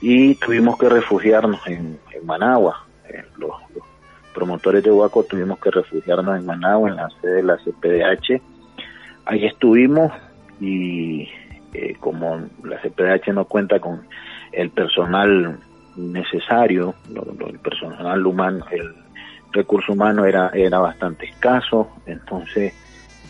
Y 0.01 0.35
tuvimos 0.37 0.79
que 0.79 0.89
refugiarnos 0.89 1.67
en, 1.67 1.99
Managua. 2.25 2.85
Eh, 3.09 3.23
los, 3.39 3.53
promotores 4.37 4.85
de 4.85 4.91
Huaco 4.91 5.25
tuvimos 5.25 5.59
que 5.61 5.71
refugiarnos 5.71 6.39
en 6.39 6.45
Managua, 6.45 6.91
en 6.91 6.97
la 6.97 7.09
sede 7.21 7.37
de 7.37 7.43
la 7.43 7.57
CPDH. 7.57 8.43
Ahí 9.25 9.47
estuvimos 9.47 10.13
y 10.61 11.29
eh, 11.73 11.97
como 12.01 12.41
la 12.63 12.79
CPDH 12.83 13.33
no 13.33 13.47
cuenta 13.47 13.81
con 13.81 14.07
el 14.53 14.71
personal 14.71 15.59
necesario, 15.97 16.95
el 17.49 17.59
personal 17.59 18.27
humano, 18.27 18.67
el 18.71 18.95
recurso 19.53 19.95
humano 19.95 20.27
era, 20.27 20.51
era 20.53 20.79
bastante 20.81 21.27
escaso, 21.27 21.89
entonces 22.05 22.75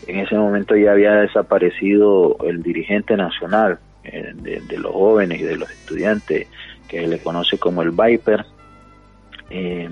en 0.07 0.19
ese 0.19 0.35
momento 0.35 0.75
ya 0.75 0.91
había 0.91 1.13
desaparecido 1.13 2.37
el 2.43 2.61
dirigente 2.61 3.15
nacional 3.15 3.79
eh, 4.07 4.33
de, 4.35 4.77
los 4.77 4.93
jóvenes 4.93 5.39
y 5.39 5.43
de 5.43 5.57
los 5.57 5.69
estudiantes, 5.69 6.47
que 6.87 7.07
le 7.07 7.19
conoce 7.19 7.57
como 7.57 7.81
el 7.81 7.91
Viper. 7.91 8.45
Eh, 9.49 9.89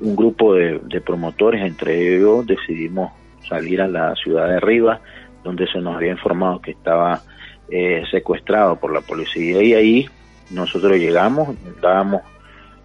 un 0.00 0.16
grupo 0.16 0.54
de, 0.54 1.00
promotores, 1.04 1.62
entre 1.62 2.16
ellos, 2.16 2.46
decidimos 2.46 3.12
salir 3.48 3.80
a 3.80 3.88
la 3.88 4.14
ciudad 4.16 4.48
de 4.48 4.60
Rivas, 4.60 5.00
donde 5.44 5.66
se 5.68 5.78
nos 5.78 5.96
había 5.96 6.12
informado 6.12 6.60
que 6.60 6.72
estaba 6.72 7.22
eh, 7.68 8.04
secuestrado 8.10 8.76
por 8.76 8.92
la 8.92 9.00
policía 9.00 9.62
y 9.62 9.74
ahí 9.74 10.08
nosotros 10.50 10.96
llegamos, 10.96 11.56
estábamos 11.66 12.22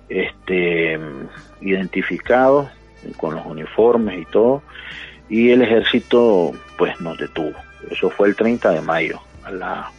este, 0.10 1.00
identificados 1.62 2.70
con 3.18 3.36
los 3.36 3.46
uniformes 3.46 4.20
y 4.22 4.26
todo, 4.26 4.62
y 5.30 5.50
el 5.52 5.62
ejército 5.62 6.52
pues 6.78 7.00
nos 7.02 7.18
detuvo. 7.18 7.54
Eso 7.90 8.10
fue 8.10 8.28
el 8.28 8.36
30 8.36 8.72
de 8.72 8.82
mayo, 8.82 9.20
a 9.44 9.52
las 9.52 9.97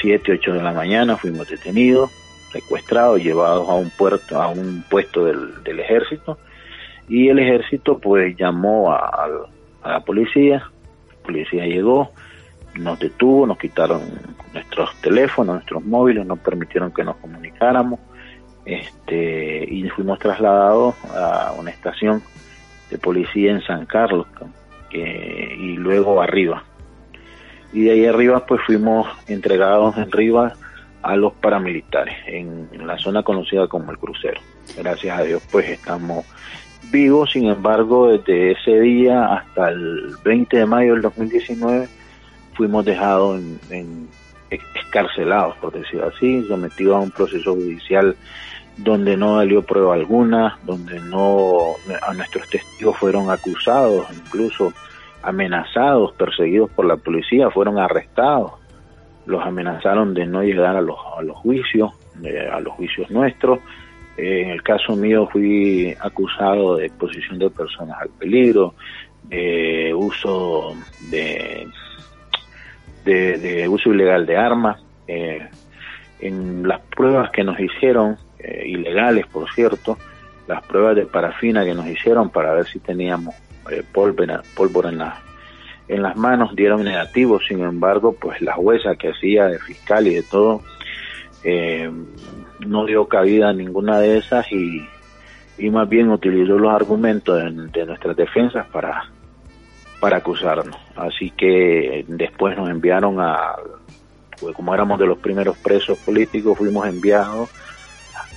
7, 0.00 0.32
8 0.32 0.52
de 0.54 0.62
la 0.62 0.72
mañana 0.72 1.16
fuimos 1.16 1.48
detenidos, 1.48 2.10
secuestrados, 2.52 3.22
llevados 3.22 3.68
a 3.68 3.74
un 3.74 3.90
puerto, 3.90 4.40
a 4.40 4.48
un 4.48 4.84
puesto 4.88 5.24
del, 5.24 5.80
ejército, 5.80 6.38
y 7.08 7.28
el 7.28 7.38
ejército 7.38 7.98
pues 7.98 8.36
llamó 8.36 8.92
a, 8.92 9.28
a 9.82 9.92
la 9.92 10.00
policía, 10.00 10.70
la 11.08 11.16
policía 11.24 11.66
llegó, 11.66 12.10
nos 12.78 12.98
detuvo, 12.98 13.46
nos 13.46 13.58
quitaron 13.58 14.02
nuestros 14.52 14.94
teléfonos, 15.00 15.56
nuestros 15.56 15.84
móviles, 15.84 16.26
no 16.26 16.36
permitieron 16.36 16.92
que 16.92 17.04
nos 17.04 17.16
comunicáramos, 17.16 18.00
este, 18.64 19.64
y 19.72 19.88
fuimos 19.90 20.18
trasladados 20.18 20.96
a 21.14 21.54
una 21.58 21.70
estación 21.70 22.22
de 22.90 22.98
policía 22.98 23.52
en 23.52 23.62
San 23.62 23.86
Carlos 23.86 24.26
y 24.90 25.76
luego 25.76 26.20
arriba. 26.20 26.64
Y 27.72 27.84
de 27.84 27.92
ahí 27.92 28.06
arriba 28.06 28.46
pues 28.46 28.60
fuimos 28.66 29.06
entregados 29.28 29.96
en 29.96 30.10
Rivas 30.10 30.54
a 31.02 31.14
los 31.16 31.32
paramilitares 31.34 32.16
en, 32.26 32.68
la 32.86 32.98
zona 32.98 33.22
conocida 33.22 33.68
como 33.68 33.90
el 33.90 33.98
crucero. 33.98 34.40
Gracias 34.76 35.18
a 35.18 35.22
Dios 35.22 35.42
pues 35.50 35.68
estamos 35.68 36.24
vivos, 36.90 37.30
sin 37.32 37.48
embargo 37.48 38.08
desde 38.08 38.52
ese 38.52 38.80
día 38.80 39.26
hasta 39.26 39.70
el 39.70 40.16
20 40.24 40.56
de 40.56 40.66
mayo 40.66 40.92
del 40.92 41.02
2019 41.02 41.88
fuimos 42.54 42.84
dejados 42.84 43.40
en, 43.70 44.08
escarcelados, 44.50 45.56
por 45.58 45.72
decirlo 45.72 46.08
así, 46.08 46.42
sometidos 46.48 46.96
a 46.96 47.00
un 47.00 47.10
proceso 47.10 47.54
judicial 47.54 48.16
donde 48.76 49.16
no 49.16 49.38
salió 49.38 49.62
prueba 49.62 49.94
alguna, 49.94 50.58
donde 50.64 51.00
no 51.00 51.74
a 52.02 52.14
nuestros 52.14 52.48
testigos 52.48 52.96
fueron 52.96 53.30
acusados, 53.30 54.06
incluso 54.12 54.72
amenazados, 55.26 56.12
perseguidos 56.12 56.70
por 56.70 56.86
la 56.86 56.96
policía, 56.96 57.50
fueron 57.50 57.78
arrestados, 57.78 58.52
los 59.26 59.44
amenazaron 59.44 60.14
de 60.14 60.24
no 60.24 60.42
llegar 60.42 60.76
a 60.76 60.80
los, 60.80 60.96
juicios, 61.34 61.92
a 62.52 62.60
los 62.60 62.72
juicios 62.74 63.10
nuestros. 63.10 63.58
Eh, 64.16 64.42
en 64.42 64.50
el 64.50 64.62
caso 64.62 64.94
mío 64.94 65.28
fui 65.30 65.94
acusado 66.00 66.76
de 66.76 66.86
exposición 66.86 67.40
de 67.40 67.50
personas 67.50 68.00
al 68.00 68.08
peligro, 68.10 68.74
de 69.24 69.92
uso 69.92 70.74
de, 71.10 71.66
de, 73.04 73.68
uso 73.68 73.92
ilegal 73.92 74.26
de 74.26 74.36
armas. 74.36 74.80
Eh, 75.08 75.44
en 76.20 76.66
las 76.66 76.80
pruebas 76.82 77.30
que 77.30 77.44
nos 77.44 77.58
hicieron 77.58 78.16
eh, 78.38 78.62
ilegales, 78.66 79.26
por 79.26 79.50
cierto, 79.52 79.98
las 80.46 80.64
pruebas 80.64 80.94
de 80.94 81.04
parafina 81.04 81.64
que 81.64 81.74
nos 81.74 81.86
hicieron 81.88 82.30
para 82.30 82.54
ver 82.54 82.66
si 82.66 82.78
teníamos 82.78 83.34
eh, 83.70 83.82
pólvora, 83.92 84.42
pólvora 84.54 84.90
en, 84.90 84.98
la, 84.98 85.22
en 85.88 86.02
las 86.02 86.16
manos 86.16 86.54
dieron 86.54 86.84
negativo, 86.84 87.40
sin 87.40 87.60
embargo, 87.60 88.14
pues 88.18 88.40
la 88.40 88.54
jueza 88.54 88.96
que 88.96 89.10
hacía 89.10 89.46
de 89.46 89.58
fiscal 89.58 90.06
y 90.06 90.14
de 90.14 90.22
todo 90.22 90.62
eh, 91.44 91.90
no 92.66 92.86
dio 92.86 93.06
cabida 93.06 93.50
a 93.50 93.52
ninguna 93.52 93.98
de 93.98 94.18
esas 94.18 94.50
y, 94.50 94.86
y 95.58 95.70
más 95.70 95.88
bien 95.88 96.10
utilizó 96.10 96.58
los 96.58 96.72
argumentos 96.72 97.38
de, 97.38 97.50
de 97.50 97.86
nuestras 97.86 98.16
defensas 98.16 98.66
para, 98.68 99.10
para 100.00 100.18
acusarnos. 100.18 100.76
Así 100.96 101.30
que 101.30 102.04
después 102.08 102.56
nos 102.56 102.68
enviaron 102.68 103.20
a, 103.20 103.56
pues 104.40 104.54
como 104.54 104.74
éramos 104.74 104.98
de 104.98 105.06
los 105.06 105.18
primeros 105.18 105.56
presos 105.58 105.98
políticos, 105.98 106.58
fuimos 106.58 106.86
enviados 106.86 107.50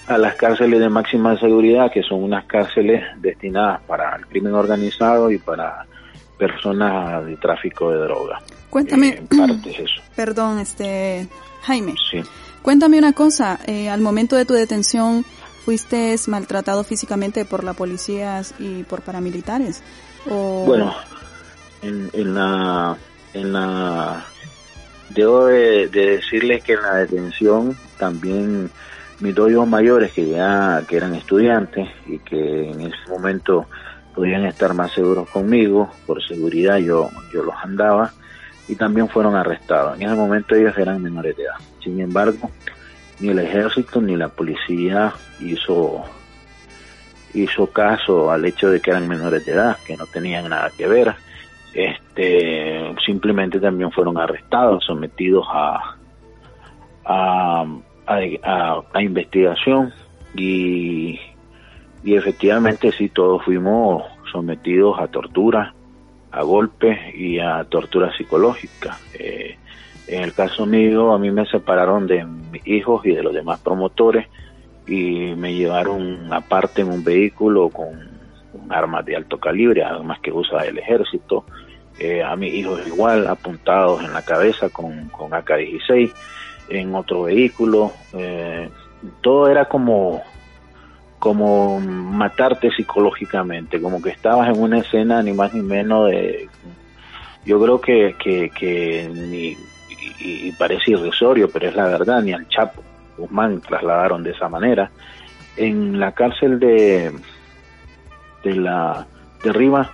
a 0.09 0.17
las 0.17 0.35
cárceles 0.35 0.79
de 0.79 0.89
máxima 0.89 1.37
seguridad, 1.39 1.91
que 1.91 2.03
son 2.03 2.23
unas 2.23 2.45
cárceles 2.45 3.03
destinadas 3.21 3.81
para 3.87 4.15
el 4.15 4.25
crimen 4.25 4.53
organizado 4.55 5.31
y 5.31 5.37
para 5.37 5.85
personas 6.37 7.25
de 7.25 7.37
tráfico 7.37 7.91
de 7.91 7.97
droga. 7.99 8.41
Cuéntame, 8.69 9.07
Eh, 9.09 9.23
en 9.31 9.37
parte 9.37 9.69
es 9.71 9.79
eso. 9.79 10.01
perdón, 10.15 10.59
este 10.59 11.27
Jaime, 11.63 11.93
Sí. 12.09 12.21
cuéntame 12.61 12.97
una 12.97 13.13
cosa. 13.13 13.59
eh, 13.67 13.89
al 13.89 14.01
momento 14.01 14.35
de 14.35 14.45
tu 14.45 14.53
detención, 14.53 15.23
fuiste 15.65 16.15
maltratado 16.27 16.83
físicamente 16.83 17.45
por 17.45 17.63
la 17.63 17.73
policía 17.73 18.41
y 18.59 18.83
por 18.83 19.01
paramilitares. 19.01 19.83
O... 20.29 20.63
Bueno, 20.65 20.93
en, 21.81 22.09
en 22.13 22.33
la 22.33 22.97
en 23.33 23.53
la 23.53 24.25
debo 25.09 25.45
de, 25.45 25.87
de 25.89 26.05
decirles 26.17 26.63
que 26.63 26.73
en 26.73 26.81
la 26.81 26.95
detención 26.95 27.77
también 27.97 28.71
mis 29.19 29.35
dos 29.35 29.51
hijos 29.51 29.67
mayores 29.67 30.11
que 30.11 30.29
ya 30.29 30.83
que 30.87 30.97
eran 30.97 31.15
estudiantes 31.15 31.89
y 32.07 32.19
que 32.19 32.71
en 32.71 32.81
ese 32.81 33.09
momento 33.09 33.65
podían 34.15 34.45
estar 34.45 34.73
más 34.73 34.91
seguros 34.93 35.29
conmigo 35.29 35.89
por 36.05 36.23
seguridad 36.23 36.77
yo 36.77 37.09
yo 37.33 37.43
los 37.43 37.55
andaba 37.63 38.11
y 38.67 38.75
también 38.75 39.09
fueron 39.09 39.35
arrestados 39.35 39.95
en 39.99 40.07
ese 40.07 40.15
momento 40.15 40.55
ellos 40.55 40.77
eran 40.77 41.01
menores 41.01 41.35
de 41.35 41.43
edad 41.43 41.55
sin 41.83 41.99
embargo 41.99 42.49
ni 43.19 43.29
el 43.29 43.39
ejército 43.39 44.01
ni 44.01 44.15
la 44.15 44.29
policía 44.29 45.13
hizo 45.39 46.05
hizo 47.33 47.67
caso 47.67 48.31
al 48.31 48.45
hecho 48.45 48.69
de 48.69 48.79
que 48.79 48.91
eran 48.91 49.07
menores 49.07 49.45
de 49.45 49.53
edad, 49.53 49.77
que 49.85 49.97
no 49.97 50.05
tenían 50.05 50.49
nada 50.49 50.71
que 50.75 50.87
ver. 50.87 51.15
Este, 51.73 52.95
simplemente 53.05 53.59
también 53.59 53.91
fueron 53.91 54.17
arrestados, 54.17 54.83
sometidos 54.85 55.45
a, 55.51 55.95
a, 57.05 57.65
a, 58.09 59.01
investigación 59.01 59.93
y, 60.35 61.19
y 62.03 62.15
efectivamente 62.15 62.91
sí, 62.91 63.09
todos 63.09 63.43
fuimos 63.43 64.03
sometidos 64.31 64.99
a 64.99 65.07
tortura, 65.07 65.73
a 66.31 66.43
golpes 66.43 66.97
y 67.15 67.39
a 67.39 67.63
tortura 67.65 68.11
psicológica. 68.15 68.97
Eh, 69.13 69.57
en 70.07 70.23
el 70.23 70.33
caso 70.33 70.65
mío, 70.65 71.13
a 71.13 71.19
mí 71.19 71.29
me 71.29 71.45
separaron 71.45 72.07
de 72.07 72.25
mis 72.25 72.65
hijos 72.67 73.05
y 73.05 73.13
de 73.13 73.21
los 73.21 73.33
demás 73.33 73.59
promotores 73.59 74.27
y 74.87 75.35
me 75.35 75.53
llevaron 75.53 76.33
aparte 76.33 76.81
en 76.81 76.89
un 76.89 77.03
vehículo 77.03 77.69
con 77.69 78.09
armas 78.69 79.05
de 79.05 79.15
alto 79.15 79.39
calibre, 79.39 79.83
armas 79.83 80.19
que 80.19 80.31
usa 80.31 80.65
el 80.65 80.79
ejército, 80.79 81.45
eh, 81.99 82.23
a 82.23 82.35
mis 82.35 82.53
hijos 82.53 82.85
igual, 82.87 83.27
apuntados 83.27 84.03
en 84.03 84.13
la 84.13 84.23
cabeza 84.23 84.69
con, 84.69 85.09
con 85.09 85.31
AK-16, 85.31 86.11
en 86.69 86.95
otro 86.95 87.23
vehículo, 87.23 87.93
eh, 88.13 88.69
todo 89.21 89.49
era 89.49 89.65
como 89.65 90.21
como 91.19 91.81
matarte 91.81 92.71
psicológicamente, 92.71 93.81
como 93.81 94.01
que 94.01 94.09
estabas 94.09 94.55
en 94.55 94.61
una 94.61 94.79
escena 94.79 95.21
ni 95.21 95.33
más 95.33 95.53
ni 95.53 95.61
menos 95.61 96.09
de, 96.09 96.47
yo 97.45 97.61
creo 97.61 97.81
que, 97.81 98.15
que, 98.17 98.49
que 98.51 99.09
ni, 99.13 99.57
y, 100.19 100.51
parece 100.53 100.91
irrisorio, 100.91 101.49
pero 101.49 101.67
es 101.67 101.75
la 101.75 101.87
verdad, 101.87 102.21
ni 102.21 102.33
al 102.33 102.47
Chapo 102.47 102.83
Guzmán 103.17 103.61
trasladaron 103.61 104.23
de 104.23 104.31
esa 104.31 104.47
manera. 104.49 104.91
En 105.57 105.99
la 105.99 106.13
cárcel 106.13 106.59
de, 106.59 107.11
de 108.43 108.55
la 108.55 109.05
de 109.43 109.51
Rivas, 109.51 109.89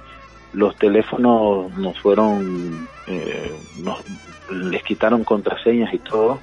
los 0.54 0.76
teléfonos 0.78 1.76
nos 1.78 2.00
fueron, 2.00 2.88
eh, 3.08 3.52
les 4.52 4.84
quitaron 4.84 5.24
contraseñas 5.24 5.94
y 5.94 6.00
todo, 6.00 6.40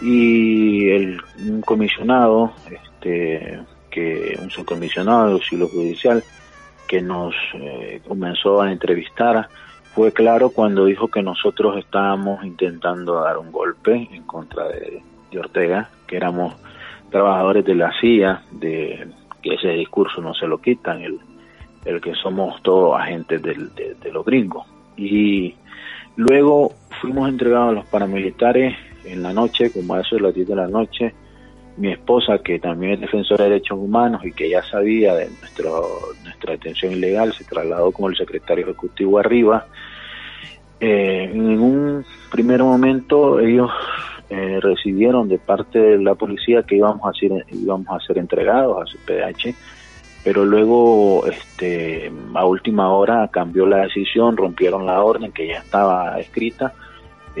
y 0.00 0.90
el 0.90 1.20
un 1.46 1.60
comisionado, 1.62 2.52
este, 2.70 3.60
que 3.90 4.38
un 4.40 4.50
subcomisionado 4.50 5.26
de 5.26 5.32
auxilio 5.34 5.68
judicial, 5.68 6.22
que 6.86 7.02
nos 7.02 7.34
eh, 7.54 8.00
comenzó 8.06 8.62
a 8.62 8.72
entrevistar, 8.72 9.48
fue 9.94 10.12
claro 10.12 10.50
cuando 10.50 10.84
dijo 10.84 11.08
que 11.08 11.22
nosotros 11.22 11.76
estábamos 11.78 12.44
intentando 12.44 13.20
dar 13.20 13.38
un 13.38 13.50
golpe 13.50 14.08
en 14.12 14.22
contra 14.24 14.68
de, 14.68 15.02
de 15.30 15.38
Ortega, 15.38 15.90
que 16.06 16.16
éramos 16.16 16.54
trabajadores 17.10 17.64
de 17.64 17.74
la 17.74 17.92
CIA, 18.00 18.42
de 18.52 19.08
que 19.42 19.54
ese 19.54 19.68
discurso 19.70 20.20
no 20.20 20.34
se 20.34 20.46
lo 20.46 20.58
quitan, 20.58 21.00
el, 21.02 21.18
el 21.84 22.00
que 22.00 22.14
somos 22.14 22.62
todos 22.62 23.00
agentes 23.00 23.42
del, 23.42 23.74
de, 23.74 23.94
de 23.94 24.12
los 24.12 24.24
gringos. 24.24 24.66
Y 24.96 25.54
luego 26.16 26.72
fuimos 27.00 27.28
entregados 27.28 27.70
a 27.70 27.72
los 27.72 27.86
paramilitares 27.86 28.76
en 29.12 29.22
la 29.22 29.32
noche, 29.32 29.70
como 29.70 29.94
a 29.94 30.00
eso 30.00 30.16
de 30.16 30.22
las 30.22 30.34
10 30.34 30.48
de 30.48 30.56
la 30.56 30.68
noche. 30.68 31.14
Mi 31.76 31.92
esposa, 31.92 32.38
que 32.38 32.58
también 32.58 32.94
es 32.94 33.00
defensora 33.00 33.44
de 33.44 33.50
derechos 33.50 33.78
humanos 33.78 34.24
y 34.24 34.32
que 34.32 34.50
ya 34.50 34.62
sabía 34.64 35.14
de 35.14 35.28
nuestro, 35.40 35.88
nuestra 36.24 36.52
detención 36.52 36.92
ilegal, 36.92 37.32
se 37.32 37.44
trasladó 37.44 37.92
como 37.92 38.08
el 38.08 38.16
secretario 38.16 38.64
ejecutivo 38.64 39.18
arriba. 39.18 39.66
Eh, 40.80 41.30
en 41.32 41.60
un 41.60 42.04
primer 42.30 42.62
momento 42.62 43.40
ellos 43.40 43.70
eh, 44.30 44.58
recibieron 44.60 45.28
de 45.28 45.38
parte 45.38 45.78
de 45.78 45.98
la 45.98 46.14
policía 46.14 46.62
que 46.62 46.76
íbamos 46.76 47.02
a 47.04 47.18
ser, 47.18 47.46
íbamos 47.50 47.86
a 47.88 48.04
ser 48.06 48.18
entregados 48.18 48.82
a 48.82 48.86
su 48.86 48.98
PDH, 48.98 49.54
pero 50.22 50.44
luego 50.44 51.26
este, 51.26 52.12
a 52.34 52.44
última 52.44 52.90
hora 52.90 53.28
cambió 53.28 53.66
la 53.66 53.78
decisión, 53.78 54.36
rompieron 54.36 54.84
la 54.84 55.02
orden 55.02 55.32
que 55.32 55.46
ya 55.46 55.58
estaba 55.58 56.20
escrita, 56.20 56.74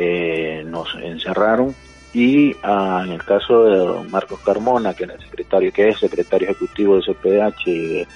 eh, 0.00 0.62
nos 0.64 0.94
encerraron. 0.94 1.74
Y 2.14 2.54
ah, 2.62 3.02
en 3.04 3.12
el 3.12 3.22
caso 3.24 3.64
de 3.64 4.08
Marcos 4.08 4.38
Carmona, 4.40 4.94
que, 4.94 5.04
era 5.04 5.14
el 5.14 5.20
secretario, 5.20 5.72
que 5.72 5.88
es 5.88 5.98
secretario 5.98 6.48
ejecutivo 6.48 6.96
de 6.96 7.02
CPH, 7.02 7.66
y 7.66 7.88
de 7.88 8.06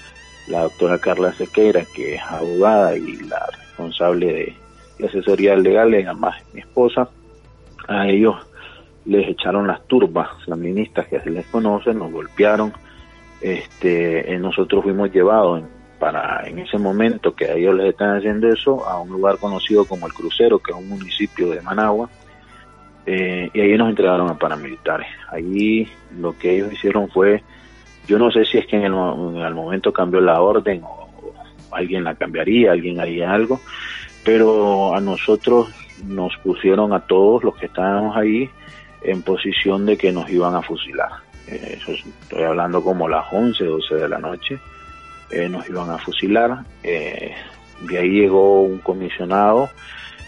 la 0.47 0.62
doctora 0.62 0.99
Carla 0.99 1.33
Sequeira, 1.33 1.85
que 1.93 2.14
es 2.14 2.22
abogada 2.22 2.97
y 2.97 3.16
la 3.28 3.45
responsable 3.59 4.55
de, 4.99 5.07
asesoría 5.07 5.57
legal, 5.57 5.93
además 5.93 6.37
mi 6.53 6.61
esposa, 6.61 7.09
a 7.89 8.09
ellos 8.09 8.37
les 9.05 9.28
echaron 9.28 9.66
las 9.66 9.85
turbas 9.89 10.28
feministas 10.45 11.09
que 11.09 11.18
se 11.18 11.30
les 11.30 11.45
conoce, 11.47 11.93
nos 11.93 12.12
golpearon, 12.12 12.72
este, 13.41 14.33
eh, 14.33 14.39
nosotros 14.39 14.85
fuimos 14.85 15.12
llevados 15.12 15.61
en, 15.61 15.82
para 16.03 16.42
en 16.48 16.59
ese 16.59 16.78
momento 16.78 17.32
que 17.32 17.44
ellos 17.57 17.76
les 17.76 17.90
están 17.90 18.16
haciendo 18.16 18.48
eso 18.53 18.84
a 18.88 19.00
un 19.00 19.11
lugar 19.11 19.38
conocido 19.38 19.84
como 19.84 20.05
el 20.09 20.12
Crucero, 20.12 20.59
que 20.59 20.72
es 20.72 20.76
un 20.76 20.88
municipio 20.88 21.50
de 21.50 21.62
Managua, 21.62 22.11
eh, 23.07 23.48
y 23.55 23.61
ahí 23.61 23.78
nos 23.78 23.88
entregaron 23.88 24.28
a 24.28 24.36
paramilitares. 24.36 25.07
Ahí 25.30 25.88
lo 26.18 26.36
que 26.36 26.57
ellos 26.57 26.72
hicieron 26.72 27.09
fue, 27.09 27.44
yo 28.09 28.18
no 28.18 28.32
sé 28.32 28.44
si 28.44 28.59
es 28.59 28.66
que 28.66 28.78
en 28.78 28.82
el, 28.86 28.92
en 28.94 29.36
el 29.36 29.55
momento 29.55 29.92
cambió 29.92 30.20
la 30.20 30.40
orden 30.40 30.82
o, 30.82 31.09
alguien 31.70 32.03
la 32.03 32.16
cambiaría, 32.16 32.72
alguien 32.72 32.98
haría 32.98 33.32
algo, 33.32 33.61
pero 34.24 34.96
a 34.96 35.00
nosotros 35.00 35.68
nos 36.05 36.36
pusieron 36.38 36.92
a 36.94 36.98
todos 37.07 37.44
los 37.44 37.55
que 37.55 37.66
estábamos 37.66 38.16
ahí 38.16 38.50
en 39.03 39.22
posición 39.22 39.86
de 39.86 39.96
que 39.96 40.11
nos 40.11 40.28
iban 40.28 40.57
a 40.57 40.62
fusilar. 40.62 41.11
Eh, 41.46 41.78
eso 41.80 41.92
es- 41.92 42.05
estoy 42.22 42.42
hablando 42.42 42.82
como 42.82 43.09
las 43.09 43.24
11, 43.32 43.64
12 43.66 43.94
de 43.94 44.09
la 44.09 44.18
noche. 44.18 44.59
Eh, 45.33 45.49
nos 45.49 45.68
iban 45.68 45.91
a 45.91 45.99
fusilar. 45.99 46.64
Eh, 46.83 47.33
de 47.89 47.99
ahí 47.99 48.11
llegó 48.11 48.62
un 48.62 48.78
comisionado 48.78 49.70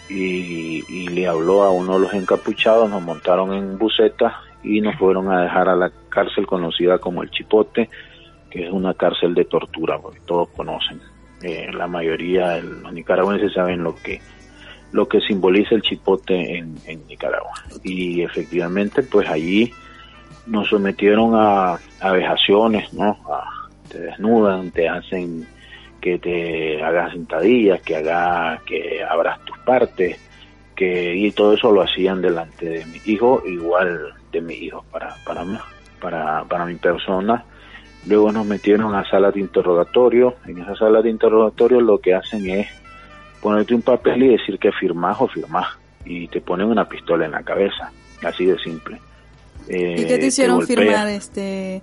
y, 0.09 0.83
y 0.89 1.07
le 1.09 1.27
habló 1.27 1.63
a 1.63 1.71
uno 1.71 1.93
de 1.93 1.99
los 2.01 2.13
encapuchados, 2.13 2.89
nos 2.89 3.01
montaron 3.01 3.53
en 3.53 3.77
bucetas 3.77 4.33
y 4.63 4.81
nos 4.81 4.95
fueron 4.97 5.31
a 5.31 5.43
dejar 5.43 5.69
a 5.69 5.75
la 5.75 5.91
cárcel 6.09 6.45
conocida 6.47 6.97
como 6.97 7.23
el 7.23 7.29
Chipote, 7.31 7.89
que 8.49 8.65
es 8.65 8.71
una 8.71 8.93
cárcel 8.93 9.33
de 9.35 9.45
tortura, 9.45 9.99
porque 9.99 10.19
todos 10.25 10.49
conocen. 10.49 10.99
Eh, 11.43 11.69
la 11.73 11.87
mayoría 11.87 12.49
de 12.49 12.63
los 12.63 12.91
nicaragüenses 12.93 13.53
saben 13.53 13.83
lo 13.83 13.95
que 13.95 14.21
lo 14.91 15.07
que 15.09 15.19
simboliza 15.19 15.75
el 15.75 15.81
chipote 15.81 16.57
en, 16.57 16.75
en 16.85 17.05
Nicaragua. 17.07 17.51
Y 17.83 18.21
efectivamente, 18.21 19.03
pues 19.03 19.27
allí 19.29 19.73
nos 20.47 20.69
sometieron 20.69 21.35
a, 21.35 21.77
a 21.99 22.11
vejaciones, 22.11 22.93
¿no? 22.93 23.17
A- 23.29 23.43
te 23.95 24.01
desnudan, 24.01 24.71
te 24.71 24.89
hacen 24.89 25.47
que 26.01 26.19
te 26.19 26.83
hagas 26.83 27.13
sentadillas, 27.13 27.81
que 27.81 27.95
haga, 27.95 28.59
que 28.65 29.01
abras 29.03 29.39
tus 29.45 29.57
partes, 29.59 30.19
que 30.75 31.15
y 31.15 31.31
todo 31.31 31.53
eso 31.53 31.71
lo 31.71 31.81
hacían 31.81 32.21
delante 32.21 32.65
de 32.67 32.85
mi 32.85 32.99
hijo, 33.05 33.41
igual 33.45 34.13
de 34.31 34.41
mi 34.41 34.55
hijo 34.55 34.83
para 34.91 35.15
para 35.25 35.45
mí, 35.45 35.57
para 36.01 36.43
para 36.43 36.65
mi 36.65 36.75
persona. 36.75 37.45
Luego 38.05 38.31
nos 38.31 38.45
metieron 38.45 38.93
a 38.93 39.09
salas 39.09 39.33
de 39.33 39.39
interrogatorio. 39.39 40.35
En 40.45 40.59
esas 40.59 40.77
salas 40.77 41.03
de 41.03 41.09
interrogatorio 41.09 41.79
lo 41.79 41.97
que 41.99 42.13
hacen 42.13 42.47
es 42.49 42.67
ponerte 43.41 43.73
un 43.73 43.81
papel 43.81 44.23
y 44.23 44.27
decir 44.37 44.59
que 44.59 44.71
firmás 44.73 45.19
o 45.21 45.27
firmás 45.27 45.67
y 46.03 46.27
te 46.27 46.41
ponen 46.41 46.67
una 46.67 46.87
pistola 46.87 47.25
en 47.25 47.31
la 47.31 47.43
cabeza, 47.43 47.91
así 48.21 48.45
de 48.45 48.59
simple. 48.59 48.99
¿Y 49.67 50.05
qué 50.05 50.17
te 50.19 50.27
hicieron 50.27 50.61
firmar? 50.61 51.07
Este, 51.07 51.81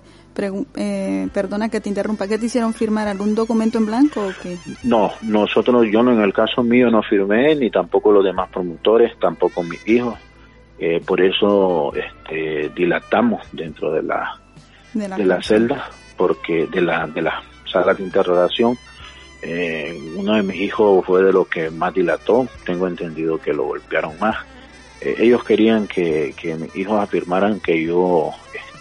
eh, 0.75 1.27
perdona 1.33 1.69
que 1.69 1.81
te 1.81 1.89
interrumpa, 1.89 2.27
¿qué 2.27 2.37
te 2.37 2.47
hicieron 2.47 2.73
firmar? 2.73 3.07
¿Algún 3.07 3.35
documento 3.35 3.77
en 3.77 3.85
blanco 3.85 4.27
o 4.27 4.31
qué? 4.41 4.57
No, 4.83 5.11
nosotros, 5.21 5.85
yo 5.91 6.03
no, 6.03 6.11
en 6.11 6.21
el 6.21 6.33
caso 6.33 6.63
mío 6.63 6.89
no 6.89 7.01
firmé, 7.03 7.55
ni 7.55 7.69
tampoco 7.69 8.11
los 8.11 8.23
demás 8.23 8.49
promotores, 8.49 9.17
tampoco 9.19 9.63
mis 9.63 9.87
hijos. 9.87 10.15
Eh, 10.79 11.01
por 11.05 11.21
eso 11.21 11.93
este, 11.95 12.69
dilatamos 12.75 13.47
dentro 13.51 13.91
de 13.91 14.03
la, 14.03 14.39
de 14.93 15.25
la, 15.25 15.41
celda, 15.41 15.89
porque 16.17 16.67
de 16.67 16.81
la, 16.81 17.07
de 17.07 17.21
la 17.21 17.43
sala 17.71 17.93
de 17.93 18.03
interrogación, 18.03 18.77
eh, 19.41 19.97
uno 20.15 20.35
de 20.35 20.43
mis 20.43 20.61
hijos 20.61 21.05
fue 21.05 21.23
de 21.23 21.31
los 21.31 21.47
que 21.47 21.69
más 21.69 21.93
dilató, 21.93 22.47
tengo 22.65 22.87
entendido 22.87 23.39
que 23.39 23.53
lo 23.53 23.65
golpearon 23.65 24.17
más. 24.19 24.37
Eh, 25.01 25.15
ellos 25.19 25.43
querían 25.43 25.87
que, 25.87 26.33
que 26.35 26.55
mis 26.55 26.75
hijos 26.75 26.99
afirmaran 26.99 27.59
que 27.59 27.83
yo 27.83 28.31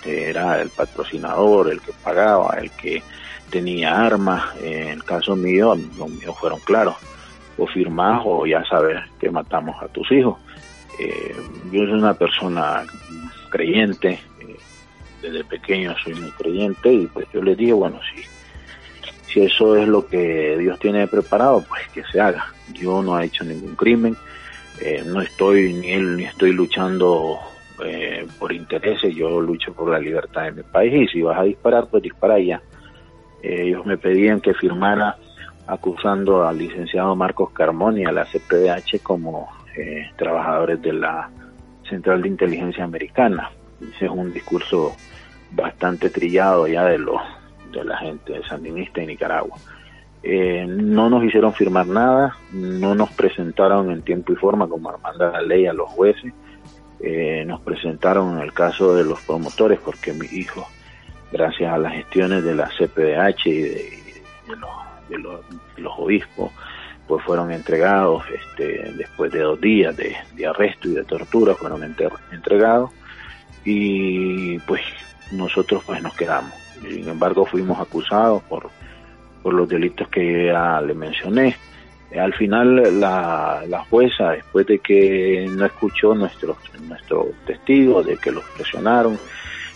era 0.04 0.60
el 0.60 0.70
patrocinador, 0.70 1.70
el 1.70 1.80
que 1.80 1.92
pagaba, 2.02 2.56
el 2.60 2.70
que 2.70 3.02
tenía 3.50 4.04
armas. 4.04 4.56
en 4.62 4.88
el 4.88 5.04
caso 5.04 5.36
mío, 5.36 5.74
los 5.98 6.10
míos 6.10 6.34
fueron 6.40 6.60
claros, 6.60 6.96
o 7.58 7.66
firmás 7.66 8.22
o 8.24 8.46
ya 8.46 8.64
sabes 8.64 8.98
que 9.20 9.30
matamos 9.30 9.80
a 9.82 9.88
tus 9.88 10.10
hijos. 10.10 10.38
Eh, 10.98 11.36
yo 11.70 11.80
soy 11.84 11.92
una 11.92 12.14
persona 12.14 12.84
creyente, 13.50 14.20
eh, 14.40 14.56
desde 15.20 15.44
pequeño 15.44 15.94
soy 16.02 16.14
muy 16.14 16.30
creyente 16.32 16.92
y 16.92 17.06
pues 17.06 17.26
yo 17.32 17.42
les 17.42 17.56
dije, 17.56 17.72
bueno, 17.72 18.00
si, 18.14 18.22
si 19.30 19.40
eso 19.40 19.76
es 19.76 19.86
lo 19.86 20.06
que 20.06 20.56
Dios 20.58 20.78
tiene 20.78 21.06
preparado, 21.06 21.64
pues 21.68 21.86
que 21.88 22.02
se 22.10 22.20
haga. 22.20 22.52
Yo 22.72 23.02
no 23.02 23.20
he 23.20 23.26
hecho 23.26 23.44
ningún 23.44 23.76
crimen, 23.76 24.16
eh, 24.80 25.02
no 25.06 25.20
estoy 25.20 25.74
ni, 25.74 25.94
ni 25.96 26.24
estoy 26.24 26.52
luchando 26.52 27.38
por 28.38 28.52
intereses, 28.52 29.14
yo 29.14 29.40
lucho 29.40 29.72
por 29.72 29.90
la 29.90 29.98
libertad 29.98 30.44
de 30.44 30.52
mi 30.52 30.62
país 30.62 30.92
y 30.94 31.08
si 31.08 31.22
vas 31.22 31.38
a 31.38 31.44
disparar, 31.44 31.86
pues 31.88 32.02
dispara 32.02 32.38
ya. 32.38 32.60
ellos 33.42 33.84
me 33.86 33.96
pedían 33.96 34.40
que 34.40 34.54
firmara 34.54 35.16
acusando 35.66 36.46
al 36.46 36.58
licenciado 36.58 37.14
Marcos 37.16 37.50
Carmoni, 37.50 38.04
a 38.04 38.12
la 38.12 38.24
CPDH, 38.24 39.02
como 39.02 39.48
eh, 39.76 40.10
trabajadores 40.16 40.82
de 40.82 40.92
la 40.92 41.30
Central 41.88 42.22
de 42.22 42.28
Inteligencia 42.28 42.84
Americana. 42.84 43.50
Ese 43.80 44.06
es 44.06 44.10
un 44.10 44.32
discurso 44.32 44.94
bastante 45.50 46.10
trillado 46.10 46.66
ya 46.66 46.84
de 46.84 46.98
los 46.98 47.20
de 47.72 47.84
la 47.84 47.96
gente 47.98 48.40
sandinista 48.48 49.00
de 49.00 49.06
Nicaragua. 49.06 49.56
Eh, 50.22 50.66
no 50.68 51.10
nos 51.10 51.24
hicieron 51.24 51.52
firmar 51.52 51.86
nada, 51.86 52.36
no 52.52 52.94
nos 52.94 53.10
presentaron 53.12 53.90
en 53.90 54.02
tiempo 54.02 54.32
y 54.32 54.36
forma 54.36 54.68
como 54.68 54.96
manda 54.98 55.32
la 55.32 55.42
ley 55.42 55.66
a 55.66 55.72
los 55.72 55.88
jueces, 55.90 56.32
eh, 57.02 57.44
nos 57.44 57.60
presentaron 57.60 58.36
en 58.36 58.44
el 58.44 58.52
caso 58.52 58.94
de 58.94 59.04
los 59.04 59.20
promotores 59.22 59.80
porque 59.80 60.12
mi 60.12 60.26
hijo, 60.26 60.68
gracias 61.32 61.72
a 61.72 61.78
las 61.78 61.94
gestiones 61.94 62.44
de 62.44 62.54
la 62.54 62.68
CPDH 62.68 63.46
y 63.46 63.58
de, 63.60 64.56
los, 65.18 65.40
de 65.76 65.82
los 65.82 65.92
obispos, 65.98 66.52
pues 67.08 67.24
fueron 67.24 67.50
entregados 67.50 68.22
este, 68.32 68.92
después 68.92 69.32
de 69.32 69.40
dos 69.40 69.60
días 69.60 69.96
de, 69.96 70.46
arresto 70.46 70.88
y 70.88 70.94
de 70.94 71.04
tortura, 71.04 71.54
fueron 71.54 71.82
entregados 72.30 72.90
y 73.64 74.58
pues 74.60 74.82
nosotros 75.32 75.82
pues 75.84 76.02
nos 76.02 76.14
quedamos. 76.14 76.52
Sin 76.80 77.08
embargo 77.08 77.44
fuimos 77.44 77.80
acusados 77.80 78.42
por, 78.44 78.70
por 79.42 79.54
los 79.54 79.68
delitos 79.68 80.08
que 80.08 80.46
ya 80.46 80.80
le 80.80 80.94
mencioné. 80.94 81.56
Al 82.18 82.34
final 82.34 83.00
la, 83.00 83.64
la 83.68 83.84
jueza, 83.84 84.30
después 84.30 84.66
de 84.66 84.78
que 84.78 85.46
no 85.50 85.64
escuchó 85.64 86.14
nuestros 86.14 86.56
nuestros 86.86 87.28
testigos, 87.46 88.04
de 88.06 88.16
que 88.16 88.30
los 88.30 88.44
presionaron, 88.56 89.18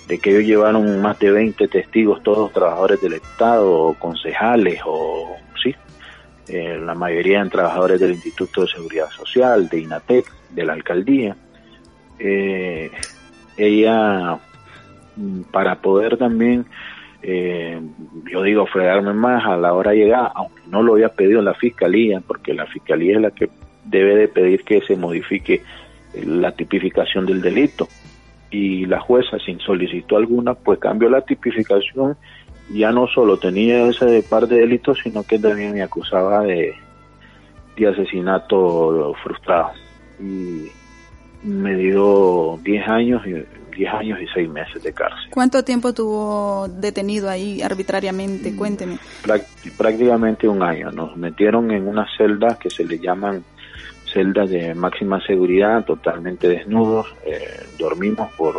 de 0.06 0.18
que 0.18 0.30
ellos 0.30 0.44
llevaron 0.44 1.00
más 1.00 1.18
de 1.18 1.30
20 1.30 1.68
testigos, 1.68 2.22
todos 2.22 2.52
trabajadores 2.52 3.00
del 3.00 3.14
Estado, 3.14 3.94
concejales 3.98 4.80
o 4.84 5.36
eh, 6.48 6.78
la 6.80 6.94
mayoría 6.94 7.38
eran 7.38 7.50
trabajadores 7.50 8.00
del 8.00 8.12
Instituto 8.12 8.62
de 8.62 8.68
Seguridad 8.68 9.10
Social, 9.10 9.68
de 9.68 9.80
INATEC, 9.80 10.26
de 10.50 10.64
la 10.64 10.74
alcaldía. 10.74 11.36
Eh, 12.18 12.90
ella, 13.56 14.38
mm, 15.16 15.42
para 15.50 15.80
poder 15.80 16.16
también, 16.16 16.66
eh, 17.28 17.80
yo 18.30 18.42
digo, 18.42 18.66
fregarme 18.66 19.12
más 19.12 19.44
a 19.44 19.56
la 19.56 19.74
hora 19.74 19.90
de 19.90 19.96
llegar, 19.96 20.30
aunque 20.36 20.62
no 20.68 20.80
lo 20.82 20.92
había 20.92 21.08
pedido 21.08 21.42
la 21.42 21.54
fiscalía, 21.54 22.22
porque 22.24 22.54
la 22.54 22.66
fiscalía 22.66 23.16
es 23.16 23.20
la 23.20 23.30
que 23.32 23.50
debe 23.84 24.14
de 24.14 24.28
pedir 24.28 24.62
que 24.62 24.80
se 24.82 24.94
modifique 24.94 25.62
la 26.24 26.52
tipificación 26.52 27.26
del 27.26 27.42
delito. 27.42 27.88
Y 28.50 28.86
la 28.86 29.00
jueza, 29.00 29.40
sin 29.44 29.58
solicitud 29.58 30.16
alguna, 30.16 30.54
pues 30.54 30.78
cambió 30.78 31.10
la 31.10 31.22
tipificación 31.22 32.16
ya 32.70 32.90
no 32.90 33.06
solo 33.06 33.38
tenía 33.38 33.86
ese 33.88 34.22
par 34.22 34.46
de 34.46 34.60
delitos, 34.60 34.98
sino 35.02 35.22
que 35.22 35.38
también 35.38 35.72
me 35.72 35.82
acusaba 35.82 36.42
de, 36.42 36.74
de 37.76 37.88
asesinato 37.88 39.14
frustrado. 39.22 39.70
Y 40.20 40.68
me 41.44 41.76
dio 41.76 42.58
10 42.62 42.88
años 42.88 43.26
y 43.26 43.34
10 43.76 43.94
años 43.94 44.20
y 44.20 44.26
6 44.32 44.48
meses 44.48 44.82
de 44.82 44.92
cárcel. 44.92 45.30
¿Cuánto 45.30 45.62
tiempo 45.62 45.92
tuvo 45.92 46.66
detenido 46.68 47.28
ahí 47.28 47.62
arbitrariamente? 47.62 48.50
Mm, 48.50 48.56
Cuénteme. 48.56 48.98
Prácticamente 49.76 50.48
un 50.48 50.62
año. 50.62 50.90
Nos 50.90 51.16
metieron 51.16 51.70
en 51.70 51.86
unas 51.86 52.08
celdas 52.16 52.58
que 52.58 52.70
se 52.70 52.84
le 52.84 52.98
llaman 52.98 53.44
celdas 54.12 54.50
de 54.50 54.74
máxima 54.74 55.20
seguridad, 55.26 55.84
totalmente 55.84 56.48
desnudos. 56.48 57.06
Eh, 57.24 57.66
dormimos 57.78 58.32
por 58.32 58.56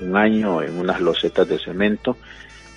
un 0.00 0.16
año 0.16 0.62
en 0.62 0.78
unas 0.78 1.00
losetas 1.00 1.48
de 1.48 1.58
cemento 1.58 2.16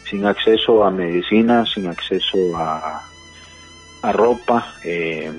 sin 0.09 0.25
acceso 0.25 0.83
a 0.83 0.91
medicina, 0.91 1.65
sin 1.65 1.87
acceso 1.87 2.37
a, 2.55 3.01
a 4.03 4.11
ropa, 4.11 4.75
eh, 4.83 5.31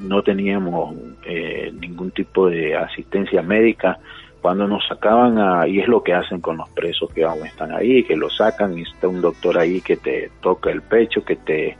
no 0.00 0.22
teníamos 0.22 0.94
eh, 1.24 1.72
ningún 1.80 2.10
tipo 2.10 2.48
de 2.48 2.76
asistencia 2.76 3.40
médica. 3.40 3.98
Cuando 4.44 4.68
nos 4.68 4.86
sacaban, 4.86 5.38
a, 5.38 5.66
y 5.66 5.80
es 5.80 5.88
lo 5.88 6.02
que 6.02 6.12
hacen 6.12 6.42
con 6.42 6.58
los 6.58 6.68
presos 6.68 7.10
que 7.14 7.24
aún 7.24 7.46
están 7.46 7.72
ahí, 7.72 8.04
que 8.04 8.14
lo 8.14 8.28
sacan 8.28 8.78
y 8.78 8.82
está 8.82 9.08
un 9.08 9.22
doctor 9.22 9.56
ahí 9.56 9.80
que 9.80 9.96
te 9.96 10.30
toca 10.42 10.70
el 10.70 10.82
pecho, 10.82 11.24
que 11.24 11.36
te 11.36 11.78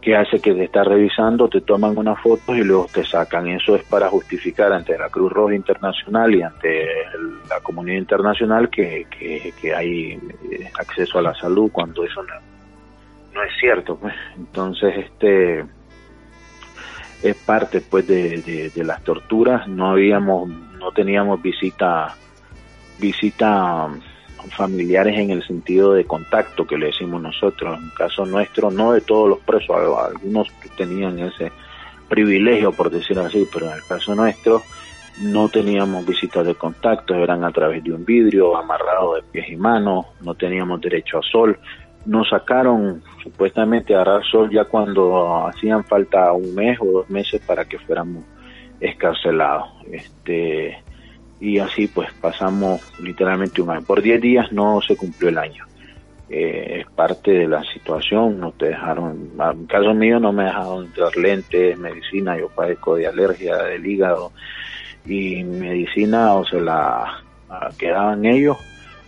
que 0.00 0.14
hace 0.14 0.38
que 0.38 0.54
te 0.54 0.62
está 0.62 0.84
revisando, 0.84 1.48
te 1.48 1.60
toman 1.62 1.98
una 1.98 2.14
foto 2.14 2.54
y 2.54 2.62
luego 2.62 2.86
te 2.94 3.04
sacan. 3.04 3.48
Eso 3.48 3.74
es 3.74 3.82
para 3.82 4.08
justificar 4.08 4.72
ante 4.72 4.96
la 4.96 5.08
Cruz 5.08 5.32
Roja 5.32 5.56
Internacional 5.56 6.32
y 6.32 6.42
ante 6.42 6.86
la 7.48 7.58
comunidad 7.60 7.98
internacional 7.98 8.70
que, 8.70 9.08
que, 9.10 9.74
hay 9.74 10.12
eh, 10.52 10.70
acceso 10.78 11.18
a 11.18 11.22
la 11.22 11.34
salud 11.34 11.68
cuando 11.72 12.04
eso 12.04 12.22
no, 12.22 12.34
no 13.34 13.42
es 13.42 13.50
cierto. 13.58 13.96
Pues. 13.96 14.14
Entonces, 14.36 14.98
este 14.98 15.64
es 17.24 17.36
parte 17.44 17.80
pues 17.80 18.06
de, 18.06 18.70
las 18.76 19.02
torturas. 19.02 19.66
No 19.68 19.90
habíamos, 19.90 20.48
no 20.80 20.90
teníamos 20.92 21.40
visita 21.40 22.16
visita 22.98 23.88
familiares 24.56 25.18
en 25.18 25.30
el 25.30 25.46
sentido 25.46 25.92
de 25.92 26.04
contacto 26.04 26.66
que 26.66 26.76
le 26.76 26.86
decimos 26.86 27.20
nosotros. 27.20 27.78
En 27.78 27.84
el 27.84 27.94
caso 27.94 28.24
nuestro, 28.26 28.70
no 28.70 28.92
de 28.92 29.00
todos 29.00 29.28
los 29.28 29.38
presos, 29.40 29.76
algunos 29.98 30.48
tenían 30.76 31.18
ese 31.18 31.52
privilegio, 32.08 32.72
por 32.72 32.90
decirlo 32.90 33.24
así, 33.24 33.46
pero 33.52 33.66
en 33.66 33.72
el 33.72 33.84
caso 33.84 34.14
nuestro 34.14 34.62
no 35.20 35.48
teníamos 35.50 36.06
visitas 36.06 36.46
de 36.46 36.54
contacto, 36.54 37.14
eran 37.14 37.44
a 37.44 37.50
través 37.50 37.84
de 37.84 37.92
un 37.92 38.04
vidrio 38.04 38.56
amarrado 38.56 39.16
de 39.16 39.22
pies 39.22 39.50
y 39.50 39.56
manos, 39.56 40.06
no 40.22 40.34
teníamos 40.34 40.80
derecho 40.80 41.18
a 41.18 41.22
sol. 41.22 41.58
Nos 42.06 42.30
sacaron 42.30 43.02
supuestamente 43.22 43.94
a 43.94 44.00
agarrar 44.00 44.24
sol 44.24 44.50
ya 44.50 44.64
cuando 44.64 45.46
hacían 45.46 45.84
falta 45.84 46.32
un 46.32 46.54
mes 46.54 46.78
o 46.80 46.86
dos 46.86 47.10
meses 47.10 47.42
para 47.46 47.66
que 47.66 47.78
fuéramos 47.78 48.24
escarcelados. 48.80 49.68
Este, 49.90 50.82
y 51.40 51.58
así 51.58 51.86
pues 51.86 52.12
pasamos 52.20 52.80
literalmente 53.00 53.62
un 53.62 53.70
año. 53.70 53.82
Por 53.82 54.02
10 54.02 54.20
días 54.20 54.52
no 54.52 54.80
se 54.80 54.96
cumplió 54.96 55.30
el 55.30 55.38
año. 55.38 55.64
Eh, 56.28 56.80
es 56.80 56.90
parte 56.92 57.32
de 57.32 57.48
la 57.48 57.64
situación, 57.64 58.38
no 58.38 58.52
te 58.52 58.66
dejaron, 58.66 59.32
en 59.36 59.66
caso 59.66 59.92
mío 59.94 60.20
no 60.20 60.32
me 60.32 60.44
dejaron 60.44 60.86
entrar 60.86 61.16
lentes, 61.16 61.76
medicina, 61.76 62.38
yo 62.38 62.48
padezco 62.48 62.94
de 62.94 63.08
alergia 63.08 63.56
del 63.56 63.84
hígado 63.84 64.30
y 65.04 65.42
medicina 65.42 66.34
o 66.34 66.46
se 66.46 66.60
la, 66.60 67.24
quedaban 67.76 68.24
ellos, 68.26 68.58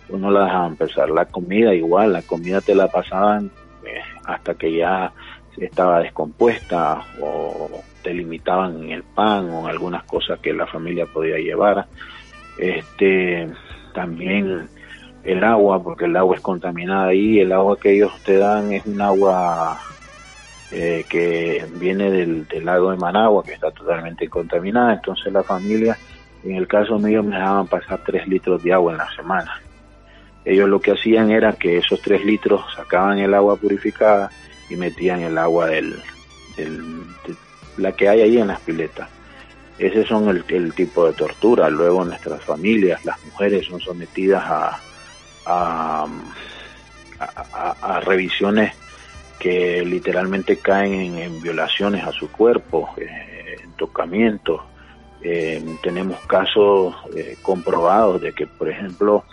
no 0.09 0.31
la 0.31 0.43
dejaban 0.45 0.71
empezar. 0.71 1.09
La 1.11 1.23
comida 1.23 1.73
igual, 1.73 2.11
la 2.11 2.23
comida 2.23 2.59
te 2.59 2.75
la 2.75 2.89
pasaban 2.89 3.49
eh, 3.85 4.01
hasta 4.25 4.55
que 4.55 4.75
ya 4.75 5.13
estaba 5.57 6.01
descompuesta 6.01 7.05
o 7.21 7.83
te 8.03 8.13
limitaban 8.13 8.83
en 8.83 8.91
el 8.91 9.03
pan 9.03 9.49
o 9.49 9.61
en 9.61 9.67
algunas 9.67 10.03
cosas 10.03 10.39
que 10.39 10.53
la 10.53 10.67
familia 10.67 11.05
podía 11.05 11.37
llevar. 11.37 11.87
Este 12.57 13.49
también 13.93 14.69
el 15.23 15.43
agua, 15.43 15.81
porque 15.81 16.05
el 16.05 16.15
agua 16.17 16.35
es 16.35 16.41
contaminada 16.41 17.07
ahí, 17.07 17.39
el 17.39 17.51
agua 17.51 17.77
que 17.79 17.95
ellos 17.95 18.11
te 18.25 18.37
dan 18.37 18.73
es 18.73 18.85
un 18.85 19.01
agua 19.01 19.79
eh, 20.71 21.05
que 21.09 21.65
viene 21.75 22.09
del, 22.11 22.47
lago 22.63 22.91
de 22.91 22.97
Managua, 22.97 23.43
que 23.45 23.53
está 23.53 23.71
totalmente 23.71 24.27
contaminada, 24.27 24.93
entonces 24.93 25.31
la 25.31 25.43
familia 25.43 25.97
En 26.43 26.55
el 26.57 26.67
caso 26.67 26.99
mío 26.99 27.23
me 27.23 27.35
dejaban 27.37 27.67
pasar 27.67 28.01
tres 28.05 28.27
litros 28.27 28.61
de 28.61 28.73
agua 28.73 28.91
en 28.91 28.97
la 28.97 29.09
semana. 29.15 29.61
Ellos 30.43 30.67
lo 30.67 30.81
que 30.81 30.91
hacían 30.91 31.31
era 31.31 31.53
que 31.53 31.77
esos 31.77 32.01
tres 32.01 32.25
litros 32.25 32.61
sacaban 32.75 33.17
el 33.19 33.33
agua 33.33 33.55
purificada 33.55 34.29
y 34.69 34.75
metían 34.75 35.21
el 35.21 35.37
agua 35.37 35.67
del, 35.67 36.01
del- 36.57 37.05
de 37.25 37.35
la 37.77 37.91
que 37.93 38.09
hay 38.09 38.21
ahí 38.21 38.37
en 38.37 38.47
las 38.47 38.59
piletas. 38.61 39.09
Ese 39.79 40.05
son 40.05 40.29
el, 40.29 40.43
el 40.49 40.73
tipo 40.73 41.05
de 41.05 41.13
tortura. 41.13 41.69
Luego 41.69 42.05
nuestras 42.05 42.41
familias, 42.43 43.03
las 43.05 43.23
mujeres 43.25 43.65
son 43.65 43.79
sometidas 43.79 44.43
a, 44.45 44.79
a, 45.45 46.07
a- 47.81 47.99
revisiones 48.01 48.73
que 49.39 49.83
literalmente 49.83 50.57
caen 50.57 50.93
en, 50.93 51.17
en 51.17 51.41
violaciones 51.41 52.03
a 52.05 52.11
su 52.11 52.29
cuerpo, 52.31 52.89
eh, 52.97 53.57
en 53.63 53.71
tocamientos. 53.73 54.61
Eh, 55.21 55.63
tenemos 55.81 56.19
casos 56.27 56.95
eh, 57.15 57.37
comprobados 57.41 58.21
de 58.21 58.33
que, 58.33 58.45
por 58.45 58.69
ejemplo, 58.69 59.23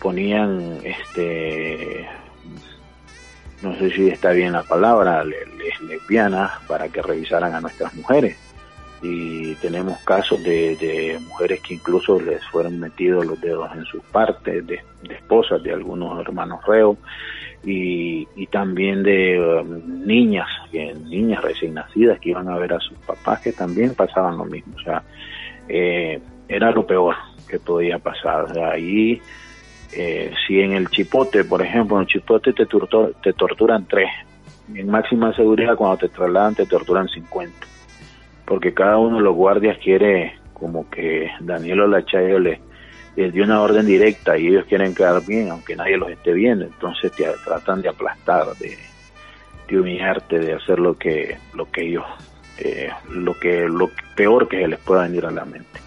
ponían, 0.00 0.78
este, 0.84 2.06
no 3.62 3.74
sé 3.78 3.90
si 3.90 4.08
está 4.08 4.30
bien 4.32 4.52
la 4.52 4.62
palabra, 4.62 5.24
le- 5.24 5.46
les 5.58 5.80
lesbianas 5.82 6.52
para 6.68 6.88
que 6.88 7.02
revisaran 7.02 7.54
a 7.54 7.60
nuestras 7.60 7.94
mujeres. 7.94 8.36
Y 9.02 9.54
tenemos 9.56 9.98
casos 10.04 10.42
de, 10.42 10.74
de 10.76 11.18
mujeres 11.28 11.60
que 11.60 11.74
incluso 11.74 12.18
les 12.20 12.44
fueron 12.46 12.80
metidos 12.80 13.26
los 13.26 13.40
dedos 13.40 13.70
en 13.74 13.84
sus 13.84 14.02
partes, 14.04 14.66
de, 14.66 14.80
de 15.02 15.14
esposas 15.14 15.62
de 15.62 15.72
algunos 15.72 16.18
hermanos 16.20 16.64
reos, 16.66 16.96
y, 17.64 18.26
también 18.52 19.02
de 19.02 19.38
um, 19.40 20.06
niñas, 20.06 20.46
niñas 20.72 21.42
recién 21.42 21.74
nacidas 21.74 22.18
que 22.20 22.30
iban 22.30 22.48
a 22.48 22.56
ver 22.58 22.72
a 22.72 22.80
sus 22.80 22.96
papás 22.98 23.40
que 23.40 23.52
también 23.52 23.94
pasaban 23.94 24.38
lo 24.38 24.44
mismo. 24.44 24.74
O 24.76 24.80
sea, 24.80 25.02
eh, 25.68 26.20
era 26.48 26.70
lo 26.70 26.86
peor 26.86 27.16
que 27.48 27.58
podía 27.58 27.98
pasar. 27.98 28.44
O 28.44 28.54
sea, 28.54 28.70
ahí, 28.70 29.20
eh, 29.92 30.32
si 30.46 30.60
en 30.60 30.72
el 30.72 30.88
chipote, 30.88 31.44
por 31.44 31.62
ejemplo, 31.62 31.96
en 31.96 32.02
el 32.02 32.08
chipote 32.08 32.52
te, 32.52 32.66
torto- 32.66 33.14
te 33.22 33.32
torturan 33.32 33.86
tres, 33.86 34.08
en 34.74 34.88
máxima 34.90 35.32
seguridad 35.34 35.76
cuando 35.76 35.98
te 35.98 36.08
trasladan 36.08 36.54
te 36.54 36.66
torturan 36.66 37.08
50, 37.08 37.66
porque 38.44 38.74
cada 38.74 38.98
uno 38.98 39.16
de 39.18 39.22
los 39.22 39.34
guardias 39.34 39.78
quiere 39.82 40.34
como 40.52 40.88
que 40.90 41.30
Daniel 41.40 41.80
Olachayo 41.82 42.38
le 42.38 42.60
les 43.14 43.32
dio 43.32 43.44
una 43.44 43.62
orden 43.62 43.86
directa 43.86 44.36
y 44.36 44.48
ellos 44.48 44.66
quieren 44.66 44.94
quedar 44.94 45.24
bien, 45.24 45.50
aunque 45.50 45.74
nadie 45.74 45.96
los 45.96 46.10
esté 46.10 46.34
viendo, 46.34 46.66
entonces 46.66 47.10
te 47.14 47.24
tratan 47.46 47.80
de 47.80 47.88
aplastar, 47.88 48.54
de, 48.58 48.76
de 49.68 49.80
humillarte, 49.80 50.38
de 50.38 50.52
hacer 50.52 50.78
lo 50.78 50.98
que, 50.98 51.38
lo 51.54 51.64
que 51.70 51.86
ellos, 51.86 52.04
eh, 52.58 52.90
lo 53.08 53.32
que, 53.40 53.66
lo 53.70 53.90
peor 54.14 54.46
que 54.48 54.58
se 54.60 54.68
les 54.68 54.78
pueda 54.80 55.04
venir 55.04 55.24
a 55.24 55.30
la 55.30 55.46
mente. 55.46 55.80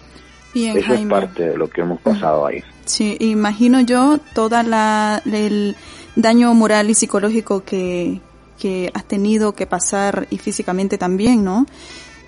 Bien, 0.52 0.76
Eso 0.76 0.92
es 0.94 1.06
parte 1.08 1.50
de 1.50 1.56
lo 1.56 1.68
que 1.70 1.82
hemos 1.82 2.00
pasado 2.00 2.46
ahí. 2.46 2.64
Sí, 2.90 3.16
imagino 3.20 3.80
yo 3.80 4.18
toda 4.34 4.62
la 4.62 5.22
el 5.24 5.76
daño 6.16 6.52
moral 6.54 6.90
y 6.90 6.94
psicológico 6.94 7.62
que 7.64 8.20
que 8.58 8.90
has 8.94 9.04
tenido 9.06 9.52
que 9.52 9.66
pasar 9.66 10.26
y 10.30 10.38
físicamente 10.38 10.98
también, 10.98 11.42
¿no? 11.44 11.66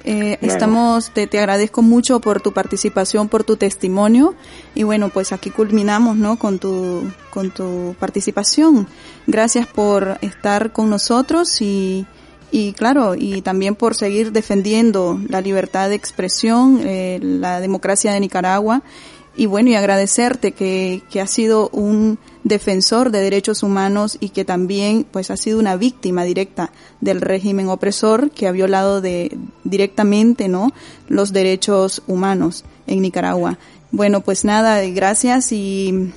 Eh, 0.05 0.39
Bueno. 0.41 0.53
Estamos, 0.53 1.11
te, 1.13 1.27
te 1.29 1.39
agradezco 1.39 1.83
mucho 1.83 2.19
por 2.21 2.41
tu 2.41 2.53
participación, 2.53 3.29
por 3.29 3.45
tu 3.45 3.57
testimonio 3.57 4.35
y 4.75 4.83
bueno, 4.83 5.11
pues 5.11 5.33
aquí 5.33 5.51
culminamos, 5.51 6.17
¿no? 6.17 6.39
Con 6.39 6.59
tu, 6.59 7.03
con 7.31 7.51
tu 7.51 7.95
participación. 8.01 8.89
Gracias 9.27 9.67
por 9.67 10.19
estar 10.23 10.73
con 10.73 10.91
nosotros 10.91 11.61
y, 11.61 12.07
y 12.51 12.73
claro, 12.73 13.15
y 13.17 13.43
también 13.43 13.75
por 13.77 13.95
seguir 13.95 14.33
defendiendo 14.33 15.21
la 15.29 15.41
libertad 15.41 15.89
de 15.91 15.95
expresión, 15.97 16.81
eh, 16.85 17.21
la 17.23 17.61
democracia 17.61 18.13
de 18.13 18.21
Nicaragua 18.21 18.83
y 19.35 19.47
bueno, 19.47 19.71
y 19.71 19.75
agradecerte 19.75 20.53
que, 20.53 21.03
que 21.11 21.21
has 21.21 21.31
sido 21.31 21.69
un 21.71 22.19
defensor 22.45 23.11
de 23.11 23.21
derechos 23.21 23.63
humanos 23.63 24.19
y 24.21 24.31
que 24.31 24.45
también 24.45 25.07
pues 25.11 25.31
has 25.31 25.41
sido 25.41 25.59
una 25.59 25.77
víctima 25.77 26.25
directa 26.25 26.71
del 27.01 27.21
régimen 27.21 27.69
opresor 27.69 28.31
que 28.31 28.47
ha 28.47 28.53
violado 28.53 29.01
de 29.01 29.37
directamente, 29.65 30.49
¿no? 30.49 30.73
los 31.09 31.33
derechos 31.33 32.03
humanos 32.07 32.65
en 32.87 33.03
Nicaragua. 33.03 33.59
Bueno, 33.91 34.21
pues 34.21 34.45
nada, 34.45 34.83
gracias 34.89 35.53
y 35.53 36.13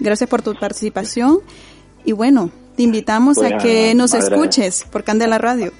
gracias 0.00 0.28
por 0.28 0.42
tu 0.42 0.54
participación 0.54 1.38
y 2.04 2.12
bueno, 2.12 2.50
te 2.76 2.82
invitamos 2.82 3.38
a 3.42 3.58
que 3.58 3.94
nos 3.94 4.14
escuches 4.14 4.84
por 4.90 5.04
Candela 5.04 5.38
Radio. 5.38 5.72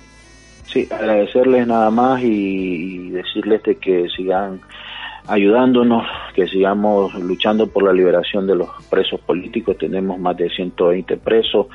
Sí, 0.73 0.87
agradecerles 0.91 1.67
nada 1.67 1.91
más 1.91 2.23
y, 2.23 2.27
y 2.27 3.11
decirles 3.11 3.63
de 3.63 3.77
que 3.77 4.09
sigan 4.17 4.61
ayudándonos, 5.29 6.05
que 6.35 6.47
sigamos 6.47 7.15
luchando 7.15 7.67
por 7.67 7.85
la 7.85 7.93
liberación 7.93 8.47
de 8.47 8.55
los 8.55 8.69
presos 8.91 9.21
políticos. 9.21 9.77
Tenemos 9.79 10.19
más 10.19 10.37
de 10.37 10.49
120 10.51 11.17
presos. 11.19 11.67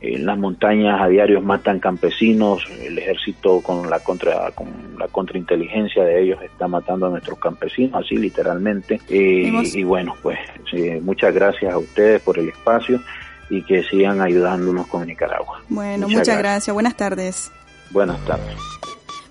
En 0.00 0.26
las 0.26 0.38
montañas 0.38 1.00
a 1.00 1.08
diario 1.08 1.40
matan 1.40 1.80
campesinos. 1.80 2.66
El 2.82 2.98
ejército 2.98 3.60
con 3.60 3.88
la 3.88 4.00
contra 4.00 4.50
con 4.52 4.68
la 4.98 5.08
contrainteligencia 5.08 6.04
de 6.04 6.22
ellos 6.22 6.38
está 6.42 6.68
matando 6.68 7.06
a 7.06 7.10
nuestros 7.10 7.38
campesinos, 7.38 8.04
así 8.04 8.16
literalmente. 8.16 9.00
Eh, 9.08 9.50
y 9.74 9.84
bueno, 9.84 10.14
pues 10.22 10.38
muchas 11.02 11.34
gracias 11.34 11.72
a 11.72 11.78
ustedes 11.78 12.20
por 12.22 12.38
el 12.38 12.48
espacio 12.48 13.00
y 13.48 13.62
que 13.62 13.82
sigan 13.84 14.20
ayudándonos 14.20 14.86
con 14.88 15.06
Nicaragua. 15.06 15.62
Bueno, 15.68 16.08
muchas, 16.08 16.38
gracias. 16.38 16.74
Buenas 16.74 16.96
tardes. 16.96 17.52
Buenas 17.90 18.22
tardes. 18.24 18.56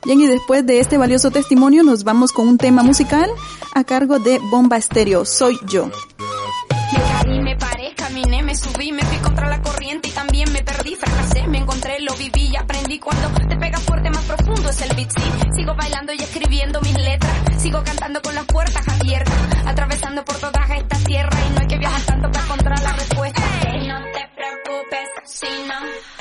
Bien, 0.06 0.22
y 0.22 0.28
después 0.28 0.64
de 0.68 0.80
este 0.80 0.99
valioso 0.99 1.32
testimonio 1.32 1.82
nos 1.82 2.03
vamos 2.03 2.32
con 2.32 2.47
un 2.47 2.60
tema 2.60 2.84
musical 2.84 3.28
a 3.74 3.84
cargo 3.84 4.20
de 4.20 4.38
Bomba 4.51 4.78
Estéreo, 4.78 5.26
Soy 5.26 5.58
Yo. 5.66 5.88
Me 5.88 7.01
caí, 7.01 7.39
me 7.39 7.56
paré, 7.56 7.95
caminé, 7.95 8.43
me 8.43 8.56
subí, 8.56 8.91
me 8.91 9.03
fui 9.03 9.18
contra 9.18 9.49
la 9.49 9.60
corriente 9.64 10.10
y 10.10 10.12
también 10.12 10.53
me 10.53 10.62
perdí, 10.62 10.95
fracasé, 10.95 11.47
me 11.47 11.58
encontré, 11.58 11.99
lo 12.01 12.14
viví 12.18 12.49
y 12.51 12.56
aprendí 12.56 12.99
cuando 12.99 13.30
te 13.49 13.58
pega 13.58 13.80
fuerte, 13.80 14.12
más 14.12 14.24
profundo 14.26 14.70
es 14.70 14.82
el 14.82 14.95
beat, 14.95 15.10
sí. 15.10 15.24
Sigo 15.56 15.74
bailando 15.76 16.14
y 16.14 16.18
escribiendo 16.18 16.80
mis 16.82 16.93
letras, 16.93 17.34
sigo 17.58 17.84
cantando 17.84 18.22
con 18.22 18.36
las 18.36 18.45
puertas 18.45 18.88
abiertas, 18.88 19.34
atravesando 19.66 20.24
por 20.24 20.36
toda 20.36 20.68
esta 20.78 20.97
tierra 20.99 21.38
y 21.49 21.53
no 21.53 21.62
hay 21.62 21.68
que 21.68 21.78
viajar 21.80 22.01
tanto 22.03 22.32
para 22.32 22.45
encontrar 22.45 22.80
la 22.84 22.93
respuesta. 22.93 23.41
Ey, 23.74 23.88
no 23.88 23.99
te 24.03 24.30
preocupes 24.36 25.10
si 25.26 25.47
no 25.68 26.14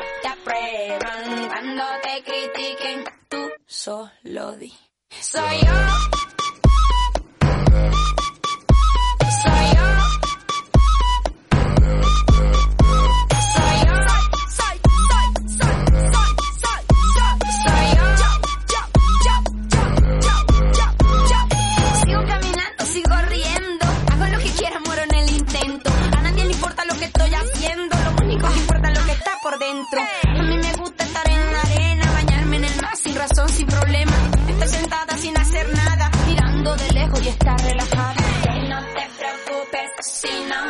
cuando 1.49 1.85
te 2.03 2.23
critiquen, 2.23 3.05
tú 3.29 3.51
solo 3.67 4.53
di. 4.57 4.73
Soy 5.21 5.59
yo. 5.59 5.73
Soy 9.43 9.67
yo. 9.75 9.87
Soy 13.53 13.77
yo. 13.85 13.97
Soy, 14.55 14.77
soy, 15.11 15.27
soy, 15.49 15.69
soy, 16.13 16.31
soy, 17.65 17.87
yo. 17.97 18.09
Yo. 21.31 21.39
Sigo 22.05 22.23
caminando, 22.27 22.83
sigo 22.87 23.17
riendo. 23.29 23.87
Hago 24.13 24.25
lo 24.33 24.39
que 24.39 24.51
quiera, 24.51 24.81
muero 24.81 25.03
en 25.03 25.15
el 25.15 25.31
intento. 25.31 25.91
A 26.17 26.23
nadie 26.23 26.45
le 26.45 26.53
importa 26.53 26.85
lo 26.85 26.95
que 26.95 27.05
estoy 27.07 27.35
haciendo. 27.35 27.97
Lo 27.97 28.25
único 28.25 28.49
que 28.49 28.59
importa 28.59 28.89
es 28.93 28.99
lo 28.99 29.05
que 29.07 29.13
está 29.13 29.39
por 29.43 29.59
dentro. 29.59 30.01
Mar 33.33 33.49
sin 33.51 33.66
problema. 33.66 34.12
Estar 34.49 34.68
sentada 34.68 35.16
sin 35.16 35.37
hacer 35.39 35.66
nada, 35.75 36.11
mirando 36.27 36.77
de 36.77 36.93
lejos 36.93 37.22
y 37.25 37.29
estar 37.29 37.61
relajada. 37.61 38.14
No 38.68 38.81
te 38.81 39.09
preocupes 39.18 39.91
si 40.01 40.29
no 40.49 40.62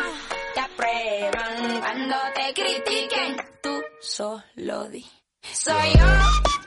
te 0.55 0.61
aprueban 0.61 1.81
cuando 1.81 2.17
te 2.35 2.55
critiquen. 2.55 3.37
Tú 3.63 3.83
solo 4.01 4.89
di. 4.89 5.05
Soy 5.53 5.93
yo. 5.99 6.64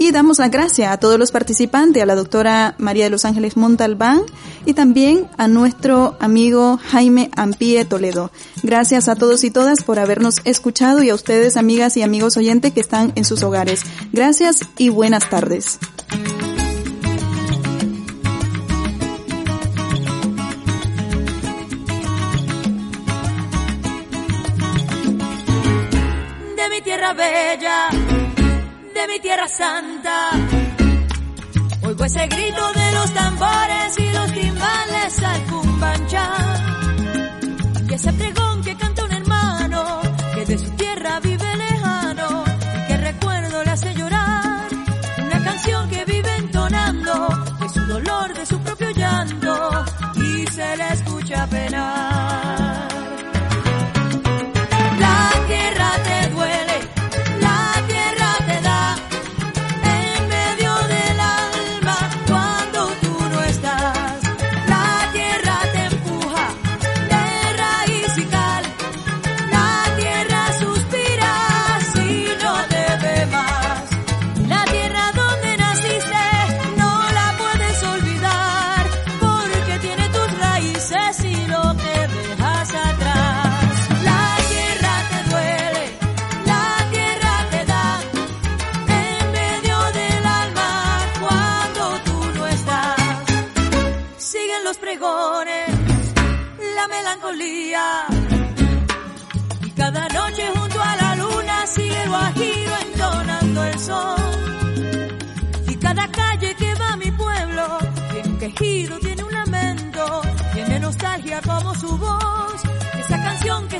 y 0.00 0.12
damos 0.12 0.38
las 0.38 0.50
gracias 0.50 0.90
a 0.90 0.96
todos 0.96 1.18
los 1.18 1.30
participantes, 1.30 2.02
a 2.02 2.06
la 2.06 2.14
doctora 2.14 2.74
María 2.78 3.04
de 3.04 3.10
los 3.10 3.26
Ángeles 3.26 3.58
Montalbán 3.58 4.22
y 4.64 4.72
también 4.72 5.28
a 5.36 5.46
nuestro 5.46 6.16
amigo 6.20 6.80
Jaime 6.82 7.30
Ampie 7.36 7.84
Toledo. 7.84 8.30
Gracias 8.62 9.08
a 9.08 9.14
todos 9.14 9.44
y 9.44 9.50
todas 9.50 9.84
por 9.84 9.98
habernos 9.98 10.36
escuchado 10.44 11.02
y 11.02 11.10
a 11.10 11.14
ustedes, 11.14 11.58
amigas 11.58 11.98
y 11.98 12.02
amigos 12.02 12.38
oyentes 12.38 12.72
que 12.72 12.80
están 12.80 13.12
en 13.14 13.26
sus 13.26 13.42
hogares. 13.42 13.82
Gracias 14.10 14.60
y 14.78 14.88
buenas 14.88 15.28
tardes. 15.28 15.78
de 26.56 26.68
mi 26.70 26.80
tierra 26.82 27.12
bella, 27.12 27.88
de 29.00 29.08
mi 29.08 29.20
tierra 29.20 29.48
santa. 29.48 30.30
Oigo 31.82 32.04
ese 32.04 32.26
grito 32.26 32.72
de 32.72 32.92
los 32.92 33.14
tambores 33.14 33.98
y 33.98 34.10
los 34.12 34.32
timbales 34.32 35.22
al 35.22 35.42
cumbancha. 35.44 36.26
Y 37.88 37.94
ese 37.94 38.12
pregón 38.12 38.62
que 38.62 38.76
canta 38.76 39.04
un 39.04 39.12
hermano 39.12 40.00
que 40.34 40.44
de 40.44 40.58
su 40.58 40.70
tierra 40.70 41.20
vive 41.20 41.56
lejano 41.56 41.69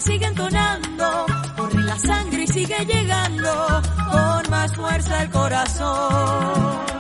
sigue 0.01 0.27
entonando, 0.27 1.27
corre 1.57 1.83
la 1.83 1.99
sangre 1.99 2.45
y 2.45 2.47
sigue 2.47 2.85
llegando 2.87 3.83
con 4.11 4.51
más 4.51 4.75
fuerza 4.75 5.23
el 5.23 5.31
corazón. 5.31 7.00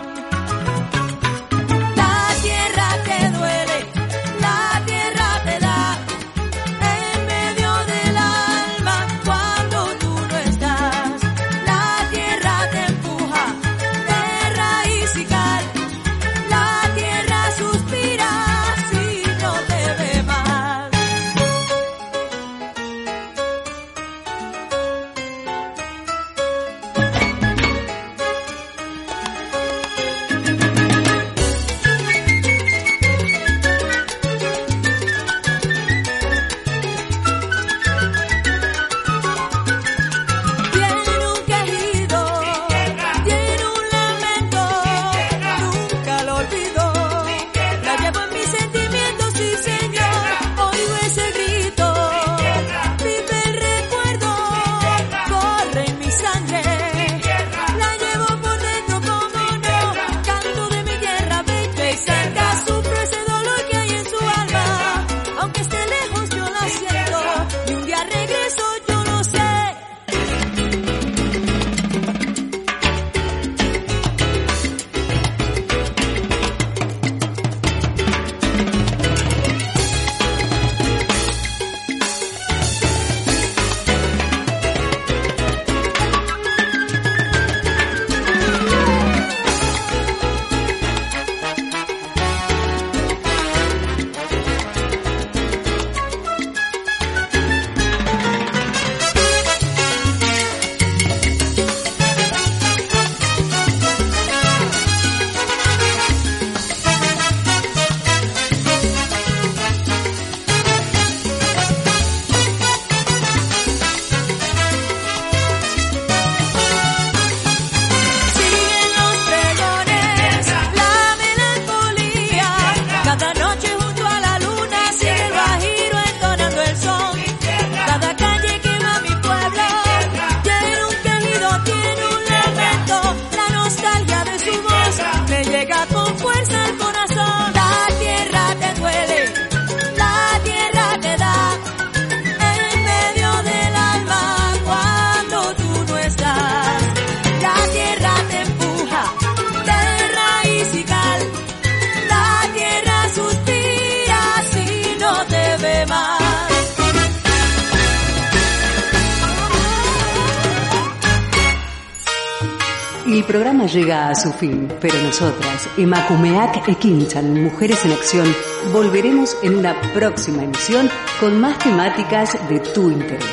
Su 164.20 164.32
fin, 164.32 164.68
pero 164.80 164.94
nosotras, 165.02 165.68
Emakumeak 165.78 166.68
Ekinchan, 166.68 167.42
Mujeres 167.42 167.84
en 167.86 167.92
Acción, 167.92 168.26
volveremos 168.72 169.36
en 169.42 169.56
una 169.56 169.74
próxima 169.94 170.44
emisión 170.44 170.90
con 171.18 171.40
más 171.40 171.58
temáticas 171.58 172.36
de 172.48 172.60
tu 172.60 172.90
interés. 172.90 173.24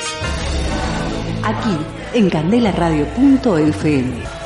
Aquí, 1.43 1.77
en 2.14 2.30
candelaradio.fm. 2.30 4.36